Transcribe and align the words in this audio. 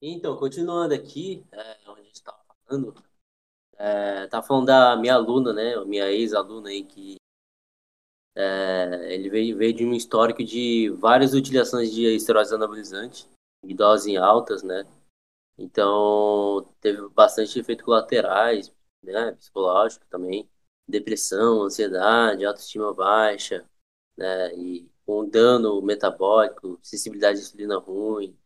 Então, 0.00 0.36
continuando 0.36 0.94
aqui, 0.94 1.44
é, 1.50 1.76
onde 1.90 2.00
a 2.02 2.04
gente 2.04 2.14
estava 2.14 2.38
falando, 2.64 2.94
é, 3.76 4.26
tá 4.28 4.40
falando 4.40 4.66
da 4.66 4.96
minha 4.96 5.14
aluna, 5.14 5.52
né, 5.52 5.76
minha 5.84 6.08
ex-aluna 6.10 6.68
aí, 6.68 6.84
que 6.84 7.16
é, 8.36 9.12
ele 9.12 9.28
veio, 9.28 9.56
veio 9.56 9.74
de 9.74 9.84
um 9.84 9.92
histórico 9.92 10.44
de 10.44 10.88
várias 10.90 11.34
utilizações 11.34 11.92
de 11.92 12.04
esteroides 12.14 12.52
anabolizantes, 12.52 13.28
em 13.64 13.74
doses 13.74 14.16
altas, 14.16 14.62
né, 14.62 14.84
então 15.58 16.64
teve 16.80 17.08
bastante 17.08 17.58
efeitos 17.58 17.84
colaterais, 17.84 18.72
né, 19.02 19.32
psicológico 19.32 20.06
também, 20.08 20.48
depressão, 20.88 21.64
ansiedade, 21.64 22.44
autoestima 22.44 22.94
baixa, 22.94 23.68
né, 24.16 24.54
e 24.54 24.88
com 25.04 25.28
dano 25.28 25.82
metabólico, 25.82 26.78
sensibilidade 26.82 27.40
de 27.40 27.46
insulina 27.46 27.78
ruim, 27.78 28.36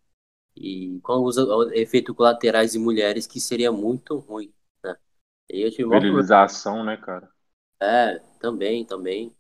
e 0.57 0.99
com 1.03 1.13
alguns 1.13 1.37
efeitos 1.73 2.15
colaterais 2.15 2.75
em 2.75 2.79
mulheres 2.79 3.27
que 3.27 3.41
seria 3.41 3.73
muito 3.73 4.19
ruim, 4.19 4.53
né? 4.85 4.97
E 5.51 5.63
eu 5.63 5.71
tive 5.71 5.89
Virilização, 5.89 6.85
né, 6.85 6.97
cara? 6.97 7.29
É, 7.81 8.19
também, 8.39 8.85
também. 8.85 9.35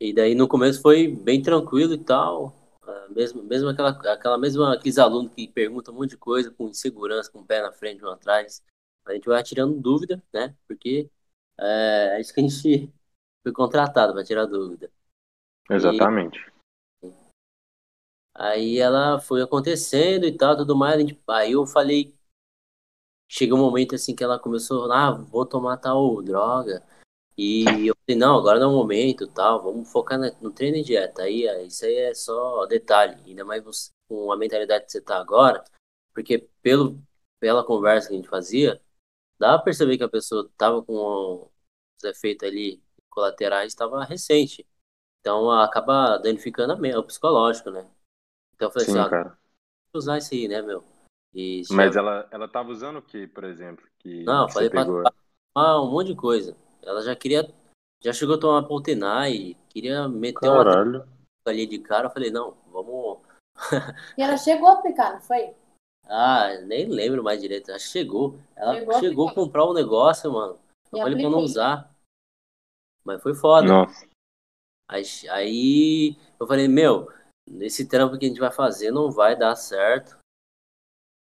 E 0.00 0.12
daí 0.12 0.34
no 0.34 0.48
começo 0.48 0.82
foi 0.82 1.08
bem 1.08 1.42
tranquilo 1.42 1.94
e 1.94 1.98
tal, 1.98 2.64
ah, 2.82 3.06
mesmo, 3.10 3.42
mesmo 3.42 3.68
aquela, 3.68 3.90
aquela 3.90 4.38
mesma, 4.38 4.74
aqueles 4.74 4.98
alunos 4.98 5.32
que 5.32 5.48
perguntam 5.48 5.94
um 5.94 5.98
monte 5.98 6.10
de 6.10 6.16
coisa 6.16 6.50
com 6.50 6.68
insegurança, 6.68 7.30
com 7.30 7.40
o 7.40 7.46
pé 7.46 7.62
na 7.62 7.72
frente, 7.72 8.04
um 8.04 8.08
atrás, 8.08 8.62
a 9.06 9.12
gente 9.12 9.26
vai 9.26 9.42
tirando 9.42 9.80
dúvida, 9.80 10.22
né? 10.32 10.54
Porque 10.66 11.10
é, 11.58 12.16
é 12.16 12.20
isso 12.20 12.34
que 12.34 12.40
a 12.40 12.42
gente 12.42 12.92
foi 13.42 13.52
contratado 13.52 14.12
para 14.12 14.24
tirar 14.24 14.46
dúvida. 14.46 14.90
Exatamente. 15.70 16.38
E, 16.38 16.53
aí 18.34 18.78
ela 18.78 19.20
foi 19.20 19.42
acontecendo 19.42 20.26
e 20.26 20.32
tal, 20.36 20.56
tudo 20.56 20.76
mais. 20.76 21.00
Gente, 21.00 21.20
aí 21.28 21.52
eu 21.52 21.66
falei, 21.66 22.14
chega 23.28 23.54
um 23.54 23.58
momento 23.58 23.94
assim 23.94 24.14
que 24.14 24.24
ela 24.24 24.38
começou, 24.38 24.90
ah, 24.92 25.10
vou 25.12 25.46
tomar 25.46 25.76
tal 25.78 26.22
droga. 26.22 26.82
E 27.36 27.64
eu 27.88 27.96
falei, 28.06 28.18
não, 28.18 28.38
agora 28.38 28.60
não 28.60 28.70
é 28.70 28.74
o 28.74 28.76
momento, 28.76 29.26
tal, 29.28 29.62
vamos 29.62 29.90
focar 29.90 30.18
no 30.40 30.50
treino 30.52 30.76
e 30.78 30.84
dieta. 30.84 31.22
Aí 31.22 31.44
isso 31.66 31.84
aí 31.84 31.96
é 31.96 32.14
só 32.14 32.66
detalhe, 32.66 33.20
ainda 33.26 33.44
mais 33.44 33.62
você, 33.64 33.90
com 34.08 34.30
a 34.32 34.36
mentalidade 34.36 34.86
que 34.86 34.92
você 34.92 35.00
tá 35.00 35.18
agora, 35.18 35.64
porque 36.14 36.48
pelo, 36.62 37.02
pela 37.40 37.64
conversa 37.64 38.08
que 38.08 38.14
a 38.14 38.16
gente 38.16 38.28
fazia, 38.28 38.80
dá 39.38 39.56
pra 39.56 39.64
perceber 39.64 39.98
que 39.98 40.04
a 40.04 40.08
pessoa 40.08 40.50
tava 40.56 40.82
com 40.82 41.50
os 41.98 42.04
efeitos 42.04 42.48
ali 42.48 42.82
colaterais, 43.10 43.72
estava 43.72 44.04
recente. 44.04 44.66
Então 45.20 45.50
acaba 45.50 46.18
danificando 46.18 46.74
o 46.74 47.02
psicológico, 47.04 47.70
né? 47.70 47.88
Então 48.64 48.68
eu 48.68 48.70
falei 48.70 48.86
Sim, 48.86 48.98
assim, 48.98 49.00
ah, 49.00 49.10
cara. 49.10 49.38
usar 49.94 50.18
isso 50.18 50.32
aí, 50.34 50.48
né, 50.48 50.62
meu? 50.62 50.82
E 51.34 51.62
Mas 51.70 51.92
já- 51.92 52.00
ela, 52.00 52.28
ela 52.30 52.48
tava 52.48 52.70
usando 52.70 52.96
o 52.98 53.02
que, 53.02 53.26
por 53.26 53.44
exemplo? 53.44 53.84
Que, 53.98 54.24
Não, 54.24 54.46
que 54.46 54.52
falei 54.54 54.70
pra 54.70 54.84
pegou? 54.84 55.02
tomar 55.54 55.82
um 55.82 55.90
monte 55.90 56.06
de 56.08 56.16
coisa. 56.16 56.56
Ela 56.82 57.02
já 57.02 57.14
queria, 57.14 57.52
já 58.02 58.12
chegou 58.12 58.36
a 58.36 58.40
tomar 58.40 58.62
Poltenai, 58.62 59.54
queria 59.68 60.08
meter 60.08 60.48
uma 60.48 60.60
Caralho. 60.62 61.04
ali 61.46 61.66
de 61.66 61.78
cara. 61.78 62.06
Eu 62.06 62.10
falei, 62.10 62.30
não, 62.30 62.56
vamos. 62.72 63.18
E 64.16 64.22
ela 64.22 64.36
chegou 64.38 64.68
a 64.68 64.74
aplicar, 64.74 65.12
não 65.12 65.20
foi? 65.20 65.54
Ah, 66.06 66.48
nem 66.62 66.86
lembro 66.86 67.22
mais 67.22 67.40
direito. 67.40 67.66
Que 67.66 67.78
chegou. 67.78 68.38
Ela 68.56 68.74
Chegou 68.78 68.94
a 68.94 69.00
chegou 69.00 69.28
a 69.28 69.34
comprar 69.34 69.66
um 69.66 69.74
negócio, 69.74 70.32
mano. 70.32 70.58
Eu 70.92 70.98
E 70.98 71.02
falei 71.02 71.16
pra 71.16 71.28
não 71.30 71.38
apliquei. 71.38 71.44
usar. 71.44 71.94
Mas 73.04 73.22
foi 73.22 73.34
foda. 73.34 73.68
Nossa. 73.68 74.06
Aí, 74.86 75.02
aí 75.30 76.16
eu 76.38 76.46
falei, 76.46 76.68
meu, 76.68 77.10
nesse 77.48 77.86
trampo 77.86 78.18
que 78.18 78.26
a 78.26 78.28
gente 78.28 78.40
vai 78.40 78.52
fazer 78.52 78.90
não 78.90 79.10
vai 79.10 79.36
dar 79.36 79.56
certo. 79.56 80.18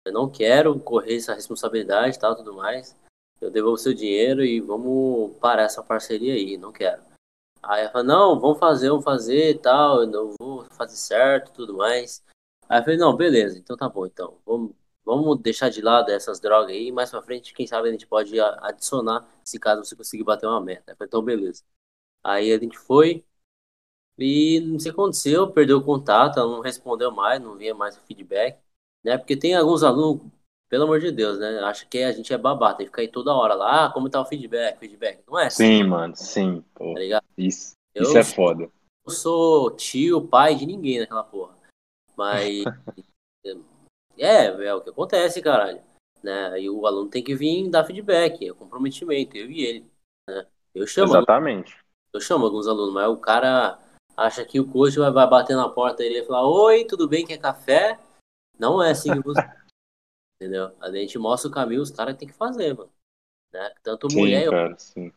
Eu 0.06 0.14
não 0.14 0.30
quero 0.30 0.78
correr 0.80 1.16
essa 1.16 1.34
responsabilidade 1.34 2.18
e 2.18 2.20
tal, 2.20 2.36
tudo 2.36 2.54
mais. 2.54 2.96
Eu 3.40 3.50
devolvo 3.52 3.78
seu 3.78 3.94
dinheiro 3.94 4.44
e 4.44 4.60
vamos 4.60 5.36
parar 5.38 5.64
essa 5.64 5.84
parceria 5.84 6.34
aí, 6.34 6.58
não 6.58 6.72
quero. 6.72 7.02
Aí 7.62 7.82
ela 7.82 7.92
falou, 7.92 8.08
não, 8.08 8.40
vamos 8.40 8.60
fazer, 8.60 8.90
vamos 8.90 9.06
fazer 9.06 9.52
e 9.52 9.58
tal, 9.58 10.02
eu 10.02 10.08
não 10.08 10.34
vou 10.40 10.66
fazer 10.72 10.98
certo 10.98 11.54
tudo 11.54 11.74
mais. 11.74 12.22
Aí 12.68 12.80
eu 12.80 12.84
falei, 12.84 12.98
não, 12.98 13.16
beleza, 13.16 13.58
então 13.58 13.78
tá 13.78 13.88
bom, 13.88 14.06
então. 14.06 14.38
Vamos, 14.46 14.76
vamos 15.06 15.40
deixar 15.42 15.70
de 15.70 15.82
lado 15.82 16.12
essas 16.12 16.40
drogas 16.42 16.72
aí, 16.72 16.92
mais 16.92 17.10
pra 17.10 17.22
frente, 17.22 17.54
quem 17.54 17.66
sabe 17.66 17.88
a 17.88 17.92
gente 17.92 18.08
pode 18.08 18.38
adicionar, 18.40 19.26
se 19.46 19.58
caso 19.60 19.84
você 19.84 19.96
conseguir 19.96 20.24
bater 20.24 20.46
uma 20.46 20.60
meta. 20.60 20.92
Eu 20.92 20.98
falei, 20.98 21.08
então 21.08 21.22
beleza. 21.24 21.64
Aí 22.24 22.52
a 22.52 22.60
gente 22.60 22.78
foi, 22.78 23.26
e 24.18 24.60
não 24.62 24.80
sei 24.80 24.92
o 24.92 24.96
que 24.96 25.02
aconteceu, 25.02 25.52
perdeu 25.52 25.78
o 25.80 25.84
contato, 25.84 26.40
ela 26.40 26.50
não 26.52 26.62
respondeu 26.62 27.12
mais, 27.12 27.42
não 27.42 27.56
vinha 27.58 27.74
mais 27.74 27.98
feedback, 28.08 28.60
né? 29.04 29.18
Porque 29.18 29.36
tem 29.36 29.56
alguns 29.56 29.84
alunos, 29.84 30.22
pelo 30.70 30.84
amor 30.84 31.00
de 31.00 31.12
Deus, 31.12 31.40
né? 31.40 31.60
Acha 31.60 31.86
que 31.86 32.00
a 32.04 32.12
gente 32.12 32.34
é 32.34 32.38
babá, 32.38 32.74
tem 32.74 32.86
que 32.86 32.92
ficar 32.92 33.02
aí 33.02 33.08
toda 33.08 33.34
hora 33.34 33.54
lá, 33.54 33.86
ah, 33.86 33.92
como 33.92 34.10
tá 34.10 34.22
o 34.22 34.26
feedback, 34.26 34.78
feedback. 34.80 35.24
Não 35.28 35.40
é 35.40 35.48
assim, 35.48 35.64
Sim, 35.64 35.84
mano, 35.84 36.16
sim. 36.16 36.64
Pô, 36.74 36.94
tá 36.94 37.00
ligado? 37.00 37.26
isso, 37.38 37.74
Eu 37.94 38.04
isso 38.04 38.18
é 38.18 38.24
foda. 38.24 38.70
não 39.06 39.14
sou 39.14 39.72
tio, 39.76 40.28
pai 40.28 40.56
de 40.56 40.66
ninguém 40.66 41.00
naquela 41.00 41.24
porra. 41.24 41.56
Mas 42.16 42.64
é, 44.18 44.46
é 44.46 44.74
o 44.74 44.82
que 44.82 44.90
acontece, 44.90 45.42
caralho. 45.42 45.82
Né? 46.24 46.62
E 46.62 46.70
o 46.70 46.86
aluno 46.86 47.10
tem 47.10 47.24
que 47.24 47.36
vir 47.36 47.70
dar 47.70 47.84
feedback, 47.84 48.48
é 48.48 48.54
comprometimento, 48.54 49.36
eu 49.36 49.52
e 49.52 49.62
ele. 49.66 49.92
Né? 50.28 50.46
Eu 50.74 50.88
chamo 50.88 51.12
Exatamente. 51.12 51.78
eu 52.14 52.22
chamo 52.22 52.46
alguns 52.46 52.68
alunos, 52.68 52.94
mas 52.94 53.08
o 53.10 53.18
cara 53.18 53.80
acha 54.16 54.46
que 54.46 54.60
o 54.60 54.68
coach 54.70 54.98
vai, 54.98 55.12
vai 55.12 55.28
bater 55.28 55.56
na 55.56 55.70
porta 55.70 56.04
e 56.04 56.26
falar: 56.26 56.48
Oi, 56.48 56.86
tudo 56.86 57.08
bem? 57.08 57.26
Quer 57.26 57.38
café? 57.38 58.00
Não 58.58 58.82
é 58.82 58.92
assim 58.92 59.14
que 59.14 59.20
você. 59.20 59.42
Entendeu? 60.36 60.76
A 60.82 60.92
gente 60.92 61.18
mostra 61.18 61.50
o 61.50 61.54
caminho, 61.54 61.82
os 61.82 61.92
caras 61.92 62.18
têm 62.18 62.28
que 62.28 62.34
fazer, 62.34 62.76
mano. 62.76 62.92
Né? 63.54 63.74
Tanto 63.82 64.10
Sim, 64.10 64.20
mulher. 64.20 64.50
cara, 64.50 64.78
sim. 64.78 65.12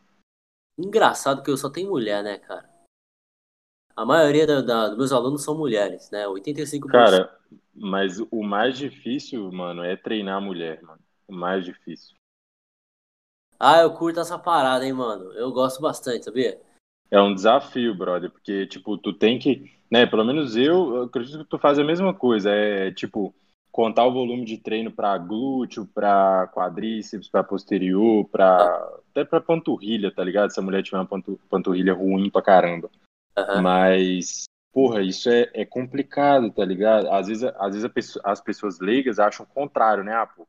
Engraçado 0.77 1.41
que 1.43 1.49
eu 1.49 1.57
só 1.57 1.69
tenho 1.69 1.89
mulher, 1.89 2.23
né, 2.23 2.37
cara? 2.37 2.69
A 3.95 4.05
maioria 4.05 4.45
da, 4.45 4.61
da- 4.61 4.87
dos 4.89 4.97
meus 4.97 5.11
alunos 5.11 5.43
são 5.43 5.57
mulheres, 5.57 6.11
né? 6.11 6.27
85%. 6.27 6.91
Cara, 6.91 7.39
mas 7.73 8.19
o 8.19 8.43
mais 8.43 8.77
difícil, 8.77 9.51
mano, 9.51 9.83
é 9.83 9.97
treinar 9.97 10.37
a 10.37 10.41
mulher, 10.41 10.81
mano. 10.83 11.01
O 11.27 11.33
mais 11.33 11.65
difícil. 11.65 12.15
Ah, 13.59 13.81
eu 13.81 13.91
curto 13.95 14.19
essa 14.19 14.37
parada, 14.37 14.85
hein, 14.85 14.93
mano? 14.93 15.33
Eu 15.33 15.51
gosto 15.51 15.81
bastante, 15.81 16.25
sabia? 16.25 16.61
É 17.09 17.19
um 17.21 17.33
desafio, 17.33 17.95
brother, 17.95 18.29
porque, 18.29 18.65
tipo, 18.67 18.97
tu 18.97 19.13
tem 19.13 19.39
que, 19.39 19.71
né, 19.89 20.05
pelo 20.05 20.25
menos 20.25 20.55
eu, 20.55 20.95
eu 20.95 21.03
acredito 21.03 21.39
que 21.39 21.49
tu 21.49 21.57
faz 21.57 21.79
a 21.79 21.83
mesma 21.83 22.13
coisa, 22.13 22.51
é, 22.51 22.91
tipo, 22.91 23.33
contar 23.71 24.05
o 24.05 24.11
volume 24.13 24.43
de 24.43 24.57
treino 24.57 24.91
pra 24.91 25.17
glúteo, 25.17 25.87
pra 25.93 26.49
quadríceps, 26.53 27.29
pra 27.29 27.43
posterior, 27.43 28.27
pra, 28.29 28.57
até 29.11 29.23
pra 29.23 29.39
panturrilha, 29.39 30.11
tá 30.11 30.23
ligado? 30.23 30.51
Se 30.51 30.59
a 30.59 30.63
mulher 30.63 30.83
tiver 30.83 30.97
uma 30.97 31.05
pantu- 31.05 31.39
panturrilha 31.49 31.93
ruim 31.93 32.29
pra 32.29 32.41
caramba. 32.41 32.89
Aham. 33.37 33.61
Mas, 33.61 34.43
porra, 34.73 35.01
isso 35.01 35.29
é, 35.29 35.49
é 35.53 35.63
complicado, 35.63 36.51
tá 36.51 36.65
ligado? 36.65 37.09
Às 37.11 37.27
vezes, 37.27 37.43
às 37.57 37.73
vezes 37.73 37.91
pessoa- 37.91 38.23
as 38.25 38.41
pessoas 38.41 38.79
leigas 38.79 39.19
acham 39.19 39.45
o 39.45 39.53
contrário, 39.53 40.03
né? 40.03 40.13
Ah, 40.13 40.25
pô, 40.25 40.45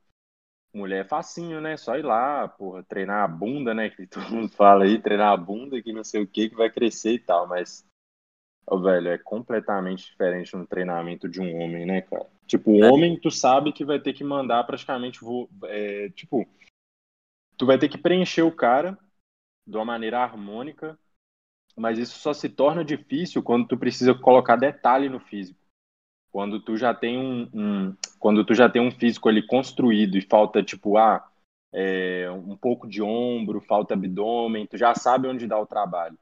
mulher 0.72 1.04
é 1.04 1.08
facinho, 1.08 1.60
né? 1.60 1.76
Só 1.76 1.96
ir 1.96 2.04
lá, 2.04 2.46
porra, 2.48 2.82
treinar 2.82 3.24
a 3.24 3.28
bunda, 3.28 3.74
né? 3.74 3.90
Que 3.90 4.06
todo 4.06 4.28
mundo 4.30 4.48
fala 4.50 4.84
aí, 4.84 5.00
treinar 5.00 5.32
a 5.32 5.36
bunda, 5.36 5.80
que 5.82 5.92
não 5.92 6.04
sei 6.04 6.22
o 6.22 6.26
que, 6.26 6.48
que 6.50 6.54
vai 6.56 6.70
crescer 6.70 7.12
e 7.12 7.18
tal. 7.18 7.46
Mas, 7.46 7.84
ó, 8.66 8.78
velho, 8.78 9.08
é 9.08 9.18
completamente 9.18 10.06
diferente 10.06 10.56
no 10.56 10.66
treinamento 10.66 11.28
de 11.28 11.40
um 11.40 11.60
homem, 11.60 11.86
né, 11.86 12.02
cara? 12.02 12.26
Tipo, 12.46 12.70
o 12.70 12.84
É. 12.84 12.90
homem, 12.90 13.18
tu 13.18 13.30
sabe 13.30 13.72
que 13.72 13.84
vai 13.84 13.98
ter 14.00 14.12
que 14.12 14.24
mandar 14.24 14.64
praticamente, 14.64 15.20
vo- 15.20 15.48
é, 15.64 16.08
tipo, 16.10 16.46
tu 17.56 17.66
vai 17.66 17.78
ter 17.78 17.88
que 17.88 17.98
preencher 17.98 18.42
o 18.42 18.52
cara 18.52 18.98
de 19.66 19.76
uma 19.76 19.84
maneira 19.84 20.20
harmônica, 20.20 20.98
mas 21.76 21.98
isso 21.98 22.18
só 22.18 22.32
se 22.32 22.48
torna 22.48 22.84
difícil 22.84 23.42
quando 23.42 23.66
tu 23.68 23.76
precisa 23.76 24.14
colocar 24.14 24.56
detalhe 24.56 25.08
no 25.08 25.20
físico. 25.20 25.60
Quando 26.30 26.60
tu 26.60 26.76
já 26.76 26.94
tem 26.94 27.18
um, 27.18 27.48
um- 27.52 27.96
quando 28.18 28.44
tu 28.44 28.54
já 28.54 28.68
tem 28.68 28.82
um 28.82 28.90
físico 28.90 29.28
ali 29.28 29.46
construído 29.46 30.16
e 30.16 30.22
falta 30.22 30.62
tipo 30.62 30.96
ah, 30.96 31.26
é, 31.72 32.30
um 32.30 32.56
pouco 32.56 32.88
de 32.88 33.02
ombro, 33.02 33.60
falta 33.60 33.94
abdômen, 33.94 34.66
tu 34.66 34.76
já 34.76 34.94
sabe 34.94 35.28
onde 35.28 35.46
dá 35.46 35.58
o 35.58 35.66
trabalho. 35.66 36.18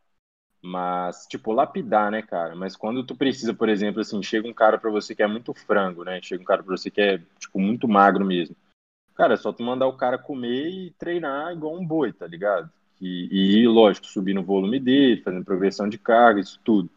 Mas 0.62 1.26
tipo 1.26 1.52
lapidar, 1.52 2.10
né, 2.10 2.22
cara? 2.22 2.56
Mas 2.56 2.76
quando 2.76 3.04
tu 3.04 3.14
precisa, 3.14 3.54
por 3.54 3.68
exemplo, 3.68 4.00
assim, 4.00 4.22
chega 4.22 4.48
um 4.48 4.54
cara 4.54 4.78
pra 4.78 4.90
você 4.90 5.14
que 5.14 5.22
é 5.22 5.26
muito 5.26 5.54
frango, 5.54 6.04
né? 6.04 6.20
Chega 6.22 6.42
um 6.42 6.46
cara 6.46 6.62
pra 6.62 6.76
você 6.76 6.90
que 6.90 7.00
é 7.00 7.18
tipo 7.38 7.58
muito 7.60 7.86
magro 7.86 8.24
mesmo. 8.24 8.56
Cara, 9.14 9.34
é 9.34 9.36
só 9.36 9.52
tu 9.52 9.62
mandar 9.62 9.86
o 9.86 9.96
cara 9.96 10.18
comer 10.18 10.68
e 10.68 10.90
treinar 10.98 11.52
igual 11.52 11.74
um 11.74 11.86
boi, 11.86 12.12
tá 12.12 12.26
ligado? 12.26 12.70
E, 13.00 13.60
e 13.60 13.68
lógico, 13.68 14.06
subir 14.06 14.34
no 14.34 14.42
volume 14.42 14.80
dele, 14.80 15.22
fazendo 15.22 15.44
progressão 15.44 15.88
de 15.88 15.98
carga, 15.98 16.40
isso 16.40 16.58
tudo, 16.64 16.90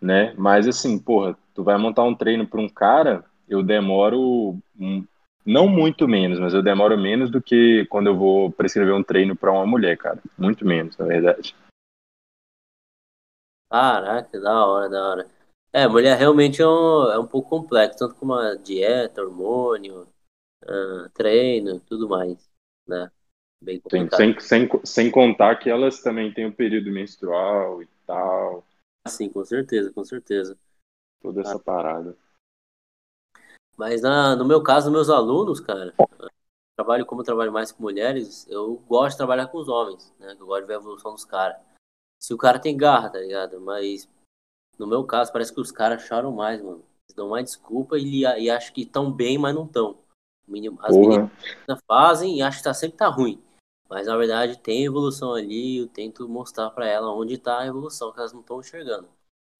né? 0.00 0.34
Mas 0.36 0.66
assim, 0.66 0.98
porra, 0.98 1.36
tu 1.54 1.62
vai 1.62 1.76
montar 1.76 2.04
um 2.04 2.14
treino 2.14 2.46
para 2.46 2.60
um 2.60 2.68
cara, 2.68 3.24
eu 3.48 3.62
demoro 3.62 4.58
um- 4.78 5.06
não 5.44 5.68
muito 5.68 6.08
menos, 6.08 6.38
mas 6.40 6.54
eu 6.54 6.62
demoro 6.62 6.96
menos 6.96 7.30
do 7.30 7.40
que 7.40 7.86
quando 7.86 8.06
eu 8.06 8.16
vou 8.16 8.50
prescrever 8.50 8.94
um 8.94 9.02
treino 9.02 9.36
para 9.36 9.52
uma 9.52 9.66
mulher, 9.66 9.96
cara. 9.96 10.18
Muito 10.38 10.66
menos, 10.66 10.96
na 10.96 11.04
verdade. 11.04 11.54
Caraca, 13.70 14.40
da 14.40 14.66
hora, 14.66 14.88
da 14.88 15.08
hora. 15.10 15.30
É, 15.72 15.88
mulher 15.88 16.16
realmente 16.16 16.62
é 16.62 16.66
um, 16.66 17.10
é 17.10 17.18
um 17.18 17.26
pouco 17.26 17.50
complexo, 17.50 17.98
tanto 17.98 18.14
como 18.14 18.32
a 18.34 18.54
dieta, 18.54 19.22
hormônio, 19.22 20.06
uh, 20.62 21.10
treino, 21.12 21.80
tudo 21.80 22.08
mais, 22.08 22.48
né? 22.86 23.10
Bem 23.60 23.80
complicado. 23.80 24.16
Sem, 24.16 24.38
sem, 24.38 24.68
sem 24.84 25.10
contar 25.10 25.56
que 25.56 25.68
elas 25.68 26.00
também 26.00 26.32
têm 26.32 26.46
o 26.46 26.54
período 26.54 26.92
menstrual 26.92 27.82
e 27.82 27.88
tal. 28.06 28.64
Sim, 29.08 29.28
com 29.28 29.44
certeza, 29.44 29.92
com 29.92 30.04
certeza. 30.04 30.56
Toda 31.20 31.40
essa 31.40 31.56
ah. 31.56 31.58
parada. 31.58 32.16
Mas 33.76 34.02
na, 34.02 34.36
no 34.36 34.44
meu 34.44 34.62
caso, 34.62 34.90
meus 34.90 35.10
alunos, 35.10 35.60
cara, 35.60 35.94
trabalho 36.76 37.06
como 37.06 37.20
eu 37.20 37.24
trabalho 37.24 37.52
mais 37.52 37.72
com 37.72 37.82
mulheres, 37.82 38.46
eu 38.48 38.76
gosto 38.88 39.12
de 39.12 39.16
trabalhar 39.18 39.48
com 39.48 39.58
os 39.58 39.68
homens, 39.68 40.12
né? 40.18 40.36
Eu 40.38 40.46
gosto 40.46 40.62
de 40.62 40.66
ver 40.68 40.74
a 40.74 40.78
evolução 40.78 41.12
dos 41.12 41.24
caras. 41.24 41.56
Se 42.20 42.32
o 42.32 42.38
cara 42.38 42.58
tem 42.58 42.76
garra, 42.76 43.10
tá 43.10 43.18
ligado? 43.18 43.60
Mas 43.60 44.08
no 44.78 44.86
meu 44.86 45.04
caso, 45.04 45.32
parece 45.32 45.52
que 45.52 45.60
os 45.60 45.70
caras 45.70 46.02
choram 46.02 46.32
mais, 46.32 46.60
mano. 46.60 46.84
Eles 47.08 47.16
dão 47.16 47.28
mais 47.28 47.44
desculpa 47.44 47.98
e, 47.98 48.20
e 48.20 48.50
acham 48.50 48.72
que 48.72 48.82
estão 48.82 49.10
bem, 49.10 49.38
mas 49.38 49.54
não 49.54 49.64
estão. 49.64 49.98
As 50.80 50.96
meninas 50.96 51.30
fazem 51.86 52.38
e 52.38 52.42
acham 52.42 52.58
que 52.58 52.64
tá, 52.64 52.74
sempre 52.74 52.98
tá 52.98 53.08
ruim. 53.08 53.42
Mas 53.88 54.06
na 54.06 54.16
verdade 54.16 54.58
tem 54.58 54.84
evolução 54.84 55.34
ali, 55.34 55.78
eu 55.78 55.86
tento 55.86 56.28
mostrar 56.28 56.70
para 56.70 56.86
ela 56.86 57.14
onde 57.14 57.38
tá 57.38 57.60
a 57.60 57.66
evolução, 57.66 58.12
que 58.12 58.18
elas 58.18 58.32
não 58.32 58.40
estão 58.40 58.60
enxergando. 58.60 59.08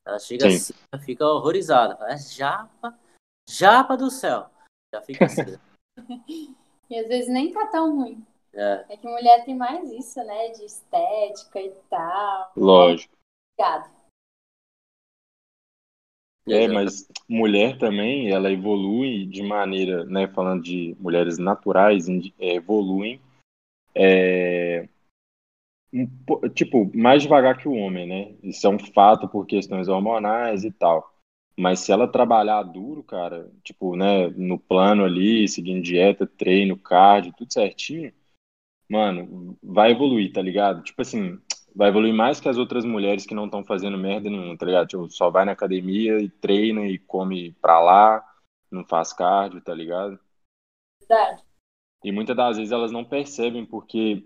Ela 0.06 0.19
chega 0.19 0.50
Sim. 0.50 0.56
assim, 0.56 1.05
fica 1.05 1.26
horrorizada. 1.26 1.96
Parece 1.96 2.34
é 2.34 2.37
japa, 2.37 2.99
japa 3.49 3.96
do 3.96 4.11
céu. 4.11 4.50
Já 4.94 5.02
fica 5.02 5.25
assim. 5.26 5.58
e 6.91 6.99
às 6.99 7.08
vezes 7.08 7.32
nem 7.32 7.52
tá 7.52 7.67
tão 7.67 7.96
ruim. 7.96 8.25
É. 8.52 8.85
é 8.88 8.96
que 8.96 9.06
mulher 9.06 9.44
tem 9.44 9.56
mais 9.56 9.91
isso, 9.91 10.23
né? 10.23 10.50
De 10.50 10.64
estética 10.64 11.61
e 11.61 11.70
tal. 11.91 12.52
Lógico. 12.56 13.14
Obrigada. 13.58 13.91
É, 16.46 16.69
mas 16.69 17.08
mulher 17.26 17.79
também, 17.79 18.31
ela 18.31 18.52
evolui 18.52 19.25
de 19.25 19.43
maneira, 19.43 20.05
né, 20.05 20.29
falando 20.29 20.62
de 20.62 20.94
mulheres 21.00 21.38
naturais, 21.38 22.06
é, 22.38 22.55
evoluem, 22.56 23.19
é, 23.94 24.87
um, 25.91 26.06
tipo, 26.52 26.91
mais 26.94 27.23
devagar 27.23 27.56
que 27.56 27.69
o 27.69 27.75
homem, 27.75 28.06
né? 28.06 28.35
Isso 28.43 28.67
é 28.67 28.70
um 28.70 28.79
fato 28.79 29.29
por 29.29 29.46
questões 29.46 29.88
hormonais 29.88 30.64
e 30.64 30.73
tal. 30.73 31.13
Mas 31.56 31.80
se 31.80 31.92
ela 31.92 32.08
trabalhar 32.08 32.62
duro, 32.64 33.02
cara, 33.02 33.50
tipo, 33.62 33.96
né, 33.96 34.28
no 34.30 34.58
plano 34.58 35.04
ali, 35.04 35.46
seguindo 35.46 35.82
dieta, 35.82 36.26
treino, 36.26 36.76
cardio, 36.76 37.32
tudo 37.36 37.52
certinho, 37.52 38.12
mano, 38.88 39.56
vai 39.62 39.92
evoluir, 39.92 40.32
tá 40.32 40.42
ligado? 40.42 40.82
Tipo 40.82 41.02
assim, 41.02 41.40
vai 41.74 41.88
evoluir 41.88 42.12
mais 42.12 42.40
que 42.40 42.48
as 42.48 42.56
outras 42.56 42.84
mulheres 42.84 43.24
que 43.24 43.34
não 43.34 43.46
estão 43.46 43.64
fazendo 43.64 43.96
merda 43.96 44.28
nenhuma, 44.28 44.56
tá 44.56 44.66
ligado? 44.66 44.88
Tipo, 44.88 45.08
só 45.10 45.30
vai 45.30 45.44
na 45.44 45.52
academia 45.52 46.18
e 46.20 46.28
treina 46.28 46.86
e 46.86 46.98
come 46.98 47.52
pra 47.60 47.80
lá, 47.80 48.24
não 48.70 48.84
faz 48.84 49.12
cardio, 49.12 49.60
tá 49.60 49.72
ligado? 49.72 50.18
Verdade. 51.00 51.42
E 52.02 52.12
muitas 52.12 52.36
das 52.36 52.56
vezes 52.56 52.72
elas 52.72 52.92
não 52.92 53.04
percebem 53.04 53.64
porque 53.64 54.24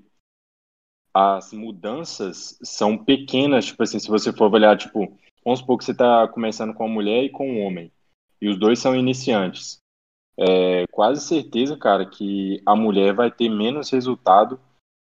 as 1.14 1.52
mudanças 1.52 2.58
são 2.62 2.96
pequenas, 2.96 3.66
tipo 3.66 3.82
assim, 3.82 3.98
se 3.98 4.08
você 4.08 4.32
for 4.32 4.52
olhar, 4.52 4.76
tipo, 4.76 5.16
vamos 5.44 5.60
supor 5.60 5.78
que 5.78 5.84
você 5.84 5.94
tá 5.94 6.26
começando 6.28 6.74
com 6.74 6.86
uma 6.86 6.94
mulher 6.94 7.24
e 7.24 7.30
com 7.30 7.48
um 7.48 7.64
homem, 7.64 7.92
e 8.40 8.48
os 8.48 8.58
dois 8.58 8.78
são 8.78 8.94
iniciantes. 8.94 9.78
É 10.38 10.86
quase 10.92 11.20
certeza, 11.20 11.76
cara, 11.76 12.06
que 12.06 12.62
a 12.64 12.76
mulher 12.76 13.12
vai 13.12 13.30
ter 13.30 13.48
menos 13.48 13.90
resultado 13.90 14.60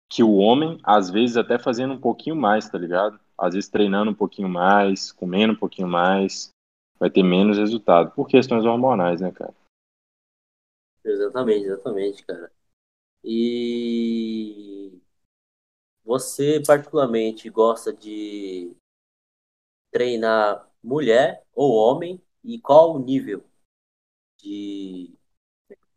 que 0.08 0.22
o 0.22 0.36
homem, 0.36 0.78
às 0.82 1.10
vezes 1.10 1.36
até 1.36 1.58
fazendo 1.58 1.92
um 1.92 2.00
pouquinho 2.00 2.34
mais, 2.34 2.68
tá 2.68 2.78
ligado? 2.78 3.20
Às 3.36 3.54
vezes 3.54 3.68
treinando 3.68 4.10
um 4.10 4.14
pouquinho 4.14 4.48
mais, 4.48 5.12
comendo 5.12 5.52
um 5.52 5.56
pouquinho 5.56 5.86
mais, 5.86 6.50
vai 6.98 7.10
ter 7.10 7.22
menos 7.22 7.58
resultado, 7.58 8.10
por 8.12 8.26
questões 8.26 8.64
hormonais, 8.64 9.20
né, 9.20 9.30
cara? 9.30 9.54
Exatamente, 11.04 11.66
exatamente, 11.66 12.24
cara. 12.24 12.50
E 13.22 14.98
você 16.04 16.62
particularmente 16.66 17.50
gosta 17.50 17.92
de 17.92 18.74
treinar 19.90 20.68
mulher 20.82 21.44
ou 21.54 21.74
homem 21.74 22.22
e 22.44 22.60
qual 22.60 22.94
o 22.94 22.98
nível 22.98 23.44
de 24.38 25.18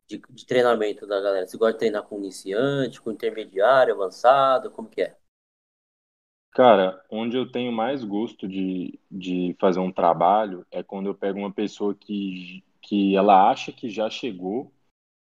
de, 0.08 0.22
de, 0.30 0.46
treinamento 0.46 1.08
da 1.08 1.22
galera? 1.22 1.48
Você 1.48 1.58
gosta 1.58 1.74
de 1.74 1.80
treinar 1.80 2.04
com 2.04 2.18
iniciante, 2.18 3.02
com 3.02 3.12
intermediário, 3.12 3.94
avançado? 3.94 4.70
Como 4.70 4.90
que 4.90 5.04
é? 5.04 5.16
Cara, 6.52 7.02
onde 7.10 7.38
eu 7.38 7.50
tenho 7.50 7.72
mais 7.72 8.04
gosto 8.04 8.46
de, 8.48 9.00
de 9.10 9.56
fazer 9.58 9.80
um 9.80 9.92
trabalho 9.92 10.66
é 10.70 10.84
quando 10.84 11.08
eu 11.08 11.16
pego 11.16 11.40
uma 11.40 11.52
pessoa 11.52 11.96
que, 11.96 12.62
que 12.82 13.16
ela 13.16 13.50
acha 13.50 13.72
que 13.72 13.90
já 13.90 14.10
chegou 14.10 14.70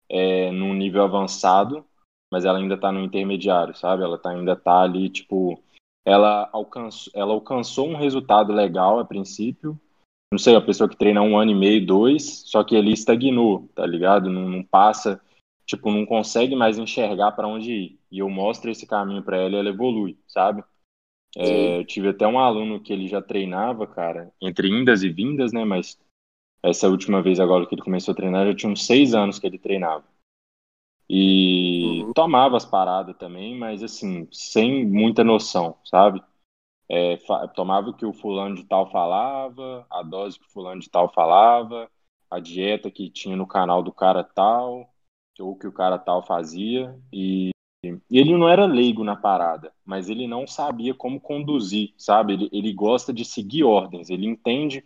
é, 0.08 0.52
num 0.52 0.74
nível 0.76 1.04
avançado, 1.04 1.84
mas 2.32 2.46
ela 2.46 2.60
ainda 2.60 2.76
está 2.76 2.92
no 2.92 3.00
intermediário, 3.00 3.76
sabe? 3.76 4.04
Ela 4.04 4.20
tá, 4.20 4.30
ainda 4.30 4.54
está 4.54 4.82
ali, 4.82 5.10
tipo, 5.10 5.64
ela 6.06 6.48
alcançou, 6.54 7.12
ela 7.16 7.34
alcançou 7.34 7.90
um 7.90 7.96
resultado 7.96 8.54
legal 8.54 9.00
a 9.00 9.06
princípio, 9.06 9.80
não 10.32 10.40
sei, 10.40 10.56
a 10.56 10.62
pessoa 10.62 10.90
que 10.90 10.98
treina 10.98 11.22
um 11.22 11.38
ano 11.38 11.52
e 11.52 11.56
meio, 11.56 11.86
dois, 11.86 12.44
só 12.46 12.64
que 12.64 12.76
ele 12.76 12.92
estagnou, 12.92 13.70
tá 13.74 13.86
ligado? 13.86 14.30
Não, 14.30 14.48
não 14.48 14.64
passa, 14.64 15.22
tipo, 15.66 15.92
não 15.92 16.06
consegue 16.06 16.56
mais 16.56 16.78
enxergar 16.78 17.32
para 17.32 17.48
onde 17.48 17.72
ir. 17.72 18.00
E 18.12 18.20
eu 18.20 18.30
mostro 18.30 18.70
esse 18.70 18.86
caminho 18.86 19.24
para 19.24 19.38
ela 19.38 19.56
e 19.56 19.60
ela 19.60 19.70
evolui, 19.70 20.18
sabe? 20.28 20.64
É, 21.38 21.80
eu 21.80 21.86
tive 21.86 22.10
até 22.10 22.26
um 22.26 22.40
aluno 22.40 22.80
que 22.80 22.94
ele 22.94 23.08
já 23.08 23.22
treinava, 23.22 23.86
cara, 23.86 24.32
entre 24.42 24.70
indas 24.70 25.04
e 25.04 25.10
vindas, 25.10 25.52
né? 25.52 25.66
Mas 25.66 26.00
essa 26.64 26.88
última 26.88 27.22
vez 27.22 27.40
agora 27.40 27.66
que 27.66 27.76
ele 27.76 27.82
começou 27.82 28.12
a 28.12 28.16
treinar, 28.16 28.48
já 28.48 28.56
tinha 28.56 28.72
uns 28.72 28.86
seis 28.86 29.14
anos 29.14 29.38
que 29.38 29.46
ele 29.46 29.60
treinava. 29.60 30.04
E 31.10 32.04
uhum. 32.04 32.14
tomava 32.14 32.58
as 32.58 32.66
paradas 32.66 33.16
também, 33.18 33.58
mas 33.58 33.84
assim, 33.84 34.28
sem 34.32 34.86
muita 34.86 35.24
noção, 35.24 35.78
sabe? 35.86 36.22
é, 36.90 37.18
tomava 37.56 37.90
o 37.90 37.94
que 37.94 38.06
o 38.06 38.14
fulano 38.14 38.56
de 38.56 38.64
tal 38.64 38.90
falava, 38.92 39.86
a 39.90 40.04
dose 40.04 40.40
que 40.40 40.46
o 40.46 40.50
fulano 40.50 40.80
de 40.80 40.90
tal 40.90 41.12
falava, 41.12 41.90
a 42.30 42.40
dieta 42.40 42.92
que 42.92 43.10
tinha 43.10 43.36
no 43.36 43.48
canal 43.48 43.82
do 43.82 43.92
cara 43.92 44.24
tal, 44.24 44.90
ou 45.40 45.56
que 45.56 45.68
o 45.68 45.72
cara 45.72 45.98
tal 45.98 46.24
fazia, 46.24 46.98
e, 47.12 47.50
e 47.84 48.20
ele 48.20 48.38
não 48.38 48.48
era 48.48 48.66
leigo 48.66 49.04
na 49.04 49.16
parada, 49.16 49.74
mas 49.84 50.10
ele 50.10 50.28
não 50.28 50.46
sabia 50.46 50.94
como 50.94 51.20
conduzir, 51.20 51.94
sabe? 51.98 52.34
Ele, 52.34 52.50
ele 52.52 52.74
gosta 52.74 53.12
de 53.12 53.26
seguir 53.26 53.64
ordens, 53.64 54.10
ele 54.10 54.28
entende. 54.28 54.84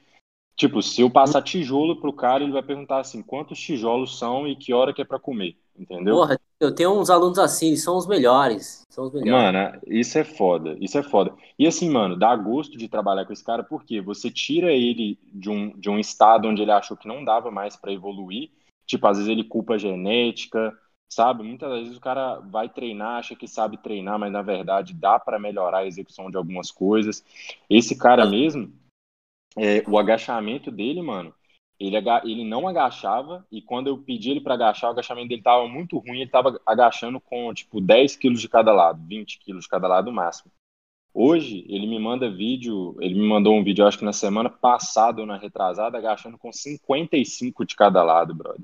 Tipo, 0.56 0.82
se 0.82 1.02
eu 1.02 1.10
passar 1.10 1.42
tijolo 1.42 2.02
pro 2.02 2.12
cara, 2.12 2.44
ele 2.44 2.52
vai 2.52 2.64
perguntar 2.64 3.00
assim, 3.00 3.22
quantos 3.22 3.60
tijolos 3.60 4.18
são 4.18 4.46
e 4.46 4.58
que 4.58 4.74
hora 4.74 4.94
que 4.94 5.02
é 5.02 5.06
para 5.06 5.20
comer, 5.20 5.58
entendeu? 5.80 6.16
Porra, 6.16 6.40
eu 6.60 6.74
tenho 6.74 7.00
uns 7.00 7.10
alunos 7.10 7.40
assim, 7.40 7.76
são 7.76 7.96
os 7.96 8.06
melhores. 8.06 8.86
São 8.90 9.06
os 9.06 9.14
melhores. 9.14 9.54
Mano, 9.54 9.80
isso 9.88 10.18
é 10.18 10.24
foda, 10.24 10.76
isso 10.80 10.98
é 10.98 11.04
foda. 11.04 11.34
E 11.58 11.66
assim, 11.66 11.90
mano, 11.90 12.18
dá 12.18 12.36
gosto 12.36 12.78
de 12.78 12.90
trabalhar 12.90 13.26
com 13.26 13.34
esse 13.34 13.44
cara 13.44 13.64
porque 13.64 14.02
você 14.02 14.30
tira 14.30 14.72
ele 14.72 15.18
de 15.34 15.50
um, 15.50 15.70
de 15.78 15.90
um 15.90 15.98
estado 15.98 16.48
onde 16.48 16.62
ele 16.62 16.72
achou 16.72 16.98
que 16.98 17.08
não 17.08 17.24
dava 17.24 17.50
mais 17.50 17.76
para 17.76 17.94
evoluir. 17.94 18.50
Tipo, 18.86 19.08
às 19.08 19.18
vezes 19.18 19.32
ele 19.32 19.44
culpa 19.44 19.76
a 19.76 19.78
genética, 19.78 20.76
sabe? 21.08 21.44
Muitas 21.44 21.72
vezes 21.72 21.98
o 21.98 22.02
cara 22.02 22.40
vai 22.40 22.68
treinar, 22.68 23.20
acha 23.20 23.36
que 23.36 23.48
sabe 23.48 23.78
treinar, 23.78 24.20
mas 24.20 24.32
na 24.32 24.42
verdade 24.42 24.94
dá 24.94 25.20
para 25.20 25.40
melhorar 25.40 25.80
a 25.80 25.88
execução 25.88 26.30
de 26.30 26.38
algumas 26.38 26.72
coisas. 26.72 27.24
Esse 27.70 27.98
cara 27.98 28.26
mesmo, 28.26 28.72
é, 29.58 29.84
o 29.88 29.98
agachamento 29.98 30.72
dele, 30.72 31.02
mano, 31.02 31.34
ele, 31.80 31.96
ele 32.26 32.44
não 32.44 32.68
agachava 32.68 33.46
e 33.52 33.62
quando 33.62 33.88
eu 33.88 33.98
pedi 33.98 34.32
ele 34.32 34.42
para 34.42 34.56
agachar, 34.56 34.90
o 34.90 34.94
agachamento 34.94 35.30
dele 35.30 35.40
estava 35.40 35.68
muito 35.68 35.98
ruim, 35.98 36.18
ele 36.18 36.24
estava 36.26 36.60
agachando 36.66 37.20
com 37.20 37.54
tipo 37.54 37.80
10 37.80 38.18
quilos 38.18 38.42
de 38.42 38.50
cada 38.50 38.74
lado, 38.74 39.02
20 39.08 39.40
quilos 39.40 39.64
de 39.64 39.70
cada 39.70 39.88
lado 39.88 40.12
máximo. 40.12 40.52
Hoje 41.14 41.66
ele 41.68 41.88
me 41.88 41.98
manda 41.98 42.30
vídeo, 42.30 42.96
ele 43.00 43.16
me 43.16 43.26
mandou 43.28 43.56
um 43.56 43.64
vídeo, 43.64 43.86
acho 43.86 43.98
que 43.98 44.06
na 44.06 44.14
semana 44.14 44.50
passada 44.50 45.22
ou 45.22 45.28
na 45.28 45.38
retrasada, 45.38 45.98
agachando 45.98 46.38
com 46.38 46.52
55 46.52 47.66
de 47.66 47.76
cada 47.76 48.04
lado, 48.04 48.36
brother. 48.36 48.62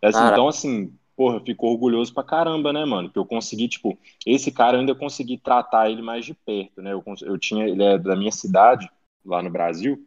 Assim, 0.00 0.24
então, 0.30 0.46
assim, 0.46 0.92
porra, 1.16 1.40
ficou 1.40 1.72
orgulhoso 1.72 2.14
pra 2.14 2.22
caramba, 2.22 2.72
né, 2.72 2.84
mano? 2.84 3.10
Que 3.10 3.18
eu 3.18 3.26
consegui, 3.26 3.66
tipo, 3.66 3.98
esse 4.24 4.52
cara 4.52 4.76
eu 4.76 4.80
ainda 4.80 4.94
consegui 4.94 5.36
tratar 5.38 5.90
ele 5.90 6.00
mais 6.00 6.24
de 6.24 6.34
perto, 6.34 6.80
né? 6.80 6.92
Eu, 6.92 7.02
eu 7.22 7.36
tinha, 7.36 7.66
ele 7.66 7.82
é 7.82 7.98
da 7.98 8.14
minha 8.14 8.30
cidade, 8.30 8.88
lá 9.24 9.42
no 9.42 9.50
Brasil, 9.50 10.06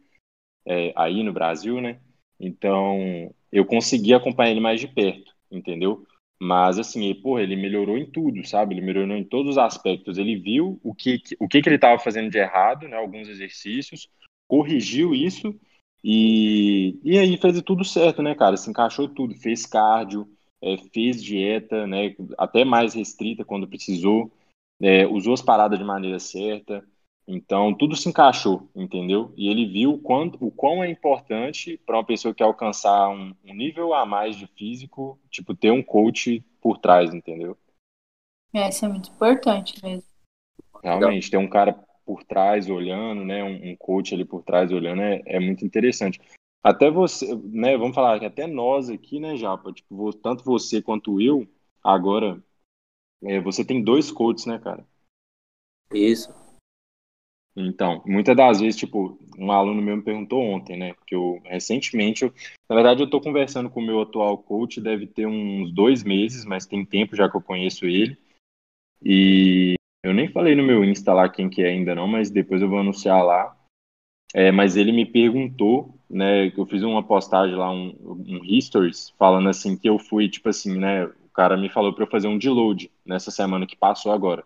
é, 0.64 0.92
aí 0.96 1.22
no 1.22 1.32
Brasil, 1.32 1.80
né? 1.80 2.00
Então, 2.42 3.32
eu 3.52 3.64
consegui 3.64 4.12
acompanhar 4.12 4.50
ele 4.50 4.60
mais 4.60 4.80
de 4.80 4.88
perto, 4.88 5.32
entendeu? 5.50 6.04
Mas, 6.40 6.76
assim, 6.76 7.14
porra, 7.14 7.42
ele 7.42 7.54
melhorou 7.54 7.96
em 7.96 8.04
tudo, 8.10 8.44
sabe? 8.44 8.74
Ele 8.74 8.80
melhorou 8.80 9.16
em 9.16 9.22
todos 9.22 9.52
os 9.52 9.58
aspectos. 9.58 10.18
Ele 10.18 10.36
viu 10.36 10.80
o 10.82 10.92
que, 10.92 11.22
o 11.38 11.46
que, 11.46 11.62
que 11.62 11.68
ele 11.68 11.76
estava 11.76 12.02
fazendo 12.02 12.28
de 12.28 12.38
errado, 12.38 12.88
né? 12.88 12.96
Alguns 12.96 13.28
exercícios, 13.28 14.08
corrigiu 14.48 15.14
isso 15.14 15.56
e, 16.02 16.98
e 17.04 17.16
aí 17.16 17.36
fez 17.36 17.62
tudo 17.62 17.84
certo, 17.84 18.22
né, 18.22 18.34
cara? 18.34 18.56
Se 18.56 18.68
encaixou 18.68 19.08
tudo, 19.08 19.36
fez 19.36 19.64
cardio, 19.64 20.28
é, 20.60 20.76
fez 20.92 21.22
dieta, 21.22 21.86
né? 21.86 22.16
Até 22.36 22.64
mais 22.64 22.94
restrita 22.94 23.44
quando 23.44 23.68
precisou, 23.68 24.32
é, 24.80 25.06
usou 25.06 25.32
as 25.34 25.42
paradas 25.42 25.78
de 25.78 25.84
maneira 25.84 26.18
certa. 26.18 26.84
Então, 27.26 27.72
tudo 27.72 27.96
se 27.96 28.08
encaixou, 28.08 28.68
entendeu? 28.74 29.32
E 29.36 29.48
ele 29.48 29.66
viu 29.66 29.94
o, 29.94 29.98
quanto, 29.98 30.44
o 30.44 30.50
quão 30.50 30.82
é 30.82 30.90
importante 30.90 31.78
para 31.86 31.96
uma 31.96 32.04
pessoa 32.04 32.34
que 32.34 32.42
alcançar 32.42 33.08
um, 33.10 33.34
um, 33.44 33.54
nível 33.54 33.94
a 33.94 34.04
mais 34.04 34.36
de 34.36 34.46
físico, 34.48 35.18
tipo, 35.30 35.54
ter 35.54 35.70
um 35.70 35.82
coach 35.82 36.44
por 36.60 36.78
trás, 36.78 37.14
entendeu? 37.14 37.56
É, 38.52 38.68
isso 38.68 38.84
é 38.84 38.88
muito 38.88 39.10
importante 39.10 39.74
mesmo. 39.82 40.10
Realmente, 40.82 41.30
ter 41.30 41.36
um 41.36 41.48
cara 41.48 41.72
por 42.04 42.24
trás 42.24 42.68
olhando, 42.68 43.24
né? 43.24 43.42
Um, 43.44 43.70
um 43.70 43.76
coach 43.76 44.12
ali 44.12 44.24
por 44.24 44.42
trás 44.42 44.72
olhando 44.72 45.00
é, 45.00 45.22
é 45.24 45.38
muito 45.38 45.64
interessante. 45.64 46.20
Até 46.62 46.90
você, 46.90 47.34
né? 47.36 47.76
Vamos 47.76 47.94
falar 47.94 48.18
que 48.18 48.26
até 48.26 48.48
nós 48.48 48.90
aqui, 48.90 49.20
né, 49.20 49.36
Japa? 49.36 49.72
Tipo, 49.72 50.12
tanto 50.12 50.44
você 50.44 50.82
quanto 50.82 51.20
eu, 51.20 51.46
agora, 51.82 52.42
é, 53.22 53.40
você 53.40 53.64
tem 53.64 53.82
dois 53.82 54.10
coaches, 54.10 54.46
né, 54.46 54.58
cara? 54.58 54.84
Isso. 55.92 56.41
Então, 57.54 58.02
muitas 58.06 58.34
das 58.34 58.60
vezes, 58.60 58.78
tipo, 58.78 59.18
um 59.38 59.52
aluno 59.52 59.82
meu 59.82 59.96
me 59.96 60.02
perguntou 60.02 60.42
ontem, 60.42 60.76
né? 60.76 60.94
Porque 60.94 61.14
eu, 61.14 61.40
recentemente, 61.44 62.24
eu, 62.24 62.32
na 62.68 62.74
verdade, 62.74 63.02
eu 63.02 63.10
tô 63.10 63.20
conversando 63.20 63.68
com 63.68 63.80
o 63.80 63.84
meu 63.86 64.00
atual 64.00 64.38
coach, 64.38 64.80
deve 64.80 65.06
ter 65.06 65.26
uns 65.26 65.70
dois 65.72 66.02
meses, 66.02 66.44
mas 66.44 66.66
tem 66.66 66.84
tempo 66.84 67.14
já 67.14 67.28
que 67.28 67.36
eu 67.36 67.42
conheço 67.42 67.84
ele. 67.86 68.16
E 69.04 69.74
eu 70.02 70.14
nem 70.14 70.28
falei 70.28 70.54
no 70.54 70.62
meu 70.62 70.82
Insta 70.82 71.12
lá 71.12 71.28
quem 71.28 71.50
que 71.50 71.62
é 71.62 71.68
ainda 71.68 71.94
não, 71.94 72.08
mas 72.08 72.30
depois 72.30 72.62
eu 72.62 72.68
vou 72.68 72.78
anunciar 72.78 73.22
lá. 73.22 73.54
É, 74.34 74.50
mas 74.50 74.76
ele 74.76 74.92
me 74.92 75.04
perguntou, 75.04 75.94
né? 76.08 76.50
Que 76.50 76.58
eu 76.58 76.66
fiz 76.66 76.82
uma 76.82 77.02
postagem 77.02 77.54
lá, 77.54 77.70
um, 77.70 77.94
um 78.02 78.40
falando 79.18 79.48
assim 79.50 79.76
que 79.76 79.88
eu 79.88 79.98
fui, 79.98 80.28
tipo 80.28 80.48
assim, 80.48 80.78
né? 80.78 81.04
O 81.04 81.30
cara 81.34 81.56
me 81.56 81.68
falou 81.68 81.92
para 81.92 82.04
eu 82.04 82.10
fazer 82.10 82.28
um 82.28 82.38
deload 82.38 82.90
nessa 83.04 83.30
semana 83.30 83.66
que 83.66 83.76
passou 83.76 84.10
agora. 84.10 84.42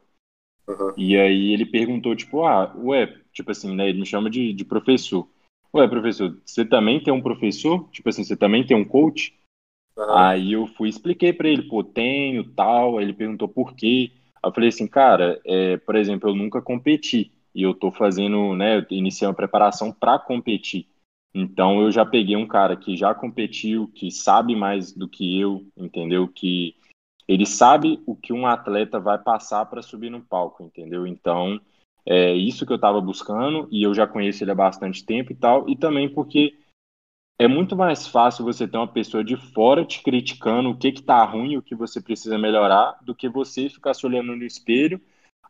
Uhum. 0.68 0.92
E 0.96 1.16
aí 1.16 1.52
ele 1.52 1.64
perguntou, 1.64 2.16
tipo, 2.16 2.44
ah, 2.44 2.74
ué, 2.76 3.14
tipo 3.32 3.50
assim, 3.50 3.74
né? 3.74 3.88
Ele 3.88 4.00
me 4.00 4.06
chama 4.06 4.28
de, 4.28 4.52
de 4.52 4.64
professor. 4.64 5.28
Ué, 5.74 5.86
professor, 5.86 6.36
você 6.44 6.64
também 6.64 7.02
tem 7.02 7.12
um 7.12 7.22
professor? 7.22 7.88
Tipo 7.90 8.08
assim, 8.08 8.24
você 8.24 8.36
também 8.36 8.66
tem 8.66 8.76
um 8.76 8.84
coach? 8.84 9.34
Uhum. 9.96 10.16
Aí 10.16 10.52
eu 10.52 10.66
fui 10.66 10.88
expliquei 10.88 11.32
para 11.32 11.48
ele, 11.48 11.62
pô, 11.62 11.84
tenho, 11.84 12.44
tal. 12.52 12.98
Aí 12.98 13.04
ele 13.04 13.12
perguntou 13.12 13.48
por 13.48 13.74
quê. 13.74 14.10
Aí 14.42 14.48
eu 14.48 14.52
falei 14.52 14.68
assim, 14.68 14.86
cara, 14.86 15.40
é, 15.44 15.76
por 15.76 15.96
exemplo, 15.96 16.30
eu 16.30 16.34
nunca 16.34 16.60
competi. 16.60 17.32
E 17.54 17.62
eu 17.62 17.72
tô 17.72 17.90
fazendo, 17.90 18.54
né, 18.54 18.78
eu 18.78 18.86
iniciei 18.90 19.26
uma 19.26 19.34
preparação 19.34 19.90
para 19.90 20.18
competir. 20.18 20.86
Então 21.34 21.80
eu 21.80 21.90
já 21.90 22.04
peguei 22.04 22.36
um 22.36 22.46
cara 22.46 22.76
que 22.76 22.96
já 22.96 23.14
competiu, 23.14 23.88
que 23.94 24.10
sabe 24.10 24.56
mais 24.56 24.92
do 24.92 25.08
que 25.08 25.38
eu, 25.38 25.66
entendeu? 25.76 26.28
Que 26.28 26.74
ele 27.28 27.44
sabe 27.44 28.02
o 28.06 28.14
que 28.14 28.32
um 28.32 28.46
atleta 28.46 29.00
vai 29.00 29.18
passar 29.18 29.66
para 29.66 29.82
subir 29.82 30.10
no 30.10 30.20
palco, 30.20 30.62
entendeu? 30.62 31.06
Então, 31.06 31.60
é 32.04 32.32
isso 32.32 32.64
que 32.64 32.72
eu 32.72 32.76
estava 32.76 33.00
buscando 33.00 33.68
e 33.70 33.82
eu 33.82 33.92
já 33.92 34.06
conheço 34.06 34.44
ele 34.44 34.52
há 34.52 34.54
bastante 34.54 35.04
tempo 35.04 35.32
e 35.32 35.34
tal, 35.34 35.68
e 35.68 35.76
também 35.76 36.08
porque 36.08 36.56
é 37.38 37.46
muito 37.46 37.76
mais 37.76 38.06
fácil 38.06 38.44
você 38.44 38.66
ter 38.66 38.78
uma 38.78 38.88
pessoa 38.88 39.22
de 39.22 39.36
fora 39.36 39.84
te 39.84 40.02
criticando 40.02 40.70
o 40.70 40.76
que 40.76 40.92
que 40.92 41.02
tá 41.02 41.22
ruim, 41.24 41.56
o 41.56 41.62
que 41.62 41.74
você 41.74 42.00
precisa 42.00 42.38
melhorar, 42.38 42.98
do 43.02 43.14
que 43.14 43.28
você 43.28 43.68
ficar 43.68 43.92
se 43.92 44.06
olhando 44.06 44.34
no 44.34 44.44
espelho, 44.44 45.00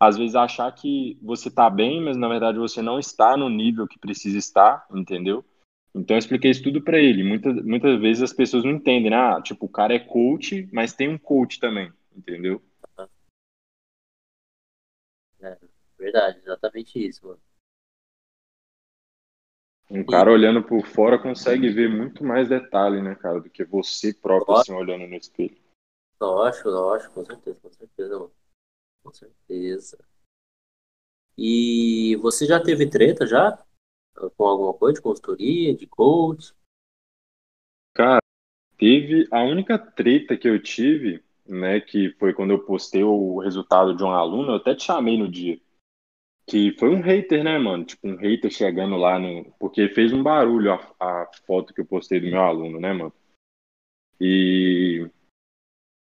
às 0.00 0.16
vezes 0.16 0.34
achar 0.34 0.70
que 0.72 1.18
você 1.22 1.50
tá 1.50 1.70
bem, 1.70 2.02
mas 2.02 2.16
na 2.16 2.28
verdade 2.28 2.58
você 2.58 2.82
não 2.82 2.98
está 2.98 3.36
no 3.36 3.48
nível 3.48 3.86
que 3.86 3.98
precisa 3.98 4.36
estar, 4.36 4.86
entendeu? 4.90 5.44
Então 5.96 6.14
eu 6.14 6.18
expliquei 6.18 6.50
isso 6.50 6.62
tudo 6.62 6.82
para 6.82 6.98
ele. 6.98 7.24
Muitas, 7.24 7.54
muitas 7.64 7.98
vezes 7.98 8.22
as 8.22 8.32
pessoas 8.32 8.62
não 8.64 8.72
entendem, 8.72 9.10
né? 9.10 9.16
Ah, 9.16 9.40
tipo, 9.42 9.64
o 9.64 9.68
cara 9.68 9.94
é 9.94 9.98
coach, 9.98 10.68
mas 10.70 10.92
tem 10.92 11.08
um 11.08 11.16
coach 11.16 11.58
também, 11.58 11.90
entendeu? 12.14 12.62
É, 15.40 15.56
verdade, 15.98 16.38
exatamente 16.38 16.98
isso, 16.98 17.26
mano. 17.26 17.40
Um 19.88 20.04
cara 20.04 20.30
olhando 20.32 20.62
por 20.62 20.84
fora 20.84 21.18
consegue 21.18 21.70
ver 21.70 21.88
muito 21.88 22.24
mais 22.24 22.48
detalhe, 22.48 23.00
né, 23.00 23.14
cara, 23.14 23.40
do 23.40 23.48
que 23.48 23.64
você 23.64 24.12
próprio 24.12 24.56
assim, 24.56 24.72
olhando 24.72 25.06
no 25.06 25.14
espelho. 25.14 25.56
Lógico, 26.20 26.68
lógico, 26.70 27.14
com 27.14 27.24
certeza, 27.24 27.58
com 27.60 27.70
certeza, 27.70 28.18
mano. 28.18 28.32
Com 29.04 29.12
certeza. 29.12 29.98
E 31.38 32.16
você 32.16 32.46
já 32.46 32.60
teve 32.60 32.90
treta 32.90 33.26
já? 33.26 33.64
Com 34.36 34.44
alguma 34.44 34.74
coisa 34.74 34.94
de 34.94 35.02
consultoria, 35.02 35.74
de 35.74 35.86
coach? 35.86 36.54
Cara, 37.94 38.20
teve 38.76 39.26
a 39.30 39.42
única 39.42 39.78
treta 39.78 40.36
que 40.36 40.48
eu 40.48 40.62
tive, 40.62 41.22
né, 41.46 41.80
que 41.80 42.10
foi 42.18 42.34
quando 42.34 42.50
eu 42.50 42.64
postei 42.64 43.02
o 43.02 43.38
resultado 43.38 43.94
de 43.94 44.02
um 44.04 44.10
aluno, 44.10 44.52
eu 44.52 44.56
até 44.56 44.74
te 44.74 44.84
chamei 44.84 45.18
no 45.18 45.28
dia. 45.28 45.60
Que 46.48 46.72
foi 46.78 46.90
um 46.90 47.00
hater, 47.00 47.42
né, 47.42 47.58
mano? 47.58 47.84
Tipo, 47.84 48.06
um 48.06 48.16
hater 48.16 48.50
chegando 48.50 48.96
lá 48.96 49.18
no. 49.18 49.52
Porque 49.58 49.88
fez 49.88 50.12
um 50.12 50.22
barulho 50.22 50.72
a, 50.72 50.94
a 51.00 51.30
foto 51.44 51.74
que 51.74 51.80
eu 51.80 51.86
postei 51.86 52.20
do 52.20 52.28
meu 52.28 52.40
aluno, 52.40 52.78
né, 52.78 52.92
mano? 52.92 53.12
E. 54.20 55.10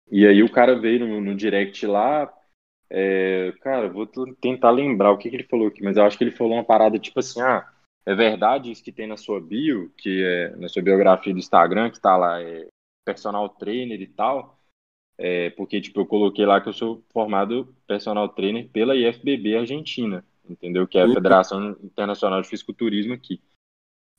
E 0.09 0.27
aí 0.27 0.43
o 0.43 0.51
cara 0.51 0.79
veio 0.79 1.01
no, 1.07 1.21
no 1.21 1.37
direct 1.37 1.87
lá, 1.87 2.33
é, 2.93 3.53
cara, 3.61 3.89
vou 3.89 4.05
tentar 4.41 4.71
lembrar 4.71 5.13
o 5.13 5.19
que, 5.19 5.31
que, 5.31 5.37
ele 5.37 5.45
falou 5.45 5.69
aqui, 5.69 5.81
mas 5.81 5.97
eu 5.97 6.03
acho 6.03 6.19
que 6.19 6.25
ele 6.25 6.33
falou 6.33 6.55
uma 6.55 6.65
parada 6.65 6.99
tipo 6.99 7.21
assim, 7.21 7.41
ah, 7.41 7.73
é 8.11 8.15
verdade 8.15 8.73
isso 8.73 8.83
que 8.83 8.91
tem 8.91 9.07
na 9.07 9.17
sua 9.17 9.41
bio, 9.41 9.89
que 9.97 10.25
é 10.25 10.57
na 10.57 10.69
sua 10.69 10.83
biografia 10.83 11.33
do 11.33 11.39
Instagram, 11.39 11.91
que 11.91 12.01
tá 12.01 12.17
lá, 12.17 12.43
é 12.43 12.67
personal 13.05 13.49
trainer 13.49 14.01
e 14.01 14.07
tal, 14.09 14.59
é, 15.17 15.51
porque, 15.51 15.81
tipo, 15.81 16.01
eu 16.01 16.07
coloquei 16.07 16.45
lá 16.45 16.61
que 16.61 16.69
eu 16.69 16.73
sou 16.73 17.05
formado 17.13 17.73
personal 17.87 18.29
trainer 18.29 18.69
pela 18.69 18.97
IFBB 18.97 19.59
Argentina, 19.59 20.25
entendeu? 20.49 20.89
Que 20.89 20.99
é 20.99 21.03
a 21.03 21.07
uhum. 21.07 21.15
Federação 21.15 21.71
Internacional 21.85 22.43
de 22.43 22.49
Fisiculturismo 22.49 23.15
aqui, 23.15 23.41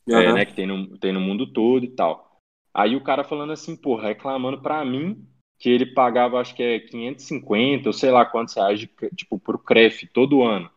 uhum. 0.06 0.16
é, 0.16 0.32
né, 0.32 0.44
que 0.46 0.54
tem 0.54 0.66
no, 0.66 0.96
tem 0.96 1.12
no 1.12 1.20
mundo 1.20 1.46
todo 1.52 1.84
e 1.84 1.90
tal. 1.90 2.40
Aí 2.72 2.96
o 2.96 3.04
cara 3.04 3.22
falando 3.22 3.52
assim, 3.52 3.76
pô, 3.76 3.94
reclamando 3.96 4.62
pra 4.62 4.82
mim 4.86 5.22
que 5.58 5.68
ele 5.68 5.84
pagava, 5.84 6.40
acho 6.40 6.54
que 6.54 6.62
é 6.62 6.80
550 6.80 7.90
ou 7.90 7.92
sei 7.92 8.10
lá 8.10 8.24
quantos 8.24 8.54
reais, 8.54 8.80
de, 8.80 8.90
tipo, 9.14 9.38
pro 9.38 9.58
CREF 9.58 10.06
todo 10.06 10.42
ano, 10.42 10.70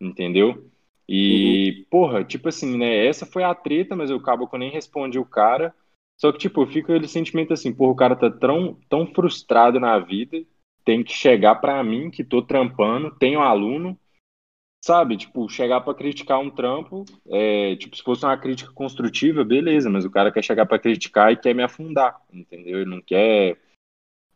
entendeu? 0.00 0.66
E, 1.08 1.70
uhum. 1.70 1.84
porra, 1.90 2.24
tipo 2.24 2.48
assim, 2.48 2.76
né? 2.76 3.06
Essa 3.06 3.24
foi 3.24 3.42
a 3.42 3.54
treta, 3.54 3.96
mas 3.96 4.10
eu 4.10 4.18
acabo 4.18 4.46
que 4.46 4.54
eu 4.54 4.58
nem 4.58 4.70
respondi 4.70 5.18
o 5.18 5.24
cara. 5.24 5.74
Só 6.18 6.32
que, 6.32 6.38
tipo, 6.38 6.66
fica 6.66 6.92
aquele 6.92 7.08
sentimento 7.08 7.52
assim, 7.52 7.72
porra, 7.72 7.92
o 7.92 7.96
cara 7.96 8.16
tá 8.16 8.30
tão, 8.30 8.78
tão 8.88 9.06
frustrado 9.06 9.78
na 9.80 9.98
vida, 9.98 10.44
tem 10.84 11.02
que 11.02 11.12
chegar 11.12 11.54
pra 11.56 11.82
mim, 11.82 12.10
que 12.10 12.24
tô 12.24 12.42
trampando, 12.42 13.14
tenho 13.16 13.40
aluno, 13.40 13.98
sabe? 14.84 15.16
Tipo, 15.16 15.48
chegar 15.48 15.80
para 15.80 15.94
criticar 15.94 16.40
um 16.40 16.50
trampo, 16.50 17.04
é, 17.30 17.76
tipo, 17.76 17.96
se 17.96 18.02
fosse 18.02 18.24
uma 18.24 18.36
crítica 18.36 18.72
construtiva, 18.72 19.44
beleza, 19.44 19.88
mas 19.88 20.04
o 20.04 20.10
cara 20.10 20.32
quer 20.32 20.42
chegar 20.42 20.66
para 20.66 20.78
criticar 20.78 21.32
e 21.32 21.36
quer 21.36 21.54
me 21.54 21.62
afundar, 21.62 22.20
entendeu? 22.32 22.80
Ele 22.80 22.90
não 22.90 23.00
quer, 23.00 23.58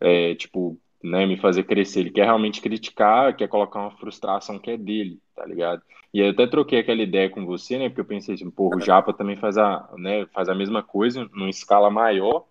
é, 0.00 0.34
tipo, 0.36 0.78
né, 1.02 1.26
me 1.26 1.36
fazer 1.36 1.64
crescer. 1.64 2.00
Ele 2.00 2.10
quer 2.10 2.24
realmente 2.24 2.60
criticar, 2.60 3.36
quer 3.36 3.48
colocar 3.48 3.80
uma 3.80 3.96
frustração 3.96 4.58
que 4.58 4.70
é 4.70 4.76
dele, 4.76 5.20
tá 5.34 5.44
ligado? 5.44 5.82
E 6.14 6.20
aí 6.20 6.28
eu 6.28 6.32
até 6.32 6.46
troquei 6.46 6.80
aquela 6.80 7.02
ideia 7.02 7.30
com 7.30 7.44
você, 7.46 7.78
né, 7.78 7.88
porque 7.88 8.02
eu 8.02 8.06
pensei 8.06 8.34
assim, 8.34 8.50
pô, 8.50 8.74
o 8.74 8.80
Japa 8.80 9.12
também 9.12 9.36
faz 9.36 9.56
a, 9.56 9.90
né, 9.96 10.26
faz 10.26 10.48
a 10.48 10.54
mesma 10.54 10.82
coisa, 10.82 11.28
numa 11.32 11.50
escala 11.50 11.90
maior, 11.90 12.46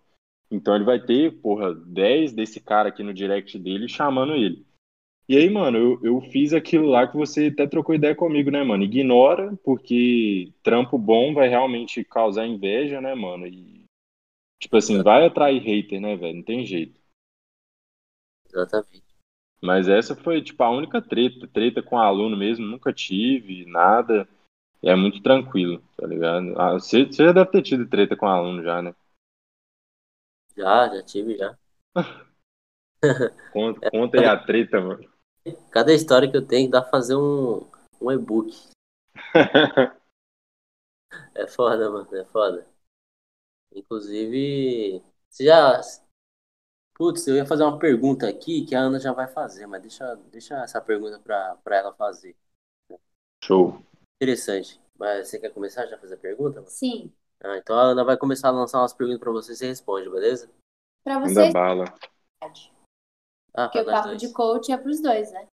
então 0.50 0.74
ele 0.74 0.84
vai 0.84 1.00
ter, 1.00 1.32
porra, 1.40 1.74
10 1.74 2.32
desse 2.32 2.60
cara 2.60 2.88
aqui 2.88 3.02
no 3.02 3.14
direct 3.14 3.58
dele 3.58 3.88
chamando 3.88 4.34
ele. 4.34 4.66
E 5.28 5.36
aí, 5.36 5.48
mano, 5.48 5.78
eu, 5.78 6.00
eu 6.02 6.20
fiz 6.20 6.52
aquilo 6.52 6.86
lá 6.86 7.06
que 7.06 7.16
você 7.16 7.46
até 7.46 7.66
trocou 7.66 7.94
ideia 7.94 8.14
comigo, 8.14 8.50
né, 8.50 8.62
mano? 8.62 8.82
Ignora, 8.82 9.56
porque 9.64 10.52
trampo 10.62 10.98
bom 10.98 11.32
vai 11.32 11.48
realmente 11.48 12.04
causar 12.04 12.46
inveja, 12.46 13.00
né, 13.00 13.14
mano? 13.14 13.46
E, 13.46 13.84
tipo 14.60 14.76
assim, 14.76 15.02
vai 15.02 15.24
atrair 15.24 15.62
hater, 15.62 16.00
né, 16.00 16.16
velho? 16.16 16.36
Não 16.36 16.42
tem 16.42 16.66
jeito. 16.66 17.00
Exatamente. 18.52 19.02
Mas 19.62 19.88
essa 19.88 20.16
foi, 20.16 20.42
tipo, 20.42 20.62
a 20.62 20.70
única 20.70 21.00
treta. 21.00 21.46
Treta 21.46 21.82
com 21.82 21.98
aluno 21.98 22.36
mesmo, 22.36 22.66
nunca 22.66 22.92
tive, 22.92 23.64
nada. 23.66 24.28
E 24.82 24.88
é 24.88 24.96
muito 24.96 25.22
tranquilo, 25.22 25.80
tá 25.96 26.06
ligado? 26.06 26.60
Ah, 26.60 26.72
você, 26.72 27.06
você 27.06 27.24
já 27.24 27.32
deve 27.32 27.50
ter 27.50 27.62
tido 27.62 27.88
treta 27.88 28.16
com 28.16 28.26
aluno 28.26 28.62
já, 28.62 28.82
né? 28.82 28.92
Já, 30.56 30.88
já 30.88 31.02
tive, 31.04 31.36
já. 31.36 31.56
conta, 33.52 33.90
conta 33.90 34.18
aí 34.18 34.24
a 34.26 34.36
treta, 34.36 34.80
mano. 34.80 35.08
Cada 35.70 35.92
história 35.92 36.30
que 36.30 36.36
eu 36.36 36.46
tenho 36.46 36.70
dá 36.70 36.80
pra 36.82 36.90
fazer 36.90 37.16
um, 37.16 37.64
um 38.00 38.10
e-book. 38.10 38.52
é 41.34 41.46
foda, 41.46 41.90
mano, 41.90 42.16
é 42.16 42.24
foda. 42.26 42.66
Inclusive, 43.74 45.02
você 45.28 45.44
já, 45.44 45.80
Putz, 46.94 47.26
eu 47.26 47.36
ia 47.36 47.46
fazer 47.46 47.62
uma 47.62 47.78
pergunta 47.78 48.28
aqui 48.28 48.64
que 48.64 48.74
a 48.74 48.80
Ana 48.80 49.00
já 49.00 49.12
vai 49.12 49.26
fazer, 49.26 49.66
mas 49.66 49.80
deixa, 49.80 50.14
deixa 50.30 50.62
essa 50.62 50.80
pergunta 50.80 51.18
para 51.18 51.76
ela 51.76 51.92
fazer. 51.94 52.36
Show. 53.42 53.82
Interessante. 54.16 54.80
Mas 54.98 55.28
você 55.28 55.38
quer 55.38 55.50
começar 55.50 55.86
já 55.86 55.96
a 55.96 55.98
fazer 55.98 56.14
a 56.14 56.18
pergunta? 56.18 56.62
Sim. 56.68 57.12
Ah, 57.40 57.56
então 57.56 57.76
a 57.76 57.82
Ana 57.82 58.04
vai 58.04 58.16
começar 58.16 58.48
a 58.48 58.52
lançar 58.52 58.78
umas 58.78 58.92
perguntas 58.92 59.20
para 59.20 59.32
você 59.32 59.52
e 59.52 59.56
você 59.56 59.66
responde, 59.66 60.08
beleza? 60.08 60.48
Para 61.02 61.18
você. 61.18 61.50
bala. 61.50 61.86
Ah, 63.54 63.68
Porque 63.68 63.80
o 63.80 63.84
papo 63.84 64.08
dois. 64.08 64.20
de 64.20 64.32
coach 64.32 64.70
é 64.70 64.76
para 64.76 64.90
os 64.90 65.00
dois, 65.00 65.32
né? 65.32 65.46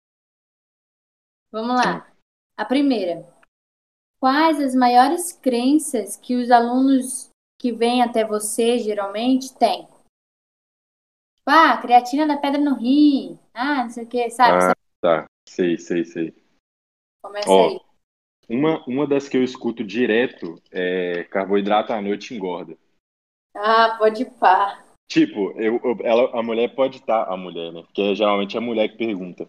Vamos 1.52 1.76
lá. 1.76 2.12
A 2.56 2.66
primeira. 2.66 3.28
Quais 4.20 4.60
as 4.60 4.76
maiores 4.76 5.32
crenças 5.32 6.16
que 6.16 6.36
os 6.36 6.52
alunos 6.52 7.30
que 7.58 7.72
vêm 7.72 8.04
até 8.04 8.24
você 8.24 8.78
geralmente 8.78 9.56
têm? 9.56 9.88
Tipo, 11.50 11.52
ah, 11.52 11.78
creatina 11.78 12.28
da 12.28 12.38
pedra 12.38 12.62
no 12.62 12.76
rim. 12.76 13.40
Ah, 13.54 13.84
não 13.84 13.90
sei 13.90 14.04
o 14.04 14.08
que, 14.08 14.30
sabe? 14.30 14.64
Ah, 14.64 14.76
tá. 15.02 15.26
Sei, 15.48 15.78
sei, 15.80 16.06
sei. 16.06 16.34
Começa 17.24 17.50
Ó, 17.50 17.68
aí. 17.68 17.82
Uma, 18.48 18.84
uma 18.86 19.08
das 19.08 19.28
que 19.28 19.36
eu 19.38 19.44
escuto 19.44 19.84
direto 19.84 20.62
é 20.72 21.24
carboidrato 21.26 21.92
à 21.92 22.02
noite 22.02 22.36
engorda. 22.36 22.78
Ah, 23.56 23.96
pode 23.98 24.26
pá. 24.26 24.84
Tipo, 25.08 25.52
eu, 25.60 25.80
eu- 25.84 25.98
ela, 26.04 26.40
a 26.40 26.44
mulher 26.44 26.76
pode 26.76 26.98
estar, 26.98 27.24
a 27.24 27.36
mulher, 27.36 27.72
né? 27.72 27.82
Porque 27.82 28.14
geralmente 28.16 28.56
é 28.56 28.60
a 28.60 28.62
mulher 28.62 28.88
que 28.90 28.98
pergunta. 28.98 29.48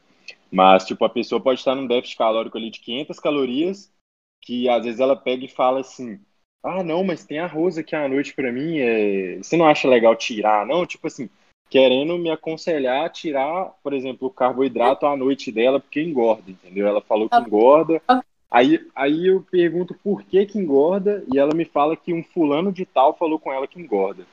Mas, 0.50 0.86
tipo, 0.86 1.04
a 1.04 1.08
pessoa 1.08 1.40
pode 1.40 1.60
estar 1.60 1.74
num 1.74 1.86
déficit 1.86 2.16
calórico 2.16 2.56
ali 2.56 2.70
de 2.70 2.80
500 2.80 3.20
calorias, 3.20 3.92
que 4.40 4.68
às 4.68 4.84
vezes 4.84 5.00
ela 5.00 5.16
pega 5.16 5.44
e 5.44 5.48
fala 5.48 5.80
assim: 5.80 6.18
Ah, 6.62 6.82
não, 6.82 7.04
mas 7.04 7.24
tem 7.26 7.38
arroz 7.38 7.76
aqui 7.76 7.94
à 7.94 8.08
noite 8.08 8.34
pra 8.34 8.50
mim, 8.50 8.78
é... 8.78 9.36
você 9.36 9.56
não 9.56 9.66
acha 9.66 9.86
legal 9.86 10.16
tirar, 10.16 10.66
não? 10.66 10.86
Tipo 10.86 11.06
assim, 11.06 11.28
querendo 11.70 12.18
me 12.18 12.28
aconselhar 12.30 13.06
a 13.06 13.08
tirar, 13.08 13.66
por 13.82 13.92
exemplo, 13.92 14.26
o 14.26 14.32
carboidrato 14.32 15.06
à 15.06 15.16
noite 15.16 15.52
dela, 15.52 15.78
porque 15.78 16.02
engorda, 16.02 16.50
entendeu? 16.50 16.86
Ela 16.86 17.00
falou 17.00 17.30
que 17.30 17.36
engorda. 17.36 18.02
Aí, 18.50 18.90
aí 18.96 19.28
eu 19.28 19.42
pergunto 19.48 19.94
por 19.94 20.24
que 20.24 20.44
que 20.44 20.58
engorda, 20.58 21.24
e 21.32 21.38
ela 21.38 21.54
me 21.54 21.64
fala 21.64 21.96
que 21.96 22.12
um 22.12 22.24
fulano 22.24 22.72
de 22.72 22.84
tal 22.84 23.16
falou 23.16 23.38
com 23.38 23.52
ela 23.52 23.68
que 23.68 23.80
engorda. 23.80 24.26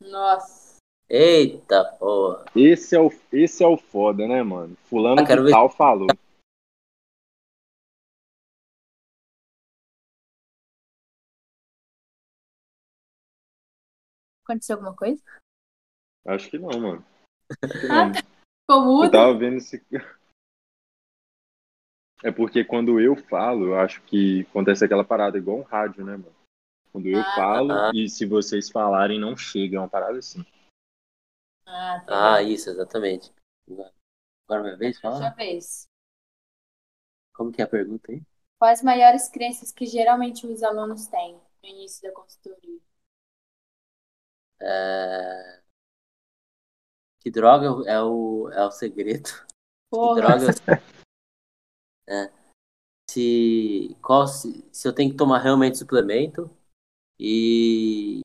Nossa. 0.00 0.74
Eita, 1.08 1.84
porra. 2.00 2.44
Esse 2.56 2.96
é 2.96 3.00
o, 3.00 3.08
esse 3.32 3.62
é 3.62 3.66
o 3.66 3.76
foda, 3.76 4.26
né, 4.26 4.42
mano? 4.42 4.76
Fulano 4.86 5.20
Ah, 5.20 5.24
de 5.24 5.40
ver- 5.40 5.50
tal 5.52 5.70
falou. 5.70 6.08
Aconteceu 14.42 14.76
alguma 14.76 14.94
coisa? 14.94 15.22
Acho 16.26 16.50
que 16.50 16.58
não, 16.58 16.80
mano. 16.80 17.04
Acho 17.62 17.80
que 17.80 17.86
Ah, 17.86 18.06
não. 18.06 18.12
Ficou 18.14 18.80
Eu 18.80 18.84
mudo? 18.84 19.10
tava 19.10 19.38
vendo 19.38 19.56
esse. 19.58 19.84
É 22.24 22.32
porque 22.32 22.64
quando 22.64 22.98
eu 22.98 23.14
falo, 23.14 23.66
eu 23.66 23.78
acho 23.78 24.02
que 24.02 24.40
acontece 24.50 24.84
aquela 24.84 25.04
parada 25.04 25.36
igual 25.38 25.58
um 25.58 25.62
rádio, 25.62 26.04
né, 26.04 26.16
mano? 26.16 26.34
Quando 26.90 27.06
eu 27.08 27.20
Ah, 27.20 27.34
falo 27.36 27.72
ah. 27.72 27.90
e 27.94 28.08
se 28.08 28.24
vocês 28.26 28.70
falarem 28.70 29.20
não 29.20 29.36
chega, 29.36 29.76
é 29.76 29.80
uma 29.80 29.88
parada 29.88 30.18
assim. 30.18 30.44
Ah, 31.66 32.02
tá 32.06 32.34
Ah, 32.36 32.42
isso, 32.42 32.70
exatamente. 32.70 33.32
Agora 34.48 34.62
minha 34.62 34.76
vez, 34.76 34.98
Sua 34.98 35.10
fala. 35.12 35.30
vez. 35.34 35.86
Como 37.34 37.52
que 37.52 37.60
é 37.60 37.64
a 37.64 37.68
pergunta 37.68 38.10
aí? 38.10 38.22
Quais 38.58 38.82
maiores 38.82 39.28
crenças 39.28 39.70
que 39.70 39.84
geralmente 39.84 40.46
os 40.46 40.62
alunos 40.62 41.06
têm 41.08 41.34
no 41.62 41.68
início 41.68 42.02
da 42.02 42.12
consultoria? 42.14 42.80
É... 44.60 45.62
Que 47.26 47.30
droga 47.32 47.66
é 47.90 48.00
o, 48.00 48.48
é 48.50 48.64
o 48.64 48.70
segredo? 48.70 49.28
Que 49.28 49.90
Porra. 49.90 50.14
drogas? 50.14 50.56
É. 52.08 52.30
Se, 53.10 53.96
qual, 54.00 54.28
se, 54.28 54.64
se 54.72 54.86
eu 54.86 54.94
tenho 54.94 55.10
que 55.10 55.16
tomar 55.16 55.40
realmente 55.40 55.76
suplemento 55.76 56.48
e 57.18 58.20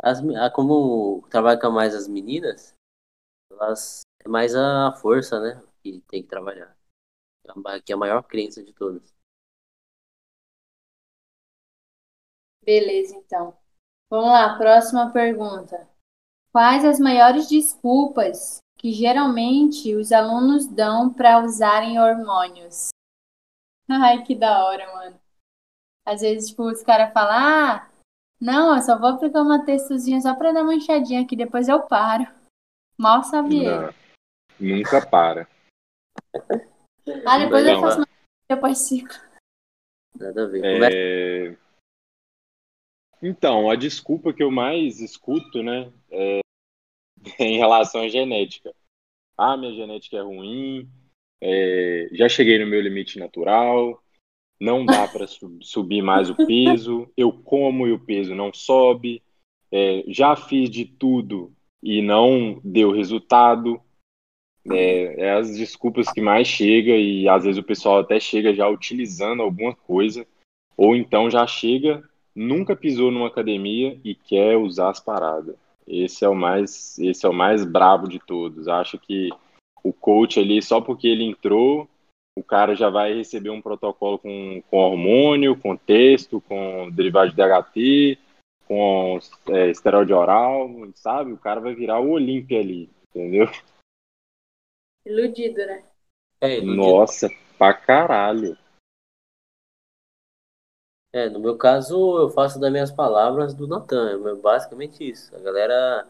as, 0.00 0.20
ah, 0.20 0.48
como 0.54 1.26
trabalho 1.30 1.60
com 1.60 1.68
mais 1.72 1.96
as 1.96 2.06
meninas, 2.06 2.74
elas 3.50 4.02
é 4.24 4.28
mais 4.28 4.54
a 4.54 4.92
força, 4.92 5.40
né? 5.40 5.60
Que 5.82 6.00
tem 6.02 6.22
que 6.22 6.28
trabalhar. 6.28 6.78
Que 7.84 7.92
é 7.92 7.96
a 7.96 7.98
maior 7.98 8.22
crença 8.22 8.62
de 8.62 8.72
todas. 8.72 9.12
Beleza, 12.64 13.16
então. 13.16 13.58
Vamos 14.08 14.30
lá, 14.30 14.56
próxima 14.56 15.12
pergunta. 15.12 15.91
Quais 16.52 16.84
as 16.84 17.00
maiores 17.00 17.48
desculpas 17.48 18.58
que 18.76 18.92
geralmente 18.92 19.94
os 19.94 20.12
alunos 20.12 20.66
dão 20.66 21.12
para 21.12 21.42
usarem 21.42 21.98
hormônios? 21.98 22.90
Ai, 23.88 24.22
que 24.22 24.34
da 24.34 24.64
hora, 24.64 24.86
mano. 24.92 25.20
Às 26.06 26.20
vezes, 26.20 26.50
tipo, 26.50 26.64
os 26.64 26.82
caras 26.82 27.12
falam, 27.12 27.34
ah, 27.34 27.90
não, 28.40 28.76
eu 28.76 28.82
só 28.82 28.98
vou 28.98 29.10
aplicar 29.10 29.40
uma 29.40 29.64
testozinha 29.64 30.20
só 30.20 30.34
pra 30.34 30.52
dar 30.52 30.62
uma 30.62 30.74
inchadinha 30.74 31.22
aqui, 31.22 31.34
depois 31.36 31.68
eu 31.68 31.80
paro. 31.86 32.26
Mal 32.98 33.22
sabe 33.22 33.64
ele. 33.64 33.70
Não, 33.70 33.94
nunca 34.60 35.06
para. 35.06 35.48
Ah, 37.26 37.38
depois 37.38 37.66
eu 37.66 37.74
Não, 37.74 37.80
faço 37.80 37.98
é. 37.98 38.00
uma 38.00 38.06
depois 38.48 38.78
ciclo. 38.78 39.16
Nada 40.18 40.42
a 40.42 40.46
ver. 40.46 40.62
É, 40.64 41.56
Então, 43.22 43.70
a 43.70 43.76
desculpa 43.76 44.32
que 44.32 44.42
eu 44.42 44.50
mais 44.50 45.00
escuto, 45.00 45.62
né, 45.62 45.92
é 46.10 46.41
em 47.38 47.58
relação 47.58 48.02
à 48.02 48.08
genética. 48.08 48.74
Ah, 49.36 49.56
minha 49.56 49.72
genética 49.72 50.18
é 50.18 50.22
ruim, 50.22 50.88
é, 51.40 52.08
já 52.12 52.28
cheguei 52.28 52.58
no 52.58 52.66
meu 52.66 52.80
limite 52.80 53.18
natural, 53.18 54.00
não 54.60 54.84
dá 54.84 55.08
para 55.08 55.26
subir 55.60 56.02
mais 56.02 56.30
o 56.30 56.36
peso, 56.36 57.10
eu 57.16 57.32
como 57.32 57.86
e 57.86 57.92
o 57.92 57.98
peso 57.98 58.34
não 58.34 58.52
sobe, 58.52 59.22
é, 59.70 60.04
já 60.06 60.36
fiz 60.36 60.70
de 60.70 60.84
tudo 60.84 61.52
e 61.82 62.00
não 62.00 62.60
deu 62.62 62.92
resultado. 62.92 63.80
É, 64.70 65.26
é 65.26 65.32
as 65.32 65.56
desculpas 65.56 66.08
que 66.12 66.20
mais 66.20 66.46
chega 66.46 66.92
e 66.92 67.28
às 67.28 67.42
vezes 67.42 67.58
o 67.58 67.64
pessoal 67.64 67.98
até 67.98 68.20
chega 68.20 68.54
já 68.54 68.68
utilizando 68.68 69.42
alguma 69.42 69.74
coisa, 69.74 70.24
ou 70.76 70.94
então 70.94 71.28
já 71.28 71.44
chega, 71.48 72.08
nunca 72.32 72.76
pisou 72.76 73.10
numa 73.10 73.26
academia 73.26 74.00
e 74.04 74.14
quer 74.14 74.56
usar 74.56 74.90
as 74.90 75.00
paradas. 75.00 75.56
Esse 75.86 76.24
é 76.24 76.28
o 76.28 76.34
mais, 76.34 76.98
esse 76.98 77.26
é 77.26 77.28
o 77.28 77.32
mais 77.32 77.64
brabo 77.64 78.08
de 78.08 78.18
todos. 78.18 78.68
Acho 78.68 78.98
que 78.98 79.30
o 79.82 79.92
coach 79.92 80.38
ali, 80.38 80.62
só 80.62 80.80
porque 80.80 81.08
ele 81.08 81.24
entrou, 81.24 81.88
o 82.36 82.42
cara 82.42 82.74
já 82.74 82.88
vai 82.88 83.12
receber 83.12 83.50
um 83.50 83.60
protocolo 83.60 84.18
com, 84.18 84.62
com 84.70 84.76
hormônio, 84.76 85.58
com 85.58 85.76
texto, 85.76 86.40
com 86.42 86.90
derivado 86.90 87.30
de 87.30 87.36
DHT, 87.36 88.18
com 88.66 89.18
é, 89.50 89.70
esteroide 89.70 90.12
oral, 90.12 90.70
sabe? 90.94 91.32
O 91.32 91.38
cara 91.38 91.60
vai 91.60 91.74
virar 91.74 92.00
o 92.00 92.10
Olímpia 92.10 92.60
ali, 92.60 92.88
entendeu? 93.10 93.48
Iludido, 95.04 95.58
né? 95.66 95.84
É, 96.40 96.58
iludido. 96.58 96.76
Nossa, 96.76 97.28
pra 97.58 97.74
caralho. 97.74 98.56
É, 101.12 101.28
no 101.28 101.38
meu 101.38 101.58
caso, 101.58 102.18
eu 102.18 102.30
faço 102.30 102.58
das 102.58 102.72
minhas 102.72 102.90
palavras 102.90 103.52
do 103.52 103.66
Natan. 103.66 104.30
É 104.30 104.34
basicamente 104.34 105.08
isso. 105.08 105.34
A 105.36 105.38
galera 105.40 106.08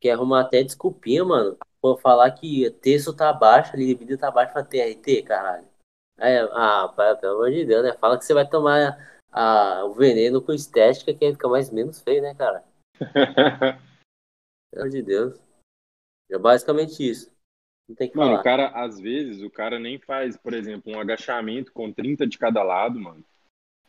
quer 0.00 0.12
arrumar 0.12 0.42
até 0.42 0.62
desculpinha, 0.62 1.24
mano. 1.24 1.58
Por 1.80 2.00
falar 2.00 2.30
que 2.30 2.70
texto 2.70 3.12
tá 3.14 3.32
baixo, 3.32 3.74
a 3.74 3.76
libido 3.78 4.16
tá 4.16 4.30
baixo 4.30 4.52
pra 4.52 4.62
TRT, 4.62 5.22
caralho. 5.22 5.66
Aí, 6.18 6.38
ah, 6.52 6.92
pai, 6.96 7.16
pelo 7.16 7.34
amor 7.34 7.50
de 7.50 7.64
Deus, 7.64 7.84
né? 7.84 7.92
Fala 7.92 8.16
que 8.16 8.24
você 8.24 8.32
vai 8.32 8.48
tomar 8.48 8.96
a, 9.30 9.84
o 9.84 9.92
veneno 9.92 10.40
com 10.40 10.52
estética, 10.52 11.12
que 11.12 11.24
aí 11.24 11.32
fica 11.32 11.48
mais 11.48 11.70
menos 11.70 12.00
feio, 12.00 12.22
né, 12.22 12.34
cara? 12.34 12.64
Pelo 14.70 14.82
amor 14.84 14.90
de 14.90 15.02
Deus. 15.02 15.40
É 16.30 16.38
basicamente 16.38 17.08
isso. 17.08 17.30
Não 17.88 17.94
tem 17.94 18.08
que 18.08 18.16
Mano, 18.16 18.30
o 18.30 18.32
falar. 18.32 18.44
cara, 18.44 18.68
às 18.84 18.98
vezes, 18.98 19.42
o 19.42 19.50
cara 19.50 19.78
nem 19.78 19.98
faz, 19.98 20.36
por 20.36 20.54
exemplo, 20.54 20.92
um 20.92 20.98
agachamento 20.98 21.72
com 21.72 21.92
30 21.92 22.26
de 22.26 22.38
cada 22.38 22.62
lado, 22.62 22.98
mano. 22.98 23.24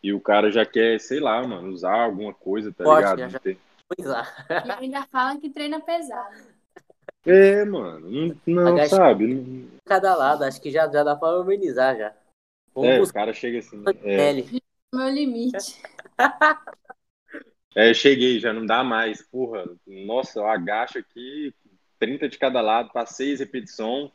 E 0.02 0.14
o 0.14 0.20
cara 0.22 0.52
já 0.52 0.66
quer, 0.66 1.00
sei 1.00 1.20
lá, 1.20 1.46
mano, 1.46 1.70
usar 1.70 2.04
alguma 2.04 2.34
coisa, 2.34 2.72
tá 2.72 2.84
Forte, 2.84 3.10
ligado? 3.16 3.30
já- 3.32 3.40
tem- 3.40 3.58
Pois 3.88 4.08
lá. 4.08 4.28
E 4.66 4.84
ainda 4.84 5.06
fala 5.08 5.40
que 5.40 5.50
treina 5.50 5.80
pesado. 5.80 6.36
É, 7.26 7.66
mano, 7.66 8.36
não, 8.46 8.76
não 8.76 8.88
sabe? 8.90 9.28
Não- 9.34 9.68
Cada 9.86 10.16
lado, 10.16 10.44
acho 10.44 10.62
que 10.62 10.70
já, 10.72 10.90
já 10.90 11.04
dá 11.04 11.16
pra 11.16 11.30
organizar 11.38 11.96
já. 11.98 12.14
Vamos 12.76 12.90
É, 12.90 12.96
o 12.98 13.00
buscar 13.00 13.22
cara 13.22 13.34
chega 13.34 13.60
assim. 13.60 13.84
o 13.86 13.90
É. 14.04 14.34
Meu 14.94 15.10
limite. 15.10 15.82
é, 17.76 17.94
cheguei, 17.94 18.40
já 18.40 18.54
não 18.54 18.66
dá 18.66 18.84
mais. 18.84 19.22
Porra, 19.22 19.66
nossa, 19.86 20.40
eu 20.40 20.48
agacho 20.48 20.98
aqui, 21.00 21.54
30 22.00 22.30
de 22.30 22.38
cada 22.38 22.62
lado, 22.62 22.92
pra 22.92 23.06
6 23.06 23.40
repetições. 23.40 24.12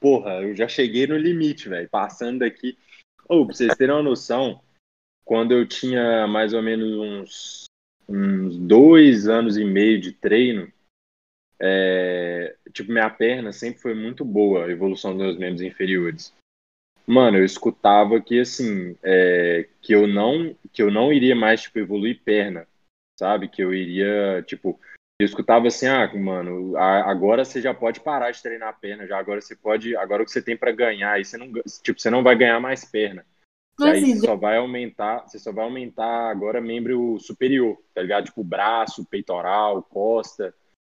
Porra, 0.00 0.42
eu 0.42 0.54
já 0.54 0.68
cheguei 0.68 1.06
no 1.06 1.16
limite, 1.16 1.68
velho. 1.68 1.88
Passando 1.88 2.40
daqui. 2.40 2.76
Ô, 3.28 3.44
pra 3.46 3.54
vocês 3.54 3.74
terem 3.76 3.94
uma 3.94 4.02
noção, 4.02 4.60
quando 5.26 5.50
eu 5.52 5.66
tinha 5.66 6.26
mais 6.28 6.54
ou 6.54 6.62
menos 6.62 6.96
uns, 6.96 7.64
uns 8.08 8.56
dois 8.56 9.26
anos 9.26 9.56
e 9.56 9.64
meio 9.64 10.00
de 10.00 10.12
treino, 10.12 10.72
é, 11.60 12.54
tipo, 12.72 12.92
minha 12.92 13.10
perna 13.10 13.52
sempre 13.52 13.80
foi 13.82 13.92
muito 13.92 14.24
boa, 14.24 14.64
a 14.64 14.70
evolução 14.70 15.12
dos 15.12 15.20
meus 15.20 15.36
membros 15.36 15.62
inferiores. 15.62 16.32
Mano, 17.04 17.38
eu 17.38 17.44
escutava 17.44 18.20
que, 18.20 18.38
assim, 18.38 18.96
é, 19.02 19.68
que 19.82 19.92
eu 19.92 20.06
não, 20.06 20.56
que 20.72 20.80
eu 20.80 20.92
não 20.92 21.12
iria 21.12 21.34
mais, 21.34 21.62
tipo, 21.62 21.80
evoluir 21.80 22.22
perna, 22.22 22.66
sabe? 23.18 23.48
Que 23.48 23.62
eu 23.62 23.74
iria, 23.74 24.44
tipo, 24.46 24.78
Eu 25.18 25.24
escutava 25.24 25.66
assim, 25.66 25.86
ah, 25.86 26.12
mano, 26.14 26.76
agora 26.76 27.44
você 27.44 27.60
já 27.60 27.72
pode 27.72 28.00
parar 28.00 28.30
de 28.30 28.42
treinar 28.42 28.68
a 28.68 28.72
perna, 28.72 29.06
já 29.06 29.18
agora 29.18 29.40
você 29.40 29.56
pode, 29.56 29.96
agora 29.96 30.22
o 30.22 30.26
que 30.26 30.30
você 30.30 30.42
tem 30.42 30.56
para 30.56 30.70
ganhar, 30.72 31.12
aí 31.12 31.24
você 31.24 31.38
não, 31.38 31.50
tipo, 31.82 31.98
você 31.98 32.10
não 32.10 32.22
vai 32.22 32.36
ganhar 32.36 32.60
mais 32.60 32.84
perna. 32.84 33.24
Aí 33.80 34.14
você 34.14 34.26
só 34.26 34.36
vai 34.36 34.56
aumentar, 34.56 35.28
você 35.28 35.38
só 35.38 35.52
vai 35.52 35.64
aumentar 35.64 36.30
agora 36.30 36.60
membro 36.60 37.18
superior, 37.18 37.76
tá 37.94 38.00
ligado? 38.00 38.26
Tipo 38.26 38.42
braço, 38.42 39.04
peitoral, 39.04 39.82
costa. 39.82 40.54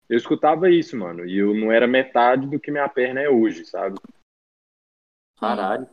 Eu 0.08 0.16
escutava 0.16 0.70
isso, 0.70 0.96
mano, 0.96 1.24
e 1.24 1.38
eu 1.38 1.54
não 1.54 1.72
era 1.72 1.86
metade 1.86 2.46
do 2.46 2.60
que 2.60 2.70
minha 2.70 2.88
perna 2.88 3.20
é 3.20 3.28
hoje, 3.28 3.64
sabe? 3.64 3.98
Caralho. 5.40 5.88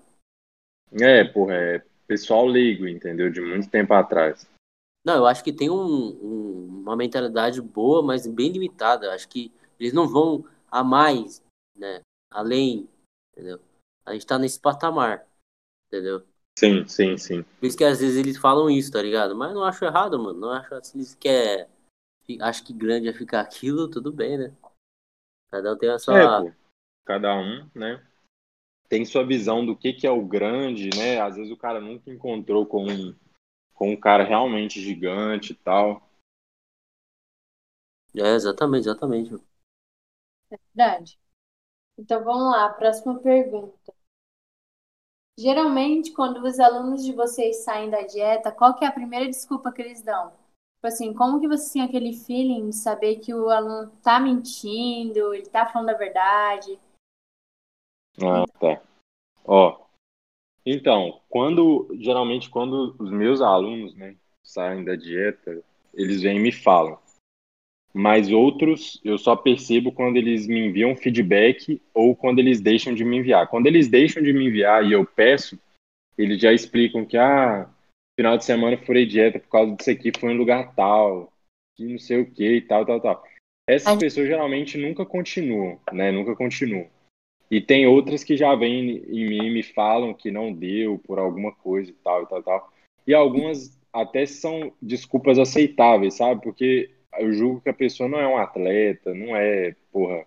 É, 0.91 1.23
porra, 1.23 1.55
é 1.55 1.85
pessoal 2.05 2.45
leigo, 2.45 2.87
entendeu? 2.87 3.31
De 3.31 3.41
muito 3.41 3.69
tempo 3.69 3.93
atrás. 3.93 4.47
Não, 5.03 5.15
eu 5.15 5.25
acho 5.25 5.43
que 5.43 5.51
tem 5.51 5.69
um, 5.69 5.75
um, 5.75 6.81
uma 6.81 6.95
mentalidade 6.95 7.61
boa, 7.61 8.01
mas 8.01 8.27
bem 8.27 8.51
limitada. 8.51 9.07
Eu 9.07 9.11
acho 9.11 9.27
que 9.27 9.51
eles 9.79 9.93
não 9.93 10.07
vão 10.07 10.45
a 10.69 10.83
mais, 10.83 11.43
né? 11.75 12.01
Além, 12.29 12.87
entendeu? 13.31 13.59
A 14.05 14.13
gente 14.13 14.27
tá 14.27 14.37
nesse 14.37 14.59
patamar, 14.59 15.27
entendeu? 15.87 16.23
Sim, 16.57 16.87
sim, 16.87 17.17
sim. 17.17 17.43
Por 17.59 17.65
isso 17.65 17.77
que 17.77 17.83
às 17.83 17.99
vezes 17.99 18.17
eles 18.17 18.37
falam 18.37 18.69
isso, 18.69 18.91
tá 18.91 19.01
ligado? 19.01 19.35
Mas 19.35 19.53
não 19.53 19.63
acho 19.63 19.83
errado, 19.85 20.19
mano. 20.19 20.39
Não 20.39 20.51
acho 20.51 20.69
se 20.83 20.97
eles 20.97 21.15
querem. 21.15 21.67
Acho 22.41 22.63
que 22.63 22.73
grande 22.73 23.07
é 23.07 23.13
ficar 23.13 23.41
aquilo, 23.41 23.89
tudo 23.89 24.11
bem, 24.11 24.37
né? 24.37 24.53
Cada 25.51 25.73
um 25.73 25.77
tem 25.77 25.89
a 25.89 25.99
sua. 25.99 26.17
É, 26.17 26.27
pô. 26.41 26.51
Cada 27.05 27.35
um, 27.35 27.69
né? 27.75 28.01
Tem 28.89 29.05
sua 29.05 29.25
visão 29.25 29.65
do 29.65 29.75
que, 29.75 29.93
que 29.93 30.07
é 30.07 30.11
o 30.11 30.25
grande, 30.25 30.89
né? 30.95 31.19
Às 31.21 31.35
vezes 31.35 31.51
o 31.51 31.57
cara 31.57 31.81
nunca 31.81 32.11
encontrou 32.11 32.65
com 32.65 32.85
um 32.85 33.15
com 33.73 33.91
um 33.91 33.97
cara 33.99 34.23
realmente 34.23 34.81
gigante 34.81 35.53
e 35.53 35.55
tal. 35.55 36.09
É, 38.15 38.35
exatamente, 38.35 38.87
exatamente. 38.87 39.35
É 40.51 40.57
verdade. 40.73 41.19
Então 41.97 42.23
vamos 42.23 42.51
lá, 42.53 42.69
próxima 42.71 43.19
pergunta. 43.21 43.93
Geralmente, 45.37 46.11
quando 46.11 46.43
os 46.43 46.59
alunos 46.59 47.03
de 47.03 47.11
vocês 47.13 47.63
saem 47.63 47.89
da 47.89 48.01
dieta, 48.01 48.51
qual 48.51 48.75
que 48.75 48.85
é 48.85 48.87
a 48.87 48.91
primeira 48.91 49.25
desculpa 49.25 49.71
que 49.71 49.81
eles 49.81 50.03
dão? 50.03 50.29
Tipo 50.29 50.87
assim, 50.87 51.13
como 51.13 51.39
que 51.39 51.47
você 51.47 51.73
tem 51.73 51.81
aquele 51.81 52.13
feeling 52.13 52.69
de 52.69 52.75
saber 52.75 53.15
que 53.15 53.33
o 53.33 53.49
aluno 53.49 53.91
tá 54.03 54.19
mentindo, 54.19 55.33
ele 55.33 55.47
tá 55.47 55.65
falando 55.65 55.89
a 55.89 55.97
verdade? 55.97 56.79
Ah, 58.21 58.45
tá. 58.59 58.81
Ó, 59.45 59.83
então, 60.65 61.21
quando 61.29 61.87
geralmente 61.99 62.49
quando 62.49 62.95
os 62.99 63.11
meus 63.11 63.41
alunos, 63.41 63.95
né, 63.95 64.15
saem 64.43 64.83
da 64.83 64.95
dieta, 64.95 65.63
eles 65.93 66.21
vêm 66.21 66.37
e 66.37 66.41
me 66.41 66.51
falam. 66.51 66.99
Mas 67.93 68.32
outros 68.32 68.99
eu 69.03 69.17
só 69.19 69.36
percebo 69.36 69.91
quando 69.91 70.17
eles 70.17 70.47
me 70.47 70.67
enviam 70.67 70.95
feedback 70.95 71.79
ou 71.93 72.15
quando 72.15 72.39
eles 72.39 72.60
deixam 72.60 72.93
de 72.93 73.06
me 73.06 73.17
enviar. 73.17 73.47
Quando 73.47 73.67
eles 73.67 73.88
deixam 73.88 74.23
de 74.23 74.34
me 74.34 74.47
enviar 74.47 74.84
e 74.84 74.93
eu 74.93 75.06
peço, 75.06 75.60
eles 76.17 76.41
já 76.41 76.51
explicam 76.51 77.06
que 77.06 77.17
ah, 77.17 77.69
final 78.19 78.38
de 78.38 78.45
semana 78.45 78.77
furei 78.77 79.06
dieta 79.06 79.39
por 79.39 79.49
causa 79.49 79.75
disso 79.75 79.91
aqui, 79.91 80.12
foi 80.17 80.32
em 80.32 80.38
lugar 80.38 80.73
tal, 80.75 81.32
que 81.75 81.86
não 81.86 81.99
sei 81.99 82.21
o 82.21 82.32
que 82.32 82.56
e 82.56 82.62
tal, 82.62 82.84
tal, 82.84 82.99
tal. 82.99 83.23
Essas 83.67 83.97
pessoas 83.97 84.27
geralmente 84.27 84.77
nunca 84.77 85.06
continuam, 85.06 85.79
né? 85.91 86.12
Nunca 86.12 86.36
continuam. 86.36 86.88
E 87.49 87.62
tem 87.62 87.86
outras 87.86 88.23
que 88.23 88.36
já 88.36 88.56
vêm 88.56 88.97
em 89.08 89.29
mim 89.29 89.45
e 89.45 89.49
me 89.51 89.63
falam 89.63 90.13
que 90.13 90.32
não 90.32 90.51
deu 90.51 90.99
por 90.99 91.19
alguma 91.19 91.51
coisa 91.51 91.91
e 91.91 91.93
tal, 91.93 92.23
e 92.23 92.27
tal, 92.27 92.43
tal. 92.43 92.73
E 93.06 93.13
algumas 93.13 93.79
até 93.91 94.25
são 94.25 94.73
desculpas 94.82 95.38
aceitáveis, 95.38 96.15
sabe? 96.15 96.41
Porque 96.41 96.89
eu 97.19 97.34
julgo 97.34 97.62
que 97.62 97.69
a 97.69 97.73
pessoa 97.73 98.10
não 98.10 98.19
é 98.19 98.28
um 98.28 98.38
atleta, 98.38 99.13
não 99.13 99.36
é, 99.36 99.76
porra, 99.91 100.26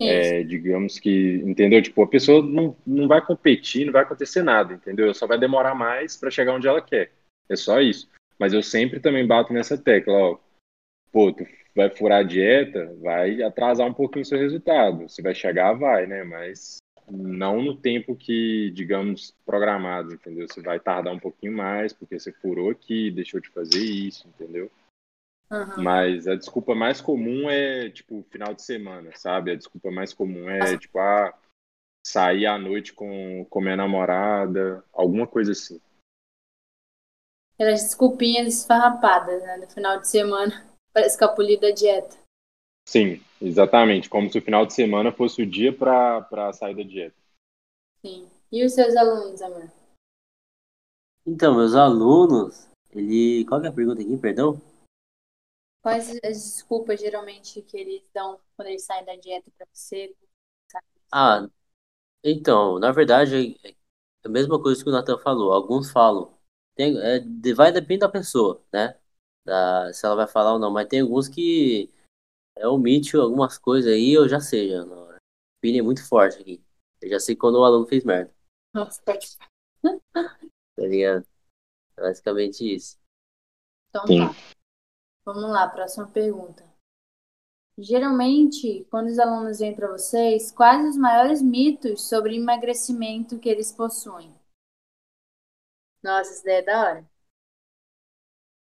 é, 0.00 0.42
digamos 0.44 0.98
que, 0.98 1.42
entendeu? 1.44 1.82
Tipo, 1.82 2.02
a 2.02 2.08
pessoa 2.08 2.42
não, 2.42 2.76
não 2.86 3.08
vai 3.08 3.24
competir, 3.24 3.84
não 3.84 3.92
vai 3.92 4.02
acontecer 4.02 4.42
nada, 4.42 4.74
entendeu? 4.74 5.12
Só 5.12 5.26
vai 5.26 5.38
demorar 5.38 5.74
mais 5.74 6.16
para 6.16 6.30
chegar 6.30 6.54
onde 6.54 6.68
ela 6.68 6.80
quer. 6.80 7.10
É 7.48 7.56
só 7.56 7.80
isso. 7.80 8.08
Mas 8.38 8.52
eu 8.52 8.62
sempre 8.62 9.00
também 9.00 9.26
bato 9.26 9.52
nessa 9.52 9.76
tecla, 9.76 10.14
ó. 10.14 10.38
Pô, 11.10 11.32
tu 11.32 11.44
vai 11.74 11.90
furar 11.90 12.20
a 12.20 12.22
dieta, 12.22 12.94
vai 13.00 13.42
atrasar 13.42 13.86
um 13.86 13.94
pouquinho 13.94 14.22
o 14.22 14.26
seu 14.26 14.38
resultado. 14.38 15.08
Se 15.08 15.20
vai 15.20 15.34
chegar, 15.34 15.72
vai, 15.72 16.06
né? 16.06 16.22
Mas 16.22 16.76
não 17.10 17.60
no 17.62 17.74
tempo 17.74 18.14
que, 18.14 18.70
digamos, 18.72 19.34
programado, 19.44 20.14
entendeu? 20.14 20.46
Você 20.48 20.60
vai 20.60 20.78
tardar 20.78 21.12
um 21.12 21.18
pouquinho 21.18 21.52
mais, 21.52 21.92
porque 21.92 22.18
você 22.18 22.30
furou 22.32 22.70
aqui, 22.70 23.10
deixou 23.10 23.40
de 23.40 23.48
fazer 23.48 23.82
isso, 23.82 24.28
entendeu? 24.28 24.70
Uhum. 25.50 25.82
Mas 25.82 26.26
a 26.26 26.34
desculpa 26.34 26.74
mais 26.74 27.00
comum 27.00 27.48
é, 27.48 27.88
tipo, 27.90 28.22
final 28.30 28.54
de 28.54 28.62
semana, 28.62 29.10
sabe? 29.16 29.50
A 29.50 29.56
desculpa 29.56 29.90
mais 29.90 30.12
comum 30.12 30.48
é, 30.48 30.58
Nossa. 30.58 30.78
tipo, 30.78 30.98
ah, 30.98 31.32
sair 32.06 32.46
à 32.46 32.58
noite 32.58 32.92
com, 32.92 33.46
com 33.48 33.60
minha 33.60 33.76
namorada, 33.76 34.84
alguma 34.92 35.26
coisa 35.26 35.52
assim. 35.52 35.80
Aquelas 37.54 37.82
desculpinhas 37.82 38.46
esfarrapadas, 38.58 39.42
né? 39.42 39.56
No 39.56 39.68
final 39.68 40.00
de 40.00 40.08
semana 40.08 40.64
para 40.92 41.06
escapulir 41.06 41.58
da 41.58 41.70
dieta. 41.70 42.16
Sim, 42.86 43.22
exatamente. 43.40 44.08
Como 44.08 44.30
se 44.30 44.38
o 44.38 44.42
final 44.42 44.64
de 44.64 44.74
semana 44.74 45.12
fosse 45.12 45.42
o 45.42 45.46
dia 45.46 45.72
para 45.72 46.52
sair 46.52 46.74
da 46.74 46.82
dieta. 46.82 47.16
Sim. 48.00 48.28
E 48.50 48.64
os 48.64 48.72
seus 48.72 48.96
alunos, 48.96 49.42
amor? 49.42 49.70
Então, 51.26 51.54
meus 51.54 51.74
alunos, 51.74 52.66
ele. 52.94 53.44
Qual 53.44 53.62
é 53.62 53.68
a 53.68 53.72
pergunta 53.72 54.00
aqui, 54.00 54.16
perdão? 54.16 54.58
Quais 55.88 56.10
as 56.10 56.20
desculpas 56.20 57.00
geralmente 57.00 57.62
que 57.62 57.78
eles 57.78 58.10
dão 58.12 58.38
quando 58.54 58.68
eles 58.68 58.84
saem 58.84 59.06
da 59.06 59.16
dieta 59.16 59.50
para 59.56 59.66
você? 59.72 60.14
Ah, 61.10 61.48
então, 62.22 62.78
na 62.78 62.92
verdade, 62.92 63.58
é 63.64 63.74
a 64.22 64.28
mesma 64.28 64.62
coisa 64.62 64.84
que 64.84 64.90
o 64.90 64.92
Nathan 64.92 65.16
falou. 65.16 65.50
Alguns 65.50 65.90
falam. 65.90 66.36
Tem, 66.74 66.94
é, 66.98 67.20
vai 67.54 67.72
depender 67.72 68.00
da 68.00 68.08
pessoa, 68.08 68.62
né? 68.70 68.98
da, 69.46 69.90
se 69.94 70.04
ela 70.04 70.14
vai 70.14 70.28
falar 70.28 70.52
ou 70.52 70.58
não, 70.58 70.70
mas 70.70 70.86
tem 70.86 71.00
alguns 71.00 71.26
que 71.26 71.90
é, 72.54 72.68
omite 72.68 73.16
algumas 73.16 73.56
coisas 73.56 73.90
aí, 73.90 74.12
eu 74.12 74.28
já 74.28 74.40
sei, 74.40 74.68
já. 74.68 74.84
Não. 74.84 75.10
é 75.64 75.82
muito 75.82 76.06
forte 76.06 76.38
aqui. 76.38 76.62
Eu 77.00 77.08
já 77.08 77.18
sei 77.18 77.34
quando 77.34 77.56
o 77.56 77.64
aluno 77.64 77.86
fez 77.86 78.04
merda. 78.04 78.30
Nossa, 78.74 79.00
pode. 79.02 79.38
tá 80.12 80.82
ligado? 80.82 81.26
É 81.96 82.02
basicamente 82.02 82.74
isso. 82.74 82.98
Então 83.88 84.04
tá. 84.04 84.57
Vamos 85.28 85.50
lá, 85.50 85.68
próxima 85.68 86.06
pergunta. 86.06 86.64
Geralmente, 87.76 88.86
quando 88.90 89.08
os 89.08 89.18
alunos 89.18 89.58
vêm 89.58 89.76
para 89.76 89.92
vocês, 89.92 90.50
quais 90.50 90.88
os 90.88 90.96
maiores 90.96 91.42
mitos 91.42 92.08
sobre 92.08 92.34
emagrecimento 92.34 93.38
que 93.38 93.46
eles 93.46 93.70
possuem? 93.70 94.34
Nossa, 96.02 96.30
essa 96.30 96.40
ideia 96.40 96.58
é 96.60 96.62
da 96.62 96.80
hora. 96.80 97.10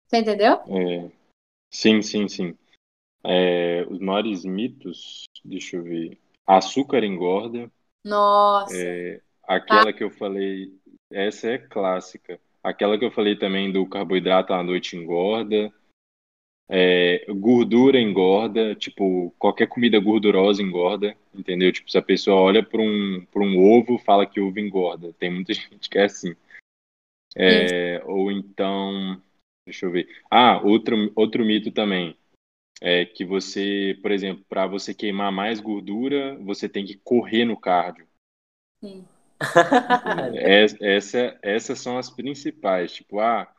Você 0.05 0.17
entendeu? 0.17 0.53
É, 0.67 1.11
sim, 1.71 2.03
sim, 2.03 2.27
sim. 2.27 2.55
É, 3.23 3.83
os 3.89 3.97
maiores 3.97 4.45
mitos, 4.45 5.23
deixa 5.43 5.77
eu 5.77 5.81
ver. 5.81 6.21
Açúcar 6.45 7.03
engorda. 7.03 7.67
Nossa. 8.05 8.77
É, 8.77 9.19
aquela 9.41 9.89
ah. 9.89 9.93
que 9.93 10.03
eu 10.03 10.11
falei, 10.11 10.79
essa 11.09 11.47
é 11.47 11.57
clássica. 11.57 12.39
Aquela 12.61 12.95
que 12.99 13.05
eu 13.05 13.11
falei 13.11 13.35
também 13.39 13.71
do 13.71 13.89
carboidrato 13.89 14.53
à 14.53 14.61
noite 14.61 14.95
engorda. 14.95 15.73
É, 16.69 17.25
gordura 17.29 17.99
engorda, 17.99 18.73
tipo, 18.73 19.33
qualquer 19.37 19.67
comida 19.67 19.99
gordurosa 19.99 20.61
engorda, 20.61 21.15
entendeu? 21.33 21.71
Tipo, 21.71 21.91
se 21.91 21.97
a 21.97 22.01
pessoa 22.01 22.41
olha 22.41 22.63
para 22.63 22.81
um, 22.81 23.25
um 23.35 23.71
ovo, 23.71 23.97
fala 23.97 24.25
que 24.25 24.39
ovo 24.39 24.59
engorda. 24.59 25.13
Tem 25.13 25.29
muita 25.29 25.53
gente 25.53 25.89
que 25.89 25.97
é 25.97 26.05
assim. 26.05 26.35
É, 27.35 28.01
ou 28.05 28.31
então, 28.31 29.21
Deixa 29.65 29.85
eu 29.85 29.91
ver. 29.91 30.07
Ah, 30.29 30.61
outro, 30.61 31.11
outro 31.15 31.45
mito 31.45 31.71
também. 31.71 32.17
É 32.81 33.05
que 33.05 33.23
você, 33.23 33.97
por 34.01 34.11
exemplo, 34.11 34.43
para 34.49 34.67
você 34.67 34.93
queimar 34.93 35.31
mais 35.31 35.61
gordura, 35.61 36.35
você 36.39 36.67
tem 36.67 36.85
que 36.85 36.97
correr 36.97 37.45
no 37.45 37.57
cardio. 37.57 38.07
Sim. 38.81 39.05
É, 40.35 40.65
essa, 40.95 41.39
essas 41.41 41.79
são 41.79 41.97
as 41.97 42.09
principais. 42.09 42.93
Tipo, 42.93 43.19
ah, 43.19 43.53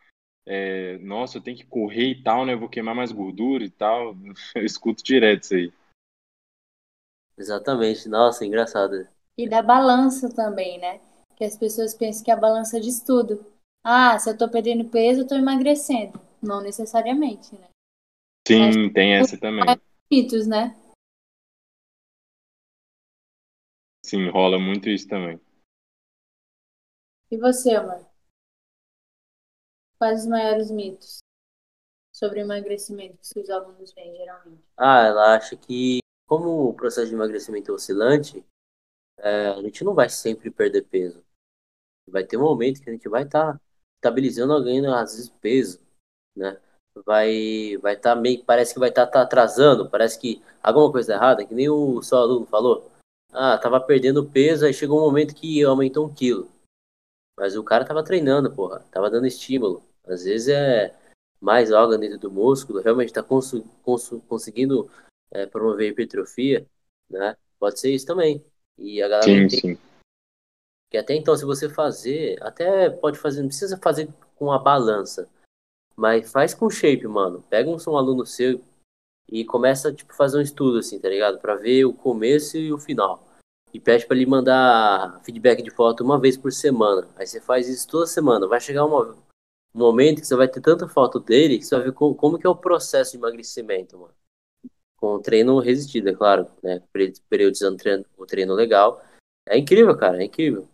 é, 0.46 0.98
nossa, 0.98 1.38
eu 1.38 1.42
tenho 1.42 1.56
que 1.56 1.66
correr 1.66 2.10
e 2.10 2.22
tal, 2.22 2.44
né? 2.44 2.52
Eu 2.52 2.58
vou 2.58 2.68
queimar 2.68 2.94
mais 2.94 3.10
gordura 3.10 3.64
e 3.64 3.70
tal. 3.70 4.14
Eu 4.54 4.64
escuto 4.64 5.02
direto 5.02 5.42
isso 5.44 5.54
aí. 5.54 5.72
Exatamente. 7.36 8.08
Nossa, 8.08 8.44
engraçado. 8.44 9.08
E 9.36 9.48
da 9.48 9.62
balança 9.62 10.32
também, 10.32 10.78
né? 10.78 11.00
Que 11.36 11.44
as 11.44 11.56
pessoas 11.56 11.94
pensam 11.94 12.24
que 12.24 12.30
a 12.30 12.36
balança 12.36 12.80
diz 12.80 13.00
tudo. 13.00 13.44
Ah, 13.82 14.18
se 14.18 14.30
eu 14.30 14.38
tô 14.38 14.48
perdendo 14.48 14.88
peso, 14.88 15.22
eu 15.22 15.26
tô 15.26 15.34
emagrecendo. 15.34 16.20
Não 16.40 16.62
necessariamente, 16.62 17.54
né? 17.56 17.68
Sim, 18.46 18.92
tem 18.92 19.14
essa 19.14 19.38
também. 19.38 19.64
Mitos, 20.10 20.46
né? 20.46 20.76
Sim, 24.04 24.28
rola 24.28 24.58
muito 24.58 24.88
isso 24.88 25.08
também. 25.08 25.40
E 27.30 27.38
você, 27.38 27.74
amor? 27.74 28.13
Quais 29.98 30.22
os 30.22 30.26
maiores 30.26 30.70
mitos? 30.70 31.24
sobre 32.14 32.40
emagrecimento 32.40 33.18
que 33.20 33.40
os 33.40 33.50
alunos 33.50 33.92
veem 33.92 34.16
geralmente? 34.16 34.62
Ah, 34.76 35.06
ela 35.06 35.36
acha 35.36 35.56
que, 35.56 35.98
como 36.26 36.68
o 36.68 36.74
processo 36.74 37.08
de 37.08 37.14
emagrecimento 37.14 37.72
é 37.72 37.74
oscilante, 37.74 38.44
é, 39.18 39.48
a 39.48 39.60
gente 39.60 39.82
não 39.82 39.94
vai 39.94 40.08
sempre 40.08 40.50
perder 40.50 40.82
peso. 40.82 41.22
Vai 42.08 42.24
ter 42.24 42.36
um 42.36 42.42
momento 42.42 42.80
que 42.80 42.88
a 42.88 42.92
gente 42.92 43.08
vai 43.08 43.24
estar 43.24 43.54
tá 43.54 43.60
estabilizando 43.96 44.54
ou 44.54 44.62
ganhando, 44.62 44.94
às 44.94 45.16
vezes, 45.16 45.28
peso, 45.40 45.80
né? 46.36 46.60
Vai 47.04 47.76
vai 47.78 47.94
estar 47.94 48.14
tá 48.14 48.20
meio, 48.20 48.44
parece 48.44 48.72
que 48.72 48.78
vai 48.78 48.90
estar 48.90 49.06
tá, 49.06 49.12
tá 49.12 49.22
atrasando, 49.22 49.90
parece 49.90 50.16
que 50.18 50.40
alguma 50.62 50.92
coisa 50.92 51.14
errada, 51.14 51.44
que 51.44 51.54
nem 51.54 51.68
o 51.68 52.00
seu 52.02 52.18
aluno 52.18 52.46
falou. 52.46 52.90
Ah, 53.32 53.58
tava 53.58 53.80
perdendo 53.80 54.24
peso, 54.30 54.64
aí 54.64 54.72
chegou 54.72 55.00
um 55.00 55.04
momento 55.04 55.34
que 55.34 55.64
aumentou 55.64 56.06
um 56.06 56.14
quilo. 56.14 56.48
Mas 57.36 57.56
o 57.56 57.64
cara 57.64 57.84
tava 57.84 58.04
treinando, 58.04 58.54
porra, 58.54 58.80
tava 58.90 59.10
dando 59.10 59.26
estímulo. 59.26 59.82
Às 60.06 60.24
vezes 60.24 60.48
é 60.48 60.94
mais 61.40 61.72
órgão 61.72 61.98
dentro 61.98 62.18
do 62.18 62.30
músculo, 62.30 62.80
realmente 62.80 63.12
cons 63.22 63.52
cons 63.82 64.10
conseguindo 64.28 64.90
é, 65.30 65.46
promover 65.46 65.90
hipertrofia, 65.90 66.66
né? 67.10 67.36
Pode 67.58 67.80
ser 67.80 67.92
isso 67.92 68.06
também. 68.06 68.44
E 68.78 69.02
a 69.02 69.08
galera 69.08 69.24
sim, 69.26 69.48
tem... 69.48 69.60
sim. 69.60 69.78
que 70.90 70.96
até 70.96 71.14
então, 71.14 71.36
se 71.36 71.44
você 71.44 71.68
fazer, 71.68 72.42
até 72.42 72.88
pode 72.88 73.18
fazer, 73.18 73.40
não 73.40 73.48
precisa 73.48 73.76
fazer 73.78 74.08
com 74.36 74.52
a 74.52 74.58
balança, 74.58 75.28
mas 75.96 76.30
faz 76.30 76.54
com 76.54 76.70
shape, 76.70 77.06
mano. 77.06 77.42
Pega 77.48 77.70
um, 77.70 77.76
um 77.88 77.96
aluno 77.96 78.26
seu 78.26 78.60
e 79.28 79.44
começa 79.44 79.92
tipo 79.92 80.14
fazer 80.14 80.38
um 80.38 80.42
estudo 80.42 80.78
assim, 80.78 80.98
tá 80.98 81.08
ligado? 81.08 81.38
Para 81.38 81.56
ver 81.56 81.84
o 81.84 81.92
começo 81.92 82.56
e 82.56 82.72
o 82.72 82.78
final. 82.78 83.23
E 83.74 83.80
pede 83.80 84.06
para 84.06 84.16
ele 84.16 84.24
mandar 84.24 85.20
feedback 85.24 85.60
de 85.60 85.70
foto 85.70 86.04
uma 86.04 86.16
vez 86.18 86.36
por 86.36 86.52
semana. 86.52 87.08
Aí 87.16 87.26
você 87.26 87.40
faz 87.40 87.68
isso 87.68 87.88
toda 87.88 88.06
semana. 88.06 88.46
Vai 88.46 88.60
chegar 88.60 88.84
uma, 88.84 89.16
um 89.74 89.78
momento 89.78 90.20
que 90.20 90.26
você 90.28 90.36
vai 90.36 90.46
ter 90.46 90.60
tanta 90.60 90.86
foto 90.86 91.18
dele 91.18 91.58
que 91.58 91.64
você 91.64 91.74
vai 91.74 91.86
ver 91.86 91.92
como, 91.92 92.14
como 92.14 92.38
que 92.38 92.46
é 92.46 92.50
o 92.50 92.54
processo 92.54 93.10
de 93.10 93.18
emagrecimento, 93.18 93.98
mano. 93.98 94.14
Com 94.96 95.20
treino 95.20 95.58
resistido, 95.58 96.08
é 96.08 96.14
claro, 96.14 96.46
né? 96.62 96.80
Periodizando 97.28 97.76
treino, 97.76 98.04
o 98.16 98.24
treino 98.24 98.54
legal. 98.54 99.04
É 99.44 99.58
incrível, 99.58 99.96
cara, 99.98 100.22
é 100.22 100.26
incrível. 100.26 100.68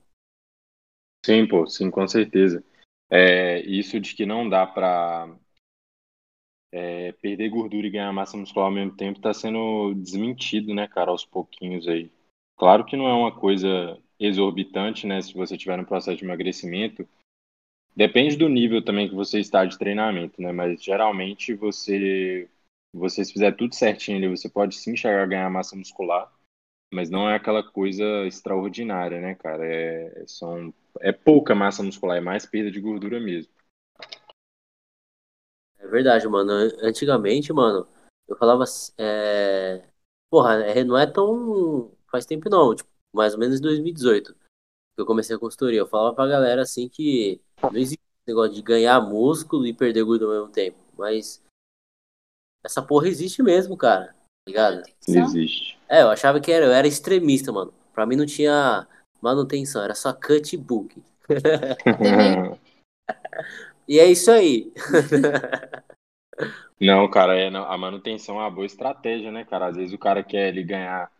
Sim, 1.25 1.49
pô, 1.49 1.67
sim, 1.67 1.91
com 1.91 2.07
certeza. 2.07 2.63
É, 3.11 3.61
isso 3.61 3.99
de 3.99 4.15
que 4.15 4.27
não 4.27 4.47
dá 4.47 4.67
pra 4.67 5.35
é, 6.71 7.13
perder 7.13 7.49
gordura 7.49 7.87
e 7.87 7.91
ganhar 7.91 8.13
massa 8.13 8.37
muscular 8.37 8.69
ao 8.69 8.75
mesmo 8.75 8.95
tempo 8.95 9.21
tá 9.21 9.33
sendo 9.33 9.95
desmentido, 9.95 10.75
né, 10.75 10.87
cara, 10.87 11.11
aos 11.11 11.25
pouquinhos 11.25 11.89
aí. 11.89 12.13
Claro 12.61 12.85
que 12.85 12.97
não 12.97 13.09
é 13.09 13.13
uma 13.13 13.33
coisa 13.33 13.99
exorbitante, 14.21 15.05
né, 15.07 15.21
se 15.21 15.35
você 15.35 15.57
tiver 15.57 15.77
no 15.77 15.87
processo 15.87 16.19
de 16.19 16.25
emagrecimento, 16.25 17.09
Depende 17.97 18.37
do 18.37 18.49
nível 18.49 18.83
também 18.83 19.09
que 19.09 19.15
você 19.15 19.41
está 19.41 19.65
de 19.65 19.77
treinamento, 19.77 20.41
né? 20.41 20.53
Mas 20.53 20.83
geralmente 20.83 21.55
você, 21.55 22.49
você 22.95 23.25
se 23.25 23.33
fizer 23.33 23.53
tudo 23.57 23.75
certinho, 23.75 24.35
você 24.35 24.49
pode 24.49 24.77
sim 24.77 24.97
chegar 24.97 25.23
a 25.23 25.27
ganhar 25.27 25.51
massa 25.51 25.77
muscular, 25.77 26.33
mas 26.93 27.11
não 27.11 27.29
é 27.29 27.35
aquela 27.35 27.63
coisa 27.63 28.27
extraordinária, 28.27 29.21
né, 29.21 29.35
cara? 29.35 29.67
É, 29.67 30.25
são, 30.27 30.73
é 31.01 31.13
pouca 31.13 31.55
massa 31.55 31.83
muscular, 31.83 32.17
é 32.17 32.21
mais 32.21 32.47
perda 32.47 32.71
de 32.71 32.81
gordura 32.81 33.19
mesmo. 33.21 33.53
É 35.79 35.87
verdade, 35.89 36.27
mano. 36.29 36.53
Antigamente, 36.83 37.53
mano, 37.53 37.87
eu 38.29 38.37
falava. 38.37 38.65
É... 38.99 39.83
Porra, 40.31 40.55
é, 40.65 40.85
não 40.85 40.97
é 40.97 41.07
tão. 41.07 41.91
Faz 42.11 42.27
tempo 42.27 42.49
não, 42.51 42.75
tipo, 42.75 42.91
mais 43.13 43.35
ou 43.35 43.41
menos 43.41 43.59
em 43.59 43.63
2018 43.63 44.35
que 44.95 45.03
eu 45.03 45.07
comecei 45.07 45.35
a 45.35 45.39
consultoria. 45.39 45.81
Eu 45.81 45.87
falava 45.87 46.15
pra 46.15 46.27
galera 46.27 46.63
assim 46.63 46.89
que 46.89 47.41
não 47.63 47.77
existe 47.77 48.03
negócio 48.27 48.55
de 48.55 48.63
ganhar 48.63 49.01
músculo 49.01 49.67
e 49.67 49.73
perder 49.73 50.05
gordura 50.05 50.37
ao 50.37 50.41
mesmo 50.43 50.53
tempo. 50.53 50.79
Mas 50.97 51.43
essa 52.65 52.83
porra 52.83 53.09
existe 53.09 53.43
mesmo, 53.43 53.77
cara. 53.77 54.09
Tá 54.09 54.15
ligado? 54.47 54.83
Existe. 55.09 55.79
É, 55.89 56.03
eu 56.03 56.11
achava 56.11 56.41
que 56.41 56.53
era, 56.53 56.67
eu 56.67 56.73
era 56.73 56.87
extremista, 56.87 57.51
mano. 57.53 57.73
Pra 57.93 58.07
mim 58.07 58.17
não 58.17 58.27
tinha 58.27 58.87
manutenção, 59.21 59.83
era 59.83 59.95
só 59.95 60.13
cut 60.13 60.57
book. 60.57 61.03
e 63.89 63.99
é 63.99 64.07
isso 64.07 64.31
aí. 64.31 64.73
não, 66.81 67.09
cara, 67.11 67.37
é, 67.37 67.49
a 67.49 67.79
manutenção 67.79 68.37
é 68.37 68.41
uma 68.41 68.51
boa 68.51 68.67
estratégia, 68.67 69.33
né, 69.33 69.45
cara? 69.45 69.67
Às 69.69 69.77
vezes 69.77 69.95
o 69.95 69.99
cara 69.99 70.23
quer 70.23 70.49
ele 70.49 70.63
ganhar 70.63 71.11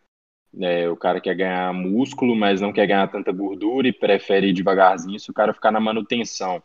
é, 0.59 0.89
o 0.89 0.97
cara 0.97 1.21
quer 1.21 1.35
ganhar 1.35 1.73
músculo, 1.73 2.35
mas 2.35 2.59
não 2.59 2.73
quer 2.73 2.87
ganhar 2.87 3.07
tanta 3.07 3.31
gordura 3.31 3.87
e 3.87 3.93
prefere 3.93 4.47
ir 4.49 4.53
devagarzinho 4.53 5.19
se 5.19 5.29
o 5.31 5.33
cara 5.33 5.53
ficar 5.53 5.71
na 5.71 5.79
manutenção 5.79 6.61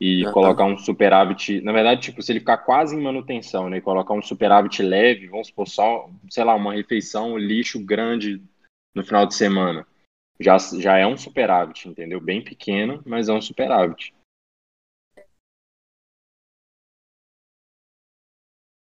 e 0.00 0.24
colocar 0.32 0.64
um 0.64 0.76
superávit. 0.76 1.60
Na 1.60 1.72
verdade, 1.72 2.02
tipo, 2.02 2.22
se 2.22 2.32
ele 2.32 2.40
ficar 2.40 2.58
quase 2.58 2.96
em 2.96 3.00
manutenção, 3.02 3.70
né? 3.70 3.78
E 3.78 3.80
colocar 3.80 4.12
um 4.14 4.22
superávit 4.22 4.82
leve, 4.82 5.28
vamos 5.28 5.48
supor, 5.48 5.66
só, 5.66 6.10
sei 6.28 6.44
lá, 6.44 6.54
uma 6.54 6.74
refeição 6.74 7.38
lixo 7.38 7.82
grande 7.82 8.42
no 8.94 9.04
final 9.04 9.26
de 9.26 9.34
semana. 9.34 9.86
Já, 10.38 10.58
já 10.58 10.98
é 10.98 11.06
um 11.06 11.16
superávit, 11.16 11.88
entendeu? 11.88 12.20
Bem 12.20 12.42
pequeno, 12.42 13.02
mas 13.06 13.28
é 13.28 13.32
um 13.32 13.40
superávit. 13.40 14.12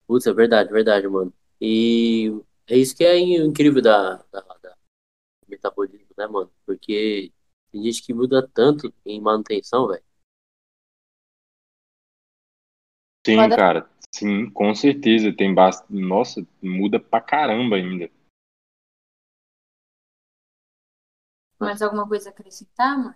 Putz, 0.07 0.27
é 0.27 0.33
verdade, 0.33 0.73
verdade, 0.73 1.07
mano. 1.09 1.33
E 1.61 2.33
é 2.69 2.77
isso 2.77 2.97
que 2.97 3.05
é 3.05 3.19
incrível 3.19 3.81
da, 3.81 4.17
da, 4.33 4.41
da 4.41 4.77
metabolismo, 5.49 6.09
né, 6.17 6.27
mano? 6.27 6.53
Porque 6.65 7.33
tem 7.71 7.83
gente 7.83 8.03
que 8.03 8.13
muda 8.13 8.47
tanto 8.49 8.93
em 9.05 9.21
manutenção, 9.21 9.89
velho. 9.89 10.05
Sim, 13.27 13.37
Pode... 13.37 13.57
cara. 13.57 13.91
Sim, 14.15 14.51
com 14.51 14.75
certeza. 14.75 15.35
Tem 15.35 15.55
bastante. 15.55 15.93
Nossa, 15.93 16.47
muda 16.63 16.99
pra 16.99 17.21
caramba 17.21 17.77
ainda. 17.77 18.11
Mais 21.59 21.83
alguma 21.83 22.07
coisa 22.07 22.31
a 22.31 22.33
acrescentar, 22.33 22.97
mano? 22.99 23.15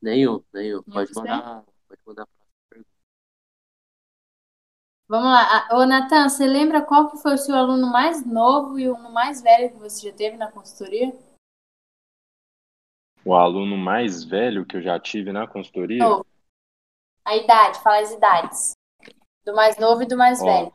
Nenhum, 0.00 0.42
nenhum. 0.52 0.82
Pode 0.82 1.12
mandar, 1.14 1.64
pode 1.88 2.00
mandar 2.04 2.26
Vamos 5.12 5.28
lá. 5.28 5.68
Ô, 5.72 5.84
Natan, 5.84 6.26
você 6.26 6.46
lembra 6.46 6.80
qual 6.80 7.10
que 7.10 7.18
foi 7.18 7.34
o 7.34 7.38
seu 7.38 7.54
aluno 7.54 7.86
mais 7.92 8.24
novo 8.24 8.78
e 8.78 8.88
o 8.88 8.96
mais 9.12 9.42
velho 9.42 9.70
que 9.70 9.76
você 9.76 10.08
já 10.08 10.16
teve 10.16 10.38
na 10.38 10.50
consultoria? 10.50 11.12
O 13.22 13.34
aluno 13.34 13.76
mais 13.76 14.24
velho 14.24 14.64
que 14.64 14.78
eu 14.78 14.80
já 14.80 14.98
tive 14.98 15.30
na 15.30 15.46
consultoria? 15.46 16.02
Novo. 16.02 16.24
A 17.26 17.36
idade, 17.36 17.78
fala 17.82 17.98
as 17.98 18.10
idades. 18.10 18.72
Do 19.44 19.54
mais 19.54 19.76
novo 19.76 20.02
e 20.02 20.06
do 20.06 20.16
mais 20.16 20.40
Ó, 20.40 20.46
velho. 20.46 20.74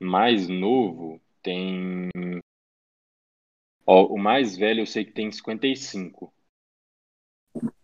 Mais 0.00 0.48
novo 0.48 1.20
tem. 1.42 2.08
Ó, 3.86 4.06
o 4.06 4.18
mais 4.18 4.56
velho 4.56 4.80
eu 4.80 4.86
sei 4.86 5.04
que 5.04 5.12
tem 5.12 5.30
55. 5.30 6.32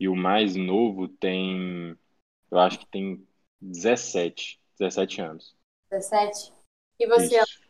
E 0.01 0.09
o 0.09 0.17
mais 0.17 0.57
novo 0.57 1.07
tem. 1.07 1.99
Eu 2.51 2.59
acho 2.59 2.79
que 2.79 2.87
tem 2.87 3.29
17. 3.61 4.62
17 4.83 5.21
anos. 5.21 5.57
17? 5.91 6.53
E 6.99 7.07
você? 7.07 7.41
Isso. 7.41 7.63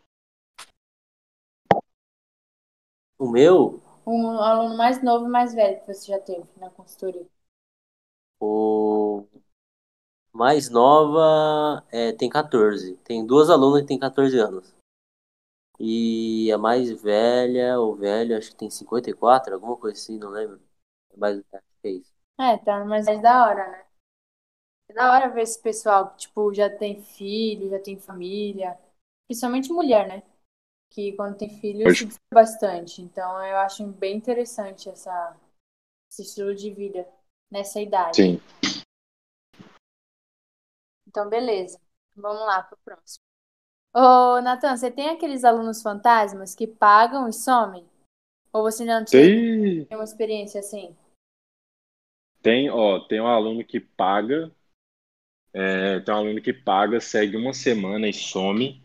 O 3.19 3.29
meu? 3.29 3.81
O 4.05 4.27
aluno 4.39 4.75
mais 4.75 5.01
novo 5.03 5.27
e 5.27 5.29
mais 5.29 5.53
velho 5.53 5.79
que 5.81 5.93
você 5.93 6.11
já 6.11 6.19
teve 6.19 6.43
na 6.57 6.71
consultoria. 6.71 7.25
O 8.41 9.25
mais 10.33 10.69
nova 10.69 11.85
é, 11.91 12.11
tem 12.11 12.29
14. 12.29 12.97
Tem 12.97 13.25
duas 13.25 13.49
alunas 13.49 13.81
que 13.81 13.87
tem 13.87 13.99
14 13.99 14.37
anos. 14.39 14.75
E 15.79 16.51
a 16.51 16.57
mais 16.57 16.89
velha, 17.01 17.79
ou 17.79 17.95
velho, 17.95 18.37
acho 18.37 18.49
que 18.49 18.55
tem 18.55 18.69
54, 18.69 19.53
alguma 19.53 19.77
coisa 19.77 19.97
assim, 19.97 20.17
não 20.17 20.29
lembro. 20.29 20.59
Mas 21.15 21.37
acho 21.37 21.63
que 21.81 21.87
é 21.87 21.91
isso. 21.91 22.13
É, 22.39 22.57
tá 22.57 22.83
mais 22.83 23.05
da 23.05 23.45
hora, 23.45 23.69
né? 23.69 23.85
É 24.93 24.95
da 24.95 25.11
hora 25.11 25.27
ver 25.27 25.41
esse 25.41 25.59
pessoal 25.59 26.11
que, 26.11 26.19
tipo, 26.19 26.53
já 26.53 26.69
tem 26.69 27.01
filho, 27.01 27.67
já 27.67 27.79
tem 27.79 27.97
família. 27.97 28.77
Principalmente 29.27 29.73
mulher, 29.73 30.07
né? 30.07 30.21
Que 30.91 31.13
quando 31.13 31.35
tem 31.35 31.49
filho 31.49 31.89
se 31.95 32.07
bastante. 32.31 33.01
Então 33.01 33.43
eu 33.43 33.57
acho 33.57 33.83
bem 33.87 34.15
interessante 34.15 34.87
essa, 34.87 35.35
esse 36.11 36.21
estilo 36.21 36.53
de 36.53 36.71
vida 36.71 37.07
nessa 37.51 37.81
idade. 37.81 38.17
Sim. 38.17 38.41
Então, 41.07 41.27
beleza. 41.27 41.81
Vamos 42.15 42.41
lá 42.41 42.61
pro 42.61 42.77
próximo. 42.85 43.23
Ô, 43.95 44.41
Natan, 44.41 44.77
você 44.77 44.91
tem 44.91 45.09
aqueles 45.09 45.43
alunos 45.43 45.81
fantasmas 45.81 46.53
que 46.53 46.67
pagam 46.67 47.27
e 47.27 47.33
somem? 47.33 47.87
Ou 48.51 48.61
você 48.61 48.85
não 48.85 49.03
tem 49.03 49.87
uma 49.91 50.03
experiência 50.03 50.59
assim? 50.59 50.95
Tem, 52.43 52.69
ó, 52.69 52.99
tem 53.07 53.19
um 53.19 53.27
aluno 53.27 53.65
que 53.65 53.79
paga 53.79 54.51
é, 55.53 55.99
tem 55.99 56.13
um 56.13 56.17
aluno 56.17 56.41
que 56.41 56.51
paga, 56.51 56.99
segue 56.99 57.37
uma 57.37 57.53
semana 57.53 58.09
e 58.09 58.13
some. 58.13 58.81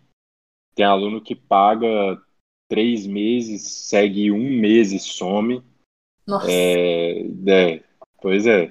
Tem 0.75 0.85
aluno 0.85 1.21
que 1.21 1.35
paga 1.35 2.23
três 2.69 3.07
meses, 3.07 3.63
segue 3.89 4.31
um 4.31 4.51
mês 4.51 4.93
e 4.93 4.99
some. 4.99 5.65
Nossa. 6.27 6.47
É, 6.51 7.23
é, 7.49 7.85
pois 8.21 8.47
é. 8.47 8.71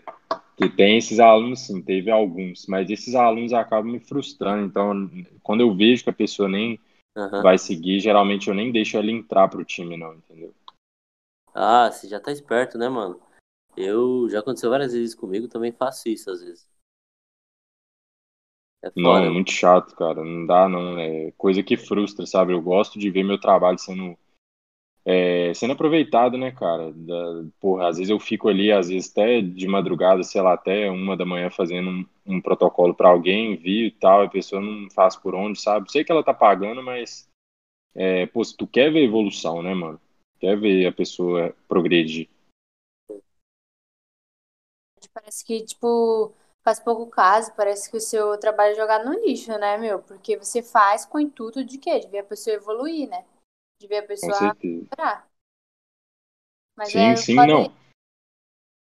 Que 0.56 0.70
tem 0.70 0.98
esses 0.98 1.20
alunos, 1.20 1.62
sim, 1.62 1.82
teve 1.82 2.10
alguns, 2.10 2.66
mas 2.68 2.90
esses 2.90 3.14
alunos 3.16 3.54
acabam 3.54 3.92
me 3.92 4.00
frustrando. 4.00 4.66
Então, 4.66 5.10
quando 5.44 5.62
eu 5.62 5.76
vejo 5.76 6.04
que 6.04 6.10
a 6.10 6.14
pessoa 6.14 6.48
nem 6.48 6.80
Aham. 7.16 7.42
vai 7.42 7.58
seguir, 7.58 8.00
geralmente 8.00 8.48
eu 8.48 8.54
nem 8.54 8.72
deixo 8.72 8.98
ela 8.98 9.12
entrar 9.12 9.48
pro 9.48 9.66
time, 9.66 9.98
não, 9.98 10.16
entendeu? 10.16 10.54
Ah, 11.54 11.92
você 11.92 12.08
já 12.08 12.20
tá 12.20 12.32
esperto, 12.32 12.78
né, 12.78 12.88
mano? 12.90 13.20
Eu 13.76 14.28
já 14.30 14.40
aconteceu 14.40 14.70
várias 14.70 14.94
vezes 14.94 15.14
comigo, 15.14 15.48
também 15.48 15.72
faço 15.72 16.10
isso 16.10 16.32
às 16.32 16.42
vezes. 16.42 16.68
É 18.84 18.92
Não, 18.96 19.18
é 19.18 19.30
muito 19.30 19.52
chato, 19.52 19.96
cara. 19.96 20.24
Não 20.24 20.46
dá, 20.46 20.68
não. 20.70 20.98
É 21.00 21.32
coisa 21.38 21.64
que 21.64 21.78
frustra, 21.78 22.26
sabe? 22.26 22.54
Eu 22.54 22.62
gosto 22.62 23.00
de 23.00 23.10
ver 23.10 23.24
meu 23.24 23.40
trabalho 23.40 23.78
sendo, 23.80 24.18
é, 25.06 25.54
sendo 25.54 25.74
aproveitado, 25.74 26.38
né, 26.38 26.52
cara? 26.52 26.92
Da- 26.94 27.46
porra, 27.60 27.88
às 27.90 27.98
vezes 27.98 28.10
eu 28.12 28.20
fico 28.20 28.50
ali, 28.50 28.72
às 28.72 28.90
vezes 28.90 29.12
até 29.12 29.42
de 29.42 29.68
madrugada, 29.68 30.24
sei 30.24 30.42
lá, 30.42 30.54
até 30.54 30.90
uma 30.92 31.18
da 31.18 31.26
manhã 31.26 31.50
fazendo 31.50 31.90
um, 31.90 32.06
um 32.26 32.42
protocolo 32.42 32.94
pra 32.94 33.10
alguém, 33.10 33.54
envio 33.54 33.88
e 33.88 33.92
tal, 33.92 34.24
a 34.24 34.30
pessoa 34.30 34.62
não 34.62 34.90
faz 34.92 35.16
por 35.16 35.34
onde, 35.36 35.60
sabe? 35.60 35.92
Sei 35.92 36.04
que 36.04 36.12
ela 36.12 36.24
tá 36.24 36.34
pagando, 36.34 36.84
mas, 36.84 37.28
é, 37.96 38.26
pô, 38.28 38.44
se 38.44 38.56
tu 38.58 38.68
quer 38.68 38.92
ver 38.92 39.04
evolução, 39.06 39.64
né, 39.64 39.74
mano? 39.74 40.00
Quer 40.40 40.58
ver 40.60 40.88
a 40.88 40.92
pessoa 40.94 41.54
progredir. 41.68 42.30
Parece 45.14 45.44
que, 45.44 45.64
tipo, 45.66 46.34
faz 46.68 46.82
pouco 46.82 47.08
caso, 47.08 47.56
parece 47.56 47.90
que 47.90 47.96
o 47.96 48.02
seu 48.02 48.38
trabalho 48.38 48.74
é 48.74 48.76
jogado 48.76 49.06
no 49.06 49.14
lixo, 49.26 49.58
né, 49.58 49.78
meu? 49.78 50.00
Porque 50.00 50.36
você 50.36 50.62
faz 50.62 51.06
com 51.06 51.18
o 51.18 51.22
intuito 51.22 51.64
de 51.64 51.78
quê? 51.78 51.98
De 51.98 52.10
ver 52.10 52.20
a 52.20 52.24
pessoa 52.26 52.58
evoluir, 52.58 53.08
né? 53.08 53.24
De 53.82 53.88
ver 53.88 54.00
a 54.00 54.04
pessoa 54.04 54.54
melhorar. 54.62 55.32
Mas 56.76 56.90
Sim, 56.90 57.00
é, 57.00 57.16
sim, 57.16 57.36
pode, 57.38 57.48
não. 57.48 57.74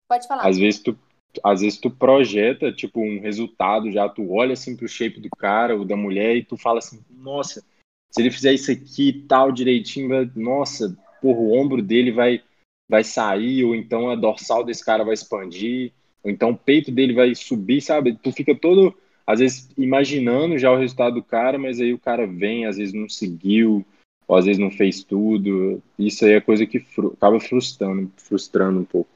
pode 0.06 0.28
falar. 0.28 0.46
Às 0.46 0.58
vezes 0.58 0.80
tu, 0.80 0.96
às 1.42 1.60
vezes 1.60 1.80
tu 1.80 1.90
projeta, 1.90 2.72
tipo, 2.72 3.00
um 3.00 3.20
resultado 3.20 3.90
já, 3.90 4.08
tu 4.08 4.32
olha 4.32 4.52
assim 4.52 4.76
pro 4.76 4.86
shape 4.86 5.18
do 5.18 5.28
cara 5.30 5.74
ou 5.74 5.84
da 5.84 5.96
mulher 5.96 6.36
e 6.36 6.44
tu 6.44 6.56
fala 6.56 6.78
assim, 6.78 7.04
nossa, 7.10 7.64
se 8.12 8.22
ele 8.22 8.30
fizer 8.30 8.52
isso 8.52 8.70
aqui 8.70 9.08
e 9.08 9.22
tal 9.26 9.50
direitinho, 9.50 10.08
vai, 10.08 10.30
nossa, 10.36 10.96
porra, 11.20 11.40
o 11.40 11.52
ombro 11.52 11.82
dele 11.82 12.12
vai, 12.12 12.44
vai 12.88 13.02
sair, 13.02 13.64
ou 13.64 13.74
então 13.74 14.08
a 14.08 14.14
dorsal 14.14 14.62
desse 14.62 14.84
cara 14.84 15.02
vai 15.02 15.14
expandir, 15.14 15.92
ou 16.22 16.30
então 16.30 16.50
o 16.50 16.56
peito 16.58 16.90
dele 16.90 17.14
vai 17.14 17.34
subir, 17.34 17.80
sabe? 17.80 18.16
Tu 18.16 18.32
fica 18.32 18.54
todo, 18.54 18.94
às 19.26 19.40
vezes, 19.40 19.68
imaginando 19.76 20.58
já 20.58 20.70
o 20.72 20.76
resultado 20.78 21.14
do 21.16 21.22
cara, 21.22 21.58
mas 21.58 21.80
aí 21.80 21.92
o 21.92 21.98
cara 21.98 22.26
vem, 22.26 22.66
às 22.66 22.76
vezes 22.76 22.94
não 22.94 23.08
seguiu, 23.08 23.84
ou 24.26 24.36
às 24.36 24.44
vezes 24.44 24.60
não 24.60 24.70
fez 24.70 25.02
tudo. 25.04 25.82
Isso 25.98 26.24
aí 26.24 26.32
é 26.32 26.40
coisa 26.40 26.66
que 26.66 26.80
fru- 26.80 27.12
acaba 27.16 27.40
frustrando, 27.40 28.10
frustrando 28.16 28.80
um 28.80 28.84
pouco. 28.84 29.10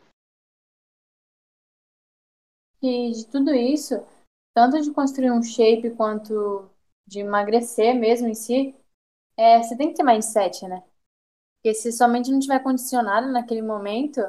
E 2.83 3.11
de 3.13 3.27
tudo 3.27 3.55
isso, 3.55 3.95
tanto 4.55 4.81
de 4.81 4.93
construir 4.93 5.31
um 5.31 5.43
shape 5.43 5.91
quanto 5.97 6.69
de 7.07 7.21
emagrecer 7.21 7.95
mesmo 7.95 8.29
em 8.29 8.35
si, 8.35 8.75
é, 9.37 9.63
você 9.63 9.77
tem 9.77 9.91
que 9.91 9.97
ter 9.97 10.03
mindset, 10.05 10.67
né? 10.69 10.83
Porque 11.59 11.75
se 11.75 11.93
somente 11.93 12.31
não 12.33 12.41
tiver 12.41 12.63
condicionado 12.63 13.33
naquele 13.33 13.63
momento, 13.63 14.21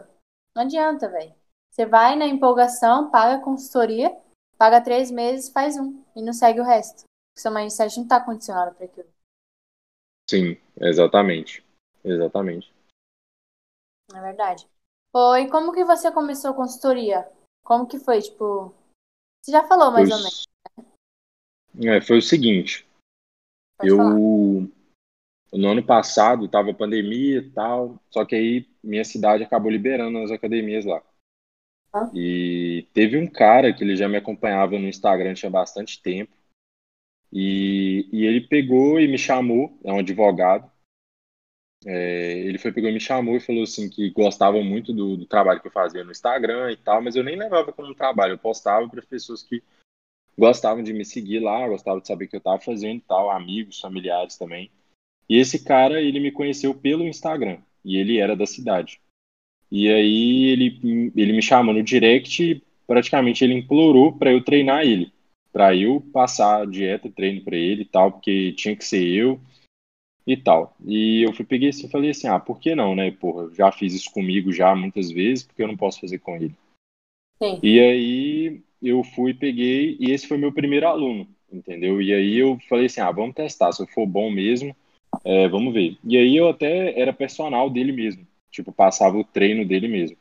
não 0.56 0.64
adianta, 0.64 1.10
velho. 1.10 1.37
Você 1.78 1.86
vai 1.86 2.16
na 2.16 2.26
empolgação, 2.26 3.12
paga 3.12 3.36
a 3.36 3.44
consultoria, 3.44 4.10
paga 4.58 4.84
três 4.84 5.12
meses, 5.12 5.50
faz 5.50 5.78
um 5.78 6.04
e 6.16 6.24
não 6.24 6.34
segue 6.34 6.60
o 6.60 6.64
resto. 6.64 7.04
Porque 7.04 7.42
seu 7.42 7.52
mindset 7.52 8.00
não 8.00 8.08
tá 8.08 8.20
condicionado 8.20 8.74
para 8.74 8.86
aquilo. 8.86 9.08
Sim, 10.28 10.58
exatamente. 10.76 11.64
Exatamente. 12.04 12.74
Na 14.12 14.22
verdade. 14.22 14.68
Oi, 15.14 15.48
como 15.52 15.72
que 15.72 15.86
você 15.86 16.12
começou 16.12 16.50
a 16.50 16.56
consultoria? 16.56 17.32
Como 17.64 17.86
que 17.86 18.00
foi? 18.00 18.24
Tipo, 18.24 18.74
você 19.40 19.52
já 19.52 19.68
falou 19.68 19.92
mais 19.92 20.10
Foi, 20.10 20.18
ou 20.18 20.24
menos. 20.24 21.96
é, 21.96 22.02
foi 22.02 22.18
o 22.18 22.24
seguinte, 22.24 22.90
Pode 23.78 23.96
falar. 23.96 24.14
eu 24.14 24.72
no 25.54 25.68
ano 25.70 25.86
passado 25.86 26.50
tava 26.50 26.74
pandemia 26.74 27.38
e 27.38 27.52
tal, 27.52 28.02
só 28.10 28.26
que 28.26 28.36
aí 28.36 28.68
minha 28.84 29.06
cidade 29.06 29.44
acabou 29.44 29.72
liberando 29.72 30.18
as 30.18 30.32
academias 30.32 30.84
lá. 30.84 31.04
E 32.14 32.88
teve 32.94 33.18
um 33.18 33.28
cara 33.28 33.74
que 33.74 33.84
ele 33.84 33.96
já 33.96 34.08
me 34.08 34.18
acompanhava 34.18 34.78
no 34.78 34.88
Instagram 34.88 35.34
tinha 35.34 35.50
bastante 35.50 36.02
tempo. 36.02 36.36
E, 37.32 38.08
e 38.12 38.26
ele 38.26 38.42
pegou 38.42 39.00
e 39.00 39.08
me 39.08 39.18
chamou, 39.18 39.78
é 39.84 39.92
um 39.92 40.00
advogado. 40.00 40.72
É, 41.86 42.40
ele 42.40 42.58
foi, 42.58 42.72
pegou 42.72 42.90
e 42.90 42.94
me 42.94 43.00
chamou 43.00 43.36
e 43.36 43.40
falou 43.40 43.64
assim 43.64 43.90
que 43.90 44.10
gostava 44.10 44.62
muito 44.64 44.92
do, 44.92 45.16
do 45.16 45.26
trabalho 45.26 45.62
que 45.62 45.68
eu 45.68 45.72
fazia 45.72 46.04
no 46.04 46.12
Instagram 46.12 46.72
e 46.72 46.78
tal, 46.78 47.02
mas 47.02 47.16
eu 47.16 47.24
nem 47.24 47.38
levava 47.38 47.72
como 47.72 47.94
trabalho, 47.94 48.34
eu 48.34 48.38
postava 48.38 48.88
para 48.90 49.00
as 49.00 49.06
pessoas 49.06 49.44
que 49.44 49.62
gostavam 50.38 50.84
de 50.84 50.92
me 50.92 51.06
seguir 51.06 51.40
lá, 51.40 51.68
gostavam 51.68 52.00
de 52.00 52.08
saber 52.08 52.26
o 52.26 52.30
que 52.30 52.36
eu 52.36 52.40
estava 52.40 52.60
fazendo 52.60 52.98
e 52.98 53.02
tal, 53.02 53.30
amigos, 53.30 53.80
familiares 53.80 54.38
também. 54.38 54.72
E 55.30 55.38
esse 55.38 55.64
cara, 55.64 56.02
ele 56.02 56.20
me 56.20 56.32
conheceu 56.32 56.74
pelo 56.74 57.08
Instagram, 57.08 57.60
e 57.84 57.98
ele 57.98 58.18
era 58.18 58.36
da 58.36 58.46
cidade. 58.46 59.00
E 59.72 59.90
aí 59.90 60.46
ele, 60.46 61.12
ele 61.16 61.34
me 61.34 61.42
chamou 61.42 61.74
no 61.74 61.84
direct 61.84 62.44
e 62.44 62.62
praticamente 62.86 63.44
ele 63.44 63.54
implorou 63.54 64.14
para 64.14 64.32
eu 64.32 64.44
treinar 64.44 64.86
ele, 64.86 65.12
para 65.52 65.76
eu 65.76 66.02
passar 66.14 66.62
a 66.62 66.66
dieta, 66.66 67.12
treino 67.12 67.42
para 67.42 67.58
ele 67.58 67.82
e 67.82 67.86
tal, 67.86 68.12
porque 68.12 68.54
tinha 68.54 68.76
que 68.76 68.86
ser 68.86 69.06
eu 69.06 69.40
e 70.26 70.36
tal. 70.36 70.76
E 70.86 71.24
eu 71.24 71.34
fui 71.34 71.46
peguei 71.46 71.70
assim, 71.70 71.88
e 71.88 71.90
falei 71.90 72.12
assim, 72.12 72.28
ah, 72.28 72.40
por 72.40 72.60
que 72.60 72.76
não, 72.76 72.96
né? 72.96 73.12
Porra, 73.12 73.44
eu 73.44 73.56
já 73.56 73.72
fiz 73.72 73.94
isso 73.94 74.12
comigo 74.12 74.52
já 74.52 74.76
muitas 74.76 75.10
vezes, 75.10 75.44
porque 75.44 75.64
eu 75.64 75.68
não 75.68 75.78
posso 75.78 76.02
fazer 76.02 76.20
com 76.20 76.36
ele. 76.36 76.54
Sim. 77.42 77.60
E 77.64 77.80
aí 77.80 78.62
eu 78.82 79.04
fui, 79.04 79.34
peguei, 79.34 79.96
e 80.00 80.12
esse 80.12 80.28
foi 80.28 80.38
meu 80.38 80.52
primeiro 80.52 80.88
aluno, 80.88 81.28
entendeu? 81.52 82.02
E 82.02 82.14
aí 82.14 82.38
eu 82.38 82.60
falei 82.68 82.88
assim, 82.88 83.00
ah, 83.00 83.12
vamos 83.12 83.36
testar, 83.36 83.72
se 83.72 83.82
eu 83.82 83.88
for 83.88 84.06
bom 84.06 84.30
mesmo, 84.30 84.76
é, 85.24 85.48
vamos 85.48 85.74
ver. 85.74 85.98
E 86.04 86.18
aí 86.18 86.36
eu 86.36 86.50
até 86.50 87.00
era 87.00 87.14
personal 87.14 87.70
dele 87.70 87.92
mesmo, 87.92 88.27
tipo, 88.52 88.72
passava 88.72 89.18
o 89.18 89.24
treino 89.24 89.66
dele 89.66 89.88
mesmo. 89.88 90.18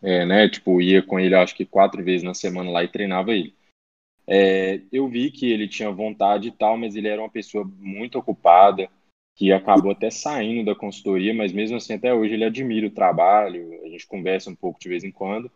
É, 0.00 0.26
né, 0.26 0.48
tipo, 0.48 0.80
ia 0.80 1.02
com 1.02 1.20
ele 1.20 1.34
acho 1.34 1.54
que 1.54 1.64
quatro 1.64 2.02
vezes 2.02 2.22
na 2.22 2.34
semana 2.34 2.70
lá 2.70 2.82
e 2.82 2.88
treinava 2.88 3.32
ele. 3.32 3.54
É, 4.26 4.80
eu 4.92 5.08
vi 5.08 5.30
que 5.30 5.50
ele 5.50 5.68
tinha 5.68 5.90
vontade 5.90 6.48
e 6.48 6.52
tal, 6.52 6.76
mas 6.76 6.96
ele 6.96 7.08
era 7.08 7.20
uma 7.20 7.30
pessoa 7.30 7.64
muito 7.78 8.18
ocupada, 8.18 8.88
que 9.34 9.52
acabou 9.52 9.92
até 9.92 10.10
saindo 10.10 10.66
da 10.66 10.74
consultoria, 10.74 11.32
mas 11.32 11.52
mesmo 11.52 11.76
assim 11.76 11.94
até 11.94 12.12
hoje 12.12 12.34
ele 12.34 12.44
admira 12.44 12.86
o 12.86 12.90
trabalho, 12.90 13.80
a 13.84 13.88
gente 13.88 14.06
conversa 14.06 14.50
um 14.50 14.54
pouco 14.54 14.78
de 14.78 14.88
vez 14.88 15.04
em 15.04 15.10
quando. 15.10 15.50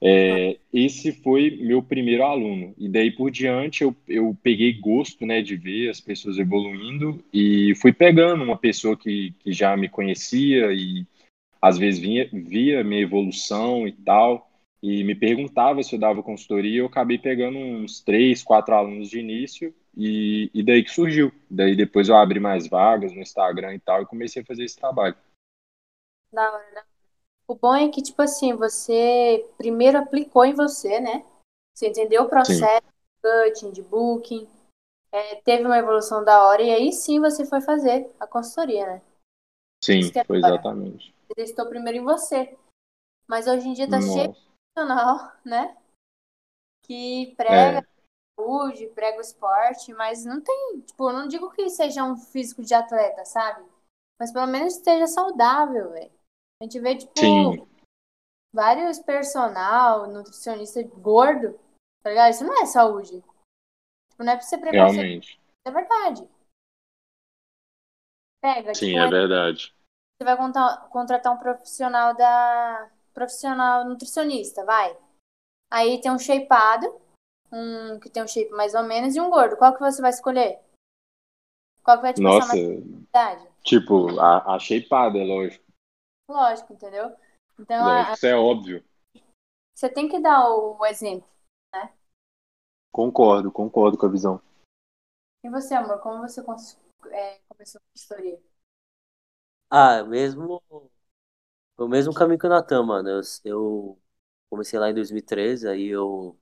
É, 0.00 0.58
esse 0.72 1.12
foi 1.12 1.50
meu 1.60 1.82
primeiro 1.82 2.22
aluno. 2.22 2.74
E 2.78 2.88
daí 2.88 3.10
por 3.10 3.30
diante 3.30 3.82
eu, 3.82 3.94
eu 4.06 4.36
peguei 4.42 4.72
gosto 4.72 5.26
né, 5.26 5.42
de 5.42 5.56
ver 5.56 5.90
as 5.90 6.00
pessoas 6.00 6.38
evoluindo 6.38 7.22
e 7.32 7.74
fui 7.76 7.92
pegando 7.92 8.44
uma 8.44 8.56
pessoa 8.56 8.96
que, 8.96 9.32
que 9.40 9.52
já 9.52 9.76
me 9.76 9.88
conhecia 9.88 10.72
e 10.72 11.06
às 11.60 11.76
vezes 11.76 12.00
vinha, 12.00 12.28
via 12.32 12.84
minha 12.84 13.02
evolução 13.02 13.86
e 13.86 13.92
tal, 13.92 14.48
e 14.80 15.02
me 15.02 15.14
perguntava 15.16 15.82
se 15.82 15.96
eu 15.96 15.98
dava 15.98 16.22
consultoria. 16.22 16.80
Eu 16.80 16.86
acabei 16.86 17.18
pegando 17.18 17.58
uns 17.58 18.00
três, 18.00 18.44
quatro 18.44 18.74
alunos 18.74 19.10
de 19.10 19.18
início 19.18 19.74
e, 19.96 20.48
e 20.54 20.62
daí 20.62 20.84
que 20.84 20.90
surgiu. 20.90 21.32
Daí 21.50 21.74
depois 21.74 22.08
eu 22.08 22.16
abri 22.16 22.38
mais 22.38 22.68
vagas 22.68 23.12
no 23.12 23.20
Instagram 23.20 23.74
e 23.74 23.80
tal 23.80 24.02
e 24.02 24.06
comecei 24.06 24.42
a 24.42 24.44
fazer 24.44 24.64
esse 24.64 24.76
trabalho. 24.76 25.16
Hora? 26.32 26.87
O 27.48 27.54
bom 27.54 27.74
é 27.74 27.88
que, 27.88 28.02
tipo 28.02 28.20
assim, 28.20 28.54
você 28.54 29.50
primeiro 29.56 29.96
aplicou 29.96 30.44
em 30.44 30.52
você, 30.52 31.00
né? 31.00 31.24
Você 31.74 31.88
entendeu 31.88 32.24
o 32.24 32.28
processo 32.28 32.82
de 32.82 33.22
cutting, 33.22 33.72
de 33.72 33.82
booking, 33.82 34.46
é, 35.10 35.36
teve 35.36 35.64
uma 35.64 35.78
evolução 35.78 36.22
da 36.22 36.46
hora, 36.46 36.62
e 36.62 36.70
aí 36.70 36.92
sim 36.92 37.18
você 37.18 37.46
foi 37.46 37.62
fazer 37.62 38.10
a 38.20 38.26
consultoria, 38.26 38.86
né? 38.86 39.02
Sim, 39.82 40.00
é 40.14 40.24
foi 40.24 40.38
exatamente. 40.38 41.14
Você 41.26 41.34
testou 41.34 41.66
primeiro 41.68 41.98
em 41.98 42.04
você. 42.04 42.56
Mas 43.26 43.46
hoje 43.46 43.68
em 43.68 43.72
dia 43.72 43.88
tá 43.88 44.00
cheio 44.00 44.28
de 44.28 44.28
Nossa, 44.28 44.40
profissional, 44.74 45.32
né? 45.44 45.76
Que 46.84 47.34
prega 47.36 47.78
é, 47.78 47.84
saúde, 48.38 48.86
prega 48.88 49.18
o 49.18 49.22
esporte, 49.22 49.92
mas 49.94 50.24
não 50.24 50.40
tem, 50.40 50.80
tipo, 50.80 51.08
eu 51.08 51.12
não 51.14 51.28
digo 51.28 51.50
que 51.50 51.68
seja 51.70 52.04
um 52.04 52.16
físico 52.16 52.62
de 52.62 52.74
atleta, 52.74 53.24
sabe? 53.24 53.66
Mas 54.18 54.32
pelo 54.32 54.46
menos 54.46 54.74
esteja 54.74 55.06
saudável, 55.06 55.90
velho. 55.90 56.17
A 56.60 56.64
gente 56.64 56.80
vê, 56.80 56.96
tipo, 56.96 57.12
sim, 57.16 57.66
vários 58.52 58.98
personal, 58.98 60.08
nutricionista 60.08 60.82
gordo, 60.82 61.58
tá 62.02 62.10
ligado? 62.10 62.30
Isso 62.30 62.44
não 62.44 62.60
é 62.60 62.66
saúde. 62.66 63.22
Tipo, 64.10 64.24
não 64.24 64.32
é 64.32 64.36
pra 64.36 64.44
ser 64.44 64.58
preconceituoso, 64.58 64.96
realmente. 64.96 65.40
é 65.64 65.70
verdade. 65.70 66.28
Pega, 68.40 68.74
Sim, 68.74 68.86
tipo, 68.86 68.98
é 68.98 69.08
verdade. 69.08 69.74
você 70.16 70.24
vai 70.24 70.36
contar- 70.36 70.88
contratar 70.90 71.32
um 71.32 71.38
profissional 71.38 72.16
da 72.16 72.90
profissional 73.14 73.84
nutricionista, 73.84 74.64
vai. 74.64 74.96
Aí 75.70 76.00
tem 76.00 76.10
um 76.10 76.18
shapeado, 76.18 77.00
um 77.52 78.00
que 78.00 78.10
tem 78.10 78.22
um 78.22 78.28
shape 78.28 78.50
mais 78.50 78.74
ou 78.74 78.82
menos 78.82 79.14
e 79.14 79.20
um 79.20 79.30
gordo. 79.30 79.56
Qual 79.56 79.72
que 79.74 79.80
você 79.80 80.00
vai 80.00 80.10
escolher? 80.10 80.60
Qual 81.84 81.98
que 81.98 82.02
vai 82.02 82.14
te 82.14 82.20
Nossa, 82.20 82.48
mais 82.48 83.38
tipo, 83.62 84.18
a, 84.20 84.54
a 84.54 84.58
shapeada, 84.58 85.18
lógico. 85.18 85.67
Lógico, 86.28 86.72
entendeu? 86.72 87.14
Então, 87.58 87.76
a- 87.84 87.84
Lógico, 87.84 88.14
isso 88.16 88.26
é 88.26 88.36
óbvio. 88.36 88.84
você 89.74 89.88
tem 89.88 90.08
que 90.08 90.20
dar 90.20 90.46
o 90.50 90.84
exemplo, 90.84 91.26
né? 91.72 91.92
Concordo, 92.92 93.50
concordo 93.50 93.96
com 93.96 94.04
a 94.04 94.10
visão. 94.10 94.42
E 95.42 95.50
você, 95.50 95.74
amor, 95.74 96.00
como 96.00 96.20
você 96.20 96.42
cons- 96.42 96.78
é, 97.10 97.40
começou 97.48 97.80
a 97.80 97.90
consultoria? 97.92 98.40
Ah, 99.70 100.02
mesmo. 100.04 100.62
O 101.76 101.88
mesmo 101.88 102.12
caminho 102.12 102.38
que 102.38 102.46
o 102.46 102.50
Natan, 102.50 102.82
mano. 102.84 103.08
Eu, 103.08 103.20
eu 103.44 103.98
comecei 104.50 104.78
lá 104.78 104.90
em 104.90 104.94
2013, 104.94 105.68
aí 105.68 105.86
eu 105.88 106.36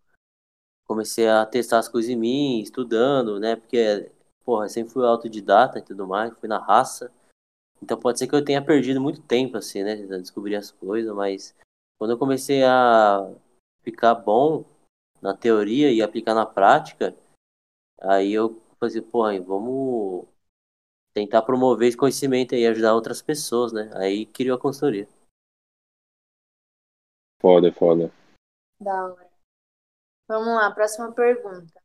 comecei 0.86 1.28
a 1.28 1.46
testar 1.46 1.78
as 1.80 1.88
coisas 1.88 2.10
em 2.10 2.16
mim, 2.16 2.60
estudando, 2.60 3.40
né? 3.40 3.56
Porque, 3.56 4.10
porra, 4.44 4.66
eu 4.66 4.70
sempre 4.70 4.92
fui 4.92 5.04
autodidata 5.06 5.78
e 5.78 5.82
tudo 5.82 6.06
mais, 6.06 6.34
fui 6.38 6.48
na 6.48 6.58
raça. 6.58 7.12
Então 7.82 7.98
pode 7.98 8.18
ser 8.18 8.26
que 8.26 8.34
eu 8.34 8.44
tenha 8.44 8.64
perdido 8.64 9.00
muito 9.00 9.20
tempo, 9.22 9.56
assim, 9.56 9.82
né? 9.82 9.96
Tentando 9.96 10.22
descobrir 10.22 10.56
as 10.56 10.70
coisas, 10.70 11.14
mas 11.14 11.54
quando 11.98 12.12
eu 12.12 12.18
comecei 12.18 12.64
a 12.64 13.32
ficar 13.82 14.14
bom 14.14 14.64
na 15.20 15.36
teoria 15.36 15.92
e 15.92 16.02
aplicar 16.02 16.34
na 16.34 16.46
prática, 16.46 17.14
aí 18.00 18.32
eu 18.32 18.60
falei, 18.78 19.00
porra, 19.00 19.40
vamos 19.40 20.26
tentar 21.14 21.42
promover 21.42 21.88
esse 21.88 21.96
conhecimento 21.96 22.54
aí, 22.54 22.66
ajudar 22.66 22.94
outras 22.94 23.22
pessoas, 23.22 23.72
né? 23.72 23.90
Aí 23.94 24.26
criou 24.26 24.56
a 24.56 24.60
consultoria. 24.60 25.08
Foda, 27.40 27.72
foda. 27.72 28.12
Da 28.80 29.06
hora. 29.06 29.30
Vamos 30.28 30.54
lá, 30.54 30.70
próxima 30.72 31.12
pergunta. 31.12 31.80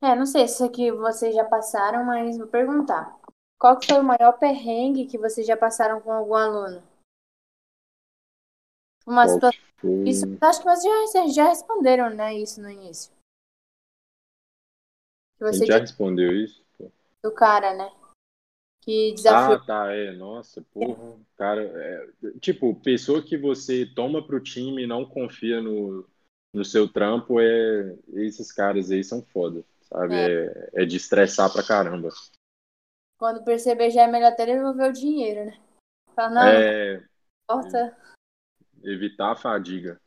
É, 0.00 0.14
não 0.14 0.26
sei 0.26 0.46
se 0.46 0.54
isso 0.54 0.64
aqui 0.64 0.92
vocês 0.92 1.34
já 1.34 1.44
passaram, 1.44 2.04
mas 2.04 2.38
vou 2.38 2.46
perguntar. 2.46 3.18
Qual 3.58 3.78
que 3.78 3.88
foi 3.88 4.00
o 4.00 4.04
maior 4.04 4.38
perrengue 4.38 5.06
que 5.06 5.18
vocês 5.18 5.46
já 5.46 5.56
passaram 5.56 6.00
com 6.00 6.12
algum 6.12 6.34
aluno? 6.34 6.82
Uma 9.06 9.24
Qual 9.24 9.34
situação. 9.34 9.60
foi? 9.78 10.08
Isso, 10.08 10.24
acho 10.40 10.60
que 10.60 10.64
vocês 10.64 11.12
já, 11.12 11.26
já 11.28 11.48
responderam, 11.48 12.10
né? 12.10 12.34
Isso 12.34 12.60
no 12.60 12.70
início. 12.70 13.12
Você 15.40 15.66
já 15.66 15.78
respondeu 15.78 16.32
isso? 16.32 16.66
do 17.22 17.32
cara, 17.32 17.74
né? 17.74 17.90
Que 18.80 19.12
desafiou. 19.12 19.56
Ah, 19.56 19.66
tá, 19.66 19.92
é. 19.92 20.12
Nossa, 20.12 20.62
porra. 20.72 21.18
Cara, 21.36 21.62
é, 21.62 22.08
tipo, 22.40 22.74
pessoa 22.80 23.22
que 23.22 23.36
você 23.36 23.86
toma 23.86 24.26
pro 24.26 24.40
time 24.40 24.82
e 24.82 24.86
não 24.86 25.04
confia 25.04 25.60
no, 25.60 26.08
no 26.54 26.64
seu 26.64 26.88
trampo, 26.88 27.40
é, 27.40 27.96
esses 28.14 28.52
caras 28.52 28.90
aí 28.90 29.04
são 29.04 29.22
foda, 29.22 29.64
sabe? 29.82 30.14
É, 30.14 30.70
é 30.74 30.84
de 30.84 30.96
estressar 30.96 31.52
pra 31.52 31.62
caramba. 31.62 32.10
Quando 33.18 33.44
perceber, 33.44 33.90
já 33.90 34.02
é 34.02 34.06
melhor 34.06 34.32
até 34.32 34.46
devolver 34.46 34.90
o 34.90 34.92
dinheiro, 34.92 35.46
né? 35.46 35.60
Fala, 36.14 36.30
não, 36.30 36.44
É 36.46 37.02
não 37.50 37.60
importa. 37.60 37.98
evitar 38.82 39.32
a 39.32 39.36
fadiga. 39.36 40.00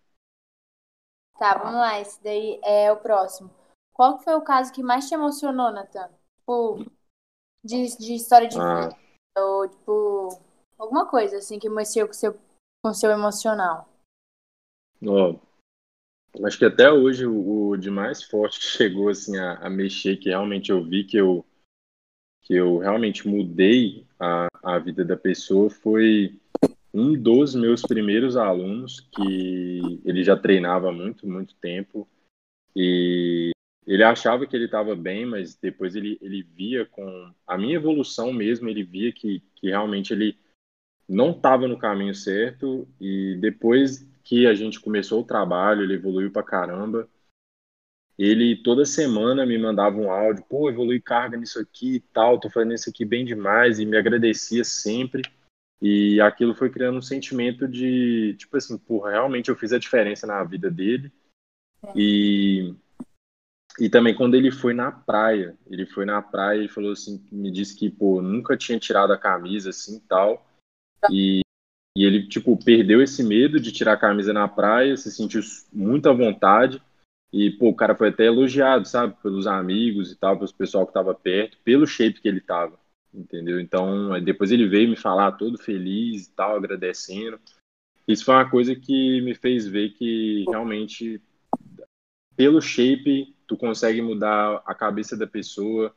Tá, 1.37 1.57
vamos 1.57 1.79
lá. 1.79 1.99
Esse 1.99 2.23
daí 2.23 2.59
é 2.63 2.91
o 2.91 2.97
próximo. 2.97 3.49
Qual 3.93 4.19
foi 4.19 4.33
o 4.35 4.43
caso 4.43 4.71
que 4.71 4.81
mais 4.81 5.07
te 5.07 5.13
emocionou, 5.13 5.71
Nathan? 5.71 6.09
Tipo, 6.39 6.85
de, 7.63 7.97
de 7.97 8.13
história 8.15 8.47
de 8.47 8.57
Ah, 8.57 8.89
vida, 8.89 8.97
ou 9.37 9.67
tipo, 9.67 10.29
alguma 10.77 11.07
coisa 11.09 11.37
assim 11.37 11.59
que 11.59 11.69
mexeu 11.69 12.07
com 12.07 12.11
o 12.13 12.15
seu, 12.15 12.39
com 12.83 12.93
seu 12.93 13.11
emocional. 13.11 13.87
ó, 15.05 15.35
acho 16.45 16.57
que 16.57 16.65
até 16.65 16.91
hoje 16.91 17.25
o, 17.25 17.69
o 17.69 17.77
de 17.77 17.89
mais 17.89 18.23
forte 18.23 18.59
que 18.59 18.65
chegou 18.77 19.09
assim 19.09 19.37
a, 19.37 19.55
a 19.55 19.69
mexer, 19.69 20.17
que 20.17 20.29
realmente 20.29 20.71
eu 20.71 20.83
vi 20.83 21.03
que 21.03 21.17
eu, 21.17 21.45
que 22.51 22.57
eu 22.57 22.79
realmente 22.79 23.25
mudei 23.29 24.05
a, 24.19 24.49
a 24.61 24.77
vida 24.77 25.05
da 25.05 25.15
pessoa 25.15 25.69
foi 25.69 26.37
um 26.93 27.13
dos 27.13 27.55
meus 27.55 27.81
primeiros 27.81 28.35
alunos 28.35 28.99
que 28.99 30.01
ele 30.03 30.21
já 30.21 30.35
treinava 30.35 30.91
muito, 30.91 31.25
muito 31.25 31.55
tempo 31.55 32.05
e 32.75 33.51
ele 33.87 34.03
achava 34.03 34.45
que 34.45 34.53
ele 34.53 34.65
estava 34.65 34.97
bem, 34.97 35.25
mas 35.25 35.55
depois 35.55 35.95
ele, 35.95 36.17
ele 36.21 36.43
via 36.43 36.85
com 36.85 37.31
a 37.47 37.57
minha 37.57 37.75
evolução 37.75 38.33
mesmo, 38.33 38.67
ele 38.67 38.83
via 38.83 39.13
que, 39.13 39.41
que 39.55 39.69
realmente 39.69 40.11
ele 40.11 40.37
não 41.07 41.31
estava 41.31 41.69
no 41.69 41.79
caminho 41.79 42.13
certo 42.13 42.85
e 42.99 43.37
depois 43.39 44.05
que 44.25 44.45
a 44.45 44.53
gente 44.53 44.77
começou 44.81 45.21
o 45.21 45.25
trabalho, 45.25 45.83
ele 45.83 45.93
evoluiu 45.93 46.29
pra 46.29 46.43
caramba. 46.43 47.07
Ele 48.17 48.55
toda 48.55 48.85
semana 48.85 49.45
me 49.45 49.57
mandava 49.57 49.97
um 49.97 50.11
áudio, 50.11 50.43
pô, 50.47 50.69
evolui 50.69 51.01
carga 51.01 51.37
nisso 51.37 51.59
aqui 51.59 51.95
e 51.95 51.99
tal, 51.99 52.39
tô 52.39 52.49
fazendo 52.49 52.73
isso 52.73 52.89
aqui 52.89 53.03
bem 53.03 53.25
demais 53.25 53.79
e 53.79 53.85
me 53.85 53.97
agradecia 53.97 54.63
sempre. 54.63 55.23
E 55.81 56.21
aquilo 56.21 56.53
foi 56.53 56.69
criando 56.69 56.99
um 56.99 57.01
sentimento 57.01 57.67
de, 57.67 58.35
tipo 58.37 58.55
assim, 58.55 58.77
porra, 58.77 59.11
realmente 59.11 59.49
eu 59.49 59.55
fiz 59.55 59.73
a 59.73 59.79
diferença 59.79 60.27
na 60.27 60.43
vida 60.43 60.69
dele. 60.69 61.11
E 61.95 62.75
e 63.79 63.89
também 63.89 64.13
quando 64.13 64.35
ele 64.35 64.51
foi 64.51 64.73
na 64.73 64.91
praia, 64.91 65.57
ele 65.65 65.85
foi 65.85 66.05
na 66.05 66.21
praia 66.21 66.61
e 66.63 66.67
falou 66.67 66.91
assim, 66.91 67.25
me 67.31 67.49
disse 67.49 67.75
que, 67.75 67.89
pô, 67.89 68.21
nunca 68.21 68.57
tinha 68.57 68.77
tirado 68.77 69.11
a 69.13 69.17
camisa 69.17 69.69
assim, 69.69 69.99
tal. 70.07 70.45
E 71.09 71.41
e 71.97 72.05
ele, 72.05 72.27
tipo, 72.27 72.57
perdeu 72.57 73.01
esse 73.01 73.21
medo 73.21 73.59
de 73.59 73.71
tirar 73.71 73.93
a 73.93 73.97
camisa 73.97 74.31
na 74.31 74.47
praia, 74.47 74.95
se 74.95 75.11
sentiu 75.11 75.41
muito 75.73 76.07
à 76.07 76.13
vontade. 76.13 76.81
E, 77.33 77.49
pô, 77.51 77.69
o 77.69 77.75
cara 77.75 77.95
foi 77.95 78.09
até 78.09 78.25
elogiado, 78.25 78.87
sabe? 78.87 79.15
Pelos 79.23 79.47
amigos 79.47 80.11
e 80.11 80.15
tal, 80.15 80.35
pelos 80.35 80.51
pessoal 80.51 80.85
que 80.85 80.93
tava 80.93 81.13
perto, 81.15 81.57
pelo 81.63 81.87
shape 81.87 82.19
que 82.19 82.27
ele 82.27 82.41
tava, 82.41 82.77
entendeu? 83.13 83.59
Então, 83.59 84.11
aí 84.11 84.21
depois 84.21 84.51
ele 84.51 84.67
veio 84.67 84.89
me 84.89 84.97
falar 84.97 85.31
todo 85.33 85.57
feliz 85.57 86.27
e 86.27 86.31
tal, 86.31 86.57
agradecendo. 86.57 87.39
Isso 88.07 88.25
foi 88.25 88.35
uma 88.35 88.49
coisa 88.49 88.75
que 88.75 89.21
me 89.21 89.33
fez 89.33 89.65
ver 89.65 89.91
que 89.91 90.43
realmente, 90.49 91.21
pelo 92.35 92.61
shape, 92.61 93.33
tu 93.47 93.55
consegue 93.55 94.01
mudar 94.01 94.61
a 94.65 94.75
cabeça 94.75 95.15
da 95.15 95.25
pessoa, 95.25 95.95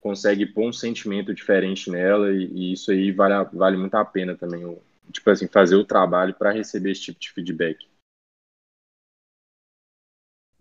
consegue 0.00 0.44
pôr 0.44 0.68
um 0.68 0.72
sentimento 0.72 1.32
diferente 1.32 1.90
nela, 1.90 2.30
e, 2.30 2.44
e 2.44 2.72
isso 2.72 2.90
aí 2.90 3.10
vale, 3.10 3.48
vale 3.54 3.78
muito 3.78 3.94
a 3.94 4.04
pena 4.04 4.34
também, 4.34 4.76
tipo 5.10 5.30
assim, 5.30 5.48
fazer 5.48 5.76
o 5.76 5.84
trabalho 5.84 6.34
para 6.34 6.52
receber 6.52 6.90
esse 6.90 7.00
tipo 7.00 7.20
de 7.20 7.32
feedback. 7.32 7.86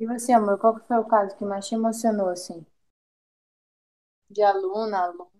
E 0.03 0.05
você, 0.05 0.33
amor, 0.33 0.59
qual 0.59 0.75
que 0.75 0.85
foi 0.87 0.97
o 0.97 1.05
caso 1.05 1.37
que 1.37 1.45
mais 1.45 1.65
te 1.67 1.75
emocionou, 1.75 2.27
assim? 2.27 2.65
De 4.29 4.41
aluna, 4.43 4.97
aluno? 5.05 5.31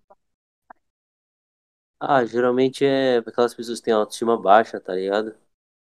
Ah, 2.00 2.26
geralmente 2.26 2.86
é 2.86 3.18
aquelas 3.18 3.54
pessoas 3.56 3.80
que 3.80 3.86
têm 3.86 3.94
autoestima 3.94 4.38
baixa, 4.40 4.80
tá 4.80 4.94
ligado? 4.94 5.36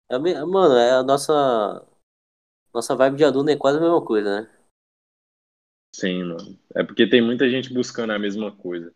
É, 0.09 0.19
me- 0.19 0.35
mano, 0.45 0.75
é 0.77 0.91
a 0.93 1.03
nossa. 1.03 1.33
Nossa 2.73 2.95
vibe 2.95 3.17
de 3.17 3.25
aluno 3.25 3.49
é 3.49 3.57
quase 3.57 3.77
a 3.77 3.81
mesma 3.81 4.03
coisa, 4.05 4.41
né? 4.43 4.49
Sim, 5.93 6.23
mano. 6.23 6.57
É 6.75 6.83
porque 6.83 7.09
tem 7.09 7.21
muita 7.21 7.49
gente 7.49 7.73
buscando 7.73 8.13
a 8.13 8.19
mesma 8.19 8.55
coisa. 8.55 8.93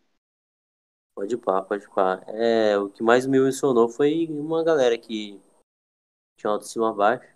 Pode 1.16 1.38
pá, 1.38 1.62
pode 1.62 1.88
pá. 1.90 2.22
É, 2.28 2.78
o 2.78 2.90
que 2.90 3.02
mais 3.04 3.26
me 3.26 3.38
emocionou 3.38 3.88
foi 3.90 4.28
uma 4.30 4.64
galera 4.64 4.98
que 4.98 5.40
tinha 6.38 6.52
autoestima 6.52 6.94
baixa. 6.94 7.28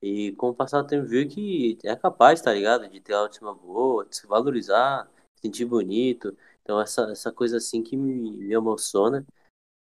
E 0.00 0.32
com 0.32 0.50
o 0.50 0.54
passar 0.54 0.82
do 0.82 0.88
tempo 0.88 1.06
viu 1.06 1.28
que 1.28 1.78
é 1.84 1.96
capaz, 1.96 2.40
tá 2.40 2.52
ligado? 2.52 2.88
De 2.88 3.00
ter 3.00 3.14
autoestima 3.14 3.52
boa, 3.52 4.06
de 4.06 4.16
se 4.16 4.26
valorizar, 4.26 5.10
se 5.34 5.42
sentir 5.42 5.64
bonito. 5.64 6.36
Então 6.62 6.80
essa, 6.80 7.10
essa 7.10 7.32
coisa 7.32 7.56
assim 7.56 7.82
que 7.82 7.96
me, 7.96 8.32
me 8.32 8.54
emociona 8.54 9.26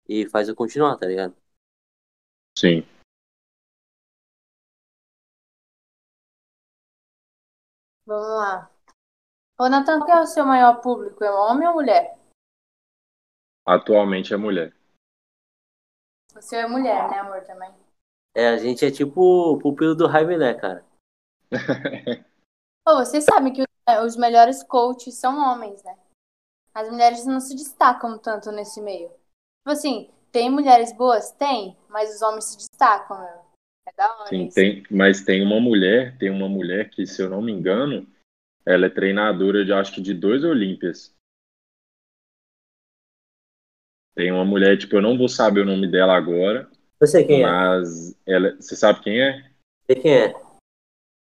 e 0.09 0.29
faz 0.29 0.49
eu 0.49 0.55
continuar, 0.55 0.97
tá 0.97 1.07
ligado? 1.07 1.35
Sim. 2.57 2.87
Vamos 8.07 8.29
lá. 8.29 8.71
Ô, 9.59 9.69
Nathan, 9.69 10.01
qual 10.01 10.19
é 10.19 10.23
o 10.23 10.27
seu 10.27 10.45
maior 10.45 10.81
público? 10.81 11.25
É 11.25 11.31
homem 11.31 11.67
ou 11.67 11.75
mulher? 11.75 12.17
Atualmente 13.67 14.33
é 14.33 14.37
mulher. 14.37 14.73
O 16.37 16.41
seu 16.41 16.61
é 16.61 16.69
mulher, 16.69 17.11
né, 17.11 17.19
amor, 17.19 17.43
também? 17.45 17.86
É, 18.37 18.49
a 18.49 18.59
gente 18.59 18.85
é 18.85 18.91
tipo 18.91 19.55
o 19.55 19.59
pupilo 19.59 19.95
do 19.95 20.11
Jaime, 20.11 20.37
né, 20.37 20.53
cara? 20.53 20.85
Ô, 22.87 22.97
vocês 22.97 23.25
sabem 23.25 23.51
que 23.51 23.63
os, 23.63 23.67
é, 23.89 24.05
os 24.05 24.15
melhores 24.15 24.63
coaches 24.63 25.15
são 25.15 25.39
homens, 25.39 25.83
né? 25.83 25.97
As 26.75 26.91
mulheres 26.91 27.25
não 27.25 27.41
se 27.41 27.57
destacam 27.57 28.19
tanto 28.19 28.53
nesse 28.53 28.83
meio. 28.83 29.09
Tipo 29.09 29.71
assim, 29.71 30.11
tem 30.31 30.51
mulheres 30.51 30.95
boas? 30.95 31.31
Tem, 31.33 31.79
mas 31.89 32.15
os 32.15 32.21
homens 32.21 32.45
se 32.45 32.59
destacam, 32.59 33.19
meu. 33.19 33.47
É 33.89 33.93
da 33.97 34.15
hora 34.19 34.29
Sim, 34.29 34.51
tem, 34.51 34.83
mas 34.91 35.25
tem 35.25 35.43
uma 35.43 35.59
mulher, 35.59 36.19
tem 36.19 36.29
uma 36.29 36.47
mulher 36.47 36.91
que, 36.91 37.07
se 37.07 37.23
eu 37.23 37.31
não 37.31 37.41
me 37.41 37.53
engano, 37.53 38.07
ela 38.67 38.85
é 38.85 38.91
treinadora 38.91 39.65
de 39.65 39.73
acho 39.73 39.95
que 39.95 40.03
de 40.03 40.13
dois 40.13 40.45
Olímpias. 40.45 41.17
Tem 44.15 44.31
uma 44.31 44.45
mulher, 44.45 44.77
tipo, 44.77 44.97
eu 44.97 45.03
não 45.03 45.17
vou 45.17 45.29
saber 45.29 45.63
o 45.63 45.67
nome 45.67 45.91
dela 45.91 46.15
agora, 46.15 46.71
Eu 47.01 47.07
sei 47.07 47.25
quem 47.25 47.43
é. 47.43 47.47
mas 47.47 48.19
ela, 48.27 48.57
você 48.57 48.75
sabe 48.75 49.01
quem 49.01 49.21
é? 49.21 49.51
Sei 49.87 49.97
quem 49.97 50.13
é. 50.13 50.35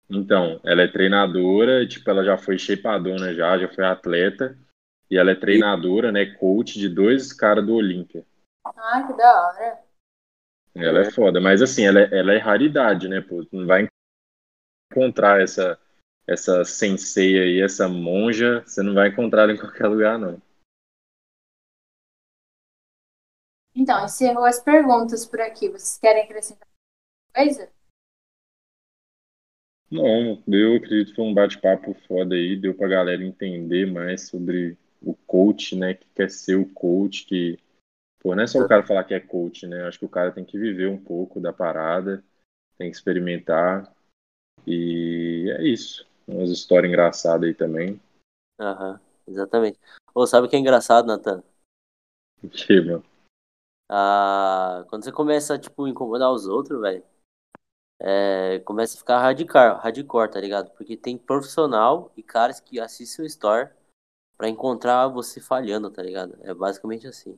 Então, 0.09 0.59
ela 0.65 0.82
é 0.82 0.88
treinadora, 0.88 1.88
tipo, 1.88 2.09
ela 2.09 2.24
já 2.24 2.38
foi 2.38 2.57
shapeadona 2.57 3.34
já, 3.34 3.57
já 3.57 3.69
foi 3.69 3.86
atleta, 3.86 4.57
e 5.09 5.17
ela 5.17 5.32
é 5.32 5.36
treinadora, 5.36 6.11
né, 6.11 6.26
coach 6.26 6.78
de 6.78 6.89
dois 6.89 7.32
caras 7.32 7.65
do 7.65 7.76
Olímpia. 7.76 8.26
Ah, 8.65 9.07
que 9.07 9.15
da 9.15 9.47
hora. 9.47 9.80
Ela 10.76 10.99
é 10.99 11.11
foda, 11.11 11.39
mas 11.39 11.61
assim, 11.61 11.86
ela 11.86 12.01
é, 12.01 12.09
ela 12.11 12.34
é 12.34 12.38
raridade, 12.38 13.07
né, 13.07 13.22
pô? 13.22 13.43
Tu 13.45 13.55
não 13.55 13.65
vai 13.65 13.88
encontrar 14.91 15.41
essa, 15.41 15.80
essa 16.28 16.63
sensei 16.65 17.39
aí, 17.39 17.61
essa 17.61 17.88
monja, 17.88 18.63
você 18.65 18.82
não 18.82 18.93
vai 18.93 19.09
encontrar 19.09 19.43
ela 19.43 19.53
em 19.53 19.57
qualquer 19.57 19.88
lugar, 19.88 20.17
não. 20.17 20.41
Então, 23.76 24.05
encerrou 24.05 24.45
as 24.45 24.59
perguntas 24.59 25.26
por 25.26 25.39
aqui. 25.41 25.69
Vocês 25.69 25.97
querem 25.97 26.24
acrescentar 26.24 26.67
alguma 27.36 27.45
coisa? 27.45 27.72
Não, 29.91 30.41
eu 30.47 30.78
acredito 30.78 31.09
que 31.09 31.15
foi 31.15 31.26
um 31.26 31.34
bate-papo 31.34 31.93
foda 32.07 32.34
aí, 32.34 32.55
deu 32.55 32.74
pra 32.74 32.88
galera 32.88 33.22
entender 33.22 33.86
mais 33.86 34.30
sobre 34.30 34.78
o 35.01 35.13
coach, 35.13 35.76
né, 35.76 35.95
que 35.95 36.07
quer 36.15 36.30
ser 36.30 36.55
o 36.55 36.65
coach, 36.65 37.26
que, 37.26 37.59
pô, 38.22 38.34
não 38.34 38.43
é 38.43 38.47
só 38.47 38.59
o 38.59 38.67
cara 38.69 38.88
falar 38.88 39.03
que 39.03 39.13
é 39.13 39.19
coach, 39.19 39.67
né, 39.67 39.86
acho 39.86 39.99
que 39.99 40.05
o 40.05 40.09
cara 40.09 40.32
tem 40.32 40.45
que 40.45 40.57
viver 40.57 40.88
um 40.88 40.97
pouco 40.97 41.41
da 41.41 41.51
parada, 41.51 42.24
tem 42.78 42.89
que 42.89 42.95
experimentar, 42.95 43.93
e 44.65 45.53
é 45.57 45.63
isso. 45.63 46.07
Umas 46.26 46.49
histórias 46.49 46.89
engraçadas 46.89 47.49
aí 47.49 47.53
também. 47.53 47.99
Aham, 48.57 48.97
exatamente. 49.28 49.78
Ô, 50.15 50.26
sabe 50.26 50.47
o 50.47 50.49
que 50.49 50.55
é 50.55 50.59
engraçado, 50.59 51.05
Nathan? 51.05 51.43
O 52.41 52.47
que, 52.47 52.80
mano? 52.80 53.03
Ah, 53.93 54.85
quando 54.87 55.03
você 55.03 55.11
começa, 55.11 55.59
tipo, 55.59 55.85
incomodar 55.85 56.31
os 56.31 56.47
outros, 56.47 56.79
velho, 56.79 57.03
é, 57.99 58.59
começa 58.59 58.95
a 58.95 58.99
ficar 58.99 59.19
radical, 59.19 59.77
hardcore, 59.79 60.31
tá 60.31 60.39
ligado? 60.39 60.71
Porque 60.71 60.95
tem 60.95 61.17
profissional 61.17 62.09
e 62.15 62.23
caras 62.23 62.61
que 62.61 62.79
assistem 62.79 63.25
o 63.25 63.27
store 63.27 63.69
pra 64.37 64.47
encontrar 64.47 65.09
você 65.09 65.41
falhando, 65.41 65.91
tá 65.91 66.01
ligado? 66.01 66.37
É 66.41 66.53
basicamente 66.53 67.05
assim. 67.05 67.37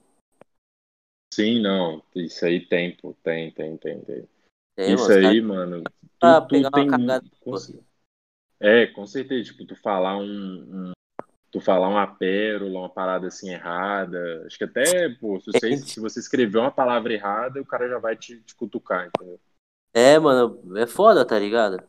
Sim, 1.33 1.59
não, 1.59 2.03
isso 2.13 2.45
aí 2.45 2.63
tem, 2.67 2.95
pô, 2.95 3.15
tem, 3.23 3.51
tem, 3.51 3.75
tem, 3.77 3.99
tem. 4.01 4.29
Tem, 4.75 4.93
Isso 4.93 5.11
aí, 5.11 5.41
caras 5.41 5.41
mano, 5.41 5.83
pra 6.19 6.39
tu, 6.41 6.47
tu 6.47 6.51
pegar 6.51 6.69
uma 6.69 6.71
tem 6.71 6.87
cagada. 6.87 7.25
com 7.41 7.55
É, 8.59 8.85
com 8.87 9.07
certeza, 9.07 9.51
tipo, 9.51 9.65
tu 9.65 9.75
falar 9.75 10.17
um- 10.17 10.91
tu 11.53 11.61
falar 11.61 11.87
uma 11.87 12.07
pérola, 12.07 12.79
uma 12.79 12.89
parada 12.89 13.27
assim 13.27 13.51
errada, 13.51 14.43
acho 14.47 14.57
que 14.57 14.63
até, 14.63 15.07
pô, 15.09 15.39
se 15.39 15.51
você, 15.51 15.77
se 15.77 15.99
você 15.99 16.19
escrever 16.19 16.57
uma 16.57 16.71
palavra 16.71 17.13
errada, 17.13 17.61
o 17.61 17.65
cara 17.65 17.87
já 17.87 17.99
vai 17.99 18.17
te, 18.17 18.41
te 18.41 18.55
cutucar, 18.55 19.07
entendeu? 19.07 19.39
É, 19.93 20.17
mano, 20.17 20.75
é 20.75 20.87
foda, 20.87 21.23
tá 21.23 21.37
ligado? 21.37 21.87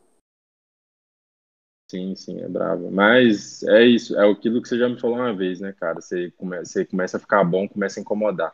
Sim, 1.89 2.15
sim, 2.15 2.39
é 2.41 2.47
bravo. 2.47 2.91
Mas 2.91 3.63
é 3.63 3.83
isso, 3.83 4.15
é 4.15 4.29
aquilo 4.29 4.61
que 4.61 4.69
você 4.69 4.77
já 4.77 4.87
me 4.87 4.99
falou 4.99 5.17
uma 5.17 5.35
vez, 5.35 5.59
né, 5.59 5.73
cara? 5.73 5.99
Você, 5.99 6.29
come, 6.31 6.59
você 6.59 6.85
começa 6.85 7.17
a 7.17 7.19
ficar 7.19 7.43
bom, 7.43 7.67
começa 7.67 7.99
a 7.99 8.01
incomodar. 8.01 8.53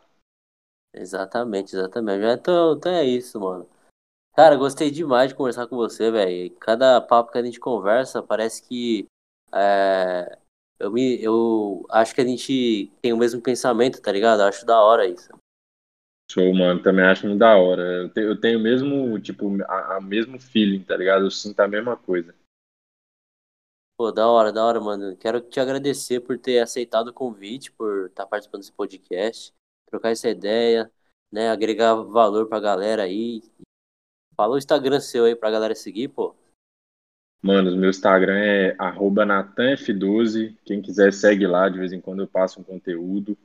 Exatamente, 0.94 1.76
exatamente. 1.76 2.24
Então, 2.24 2.74
então 2.78 2.92
é 2.94 3.04
isso, 3.04 3.38
mano. 3.38 3.68
Cara, 4.34 4.56
gostei 4.56 4.90
demais 4.90 5.30
de 5.30 5.36
conversar 5.36 5.68
com 5.68 5.76
você, 5.76 6.10
velho. 6.10 6.56
Cada 6.56 7.02
papo 7.02 7.34
que 7.34 7.38
a 7.38 7.44
gente 7.44 7.60
conversa, 7.60 8.24
parece 8.24 8.64
que 8.64 9.06
é, 9.54 10.38
eu 10.82 10.92
me, 10.92 11.22
eu 11.22 11.86
acho 11.90 12.14
que 12.16 12.22
a 12.22 12.26
gente 12.26 12.92
tem 13.02 13.14
o 13.14 13.18
mesmo 13.18 13.42
pensamento, 13.42 14.02
tá 14.02 14.12
ligado? 14.12 14.42
Eu 14.42 14.48
acho 14.48 14.66
da 14.66 14.80
hora 14.82 15.06
isso. 15.08 15.30
Show, 16.32 16.54
mano, 16.56 16.82
também 16.82 17.06
acho 17.06 17.28
muito 17.28 17.40
da 17.40 17.56
hora. 17.58 17.82
Eu, 17.84 18.10
te- 18.10 18.22
eu 18.22 18.40
tenho 18.40 18.58
o 18.58 18.62
mesmo, 18.62 19.20
tipo, 19.20 19.62
a, 19.66 19.98
a 19.98 20.02
mesmo 20.02 20.40
feeling, 20.40 20.84
tá 20.84 20.96
ligado? 20.96 21.26
Eu 21.26 21.32
sinto 21.32 21.60
a 21.60 21.68
mesma 21.68 21.96
coisa. 21.98 22.34
Pô, 23.98 24.12
da 24.12 24.28
hora, 24.28 24.52
da 24.52 24.66
hora, 24.66 24.80
mano. 24.80 25.16
Quero 25.18 25.40
te 25.42 25.60
agradecer 25.60 26.22
por 26.22 26.38
ter 26.40 26.60
aceitado 26.60 27.10
o 27.10 27.14
convite, 27.14 27.72
por 27.72 28.08
estar 28.08 28.26
participando 28.26 28.62
desse 28.62 28.72
podcast, 28.72 29.54
trocar 29.86 30.10
essa 30.12 30.30
ideia, 30.30 30.92
né? 31.32 31.50
Agregar 31.50 31.96
valor 31.96 32.48
pra 32.48 32.60
galera 32.60 33.04
aí. 33.04 33.42
Fala 34.36 34.56
o 34.56 34.58
Instagram 34.58 35.00
seu 35.00 35.26
aí 35.26 35.36
pra 35.36 35.52
galera 35.52 35.76
seguir, 35.76 36.10
pô. 36.10 36.36
Mano, 37.42 37.72
o 37.72 37.78
meu 37.78 37.90
Instagram 37.90 38.38
é 38.38 38.76
arroba 38.78 39.26
natanf12. 39.26 40.56
Quem 40.64 40.82
quiser 40.82 41.12
segue 41.12 41.48
lá, 41.48 41.68
de 41.70 41.80
vez 41.80 41.92
em 41.92 42.00
quando 42.00 42.22
eu 42.22 42.28
passo 42.28 42.60
um 42.60 42.64
conteúdo. 42.64 43.36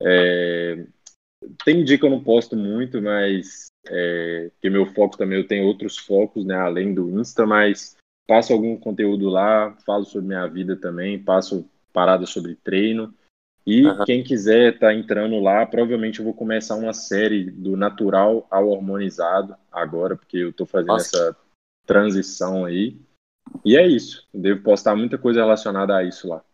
É, 0.00 0.84
Tem 1.64 1.82
dia 1.82 1.98
que 1.98 2.04
eu 2.04 2.10
não 2.10 2.22
posto 2.22 2.54
muito, 2.54 3.00
mas 3.00 3.68
é, 3.88 4.50
porque 4.52 4.68
meu 4.68 4.86
foco 4.86 5.16
também, 5.16 5.38
eu 5.38 5.46
tenho 5.46 5.66
outros 5.66 5.96
focos, 5.96 6.44
né, 6.44 6.54
além 6.54 6.92
do 6.92 7.18
Insta, 7.18 7.46
mas 7.46 7.96
passo 8.26 8.52
algum 8.52 8.76
conteúdo 8.76 9.28
lá, 9.30 9.74
falo 9.86 10.04
sobre 10.04 10.28
minha 10.28 10.46
vida 10.46 10.76
também, 10.76 11.18
passo 11.18 11.68
paradas 11.92 12.28
sobre 12.28 12.56
treino. 12.56 13.14
E 13.66 13.86
Aham. 13.86 14.04
quem 14.04 14.22
quiser 14.22 14.78
tá 14.78 14.94
entrando 14.94 15.40
lá, 15.40 15.64
provavelmente 15.66 16.18
eu 16.18 16.24
vou 16.24 16.34
começar 16.34 16.76
uma 16.76 16.92
série 16.92 17.50
do 17.50 17.76
natural 17.76 18.46
ao 18.50 18.68
hormonizado 18.68 19.56
agora, 19.72 20.14
porque 20.14 20.36
eu 20.36 20.52
tô 20.52 20.66
fazendo 20.66 20.92
Nossa. 20.92 21.16
essa 21.16 21.36
transição 21.84 22.64
aí. 22.64 22.96
E 23.64 23.76
é 23.76 23.86
isso. 23.86 24.28
Eu 24.32 24.40
devo 24.40 24.62
postar 24.62 24.94
muita 24.96 25.18
coisa 25.18 25.40
relacionada 25.40 25.96
a 25.96 26.04
isso 26.04 26.28
lá. 26.28 26.44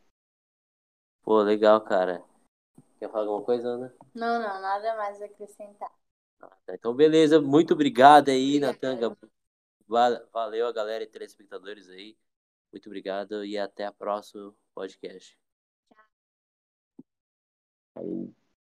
Pô, 1.23 1.41
legal, 1.43 1.81
cara. 1.81 2.23
Quer 2.99 3.11
falar 3.11 3.25
alguma 3.25 3.43
coisa, 3.45 3.69
Ana? 3.69 3.95
Não, 4.15 4.41
não, 4.41 4.61
nada 4.61 4.97
mais 4.97 5.21
a 5.21 5.27
acrescentar. 5.27 5.91
Ah. 6.41 6.57
Então, 6.71 6.95
beleza. 6.95 7.41
Muito 7.41 7.75
obrigado 7.75 8.29
aí. 8.31 8.59
Natanga. 8.59 9.17
Va- 9.87 10.25
Valeu 10.33 10.67
a 10.67 10.73
galera 10.73 11.05
e 11.05 11.07
telespectadores 11.07 11.89
aí. 11.89 12.17
Muito 12.73 12.87
obrigado 12.87 13.45
e 13.45 13.59
até 13.59 13.85
a 13.85 13.93
próxima 13.93 14.55
podcast. 14.75 15.37
Falou. 17.95 18.33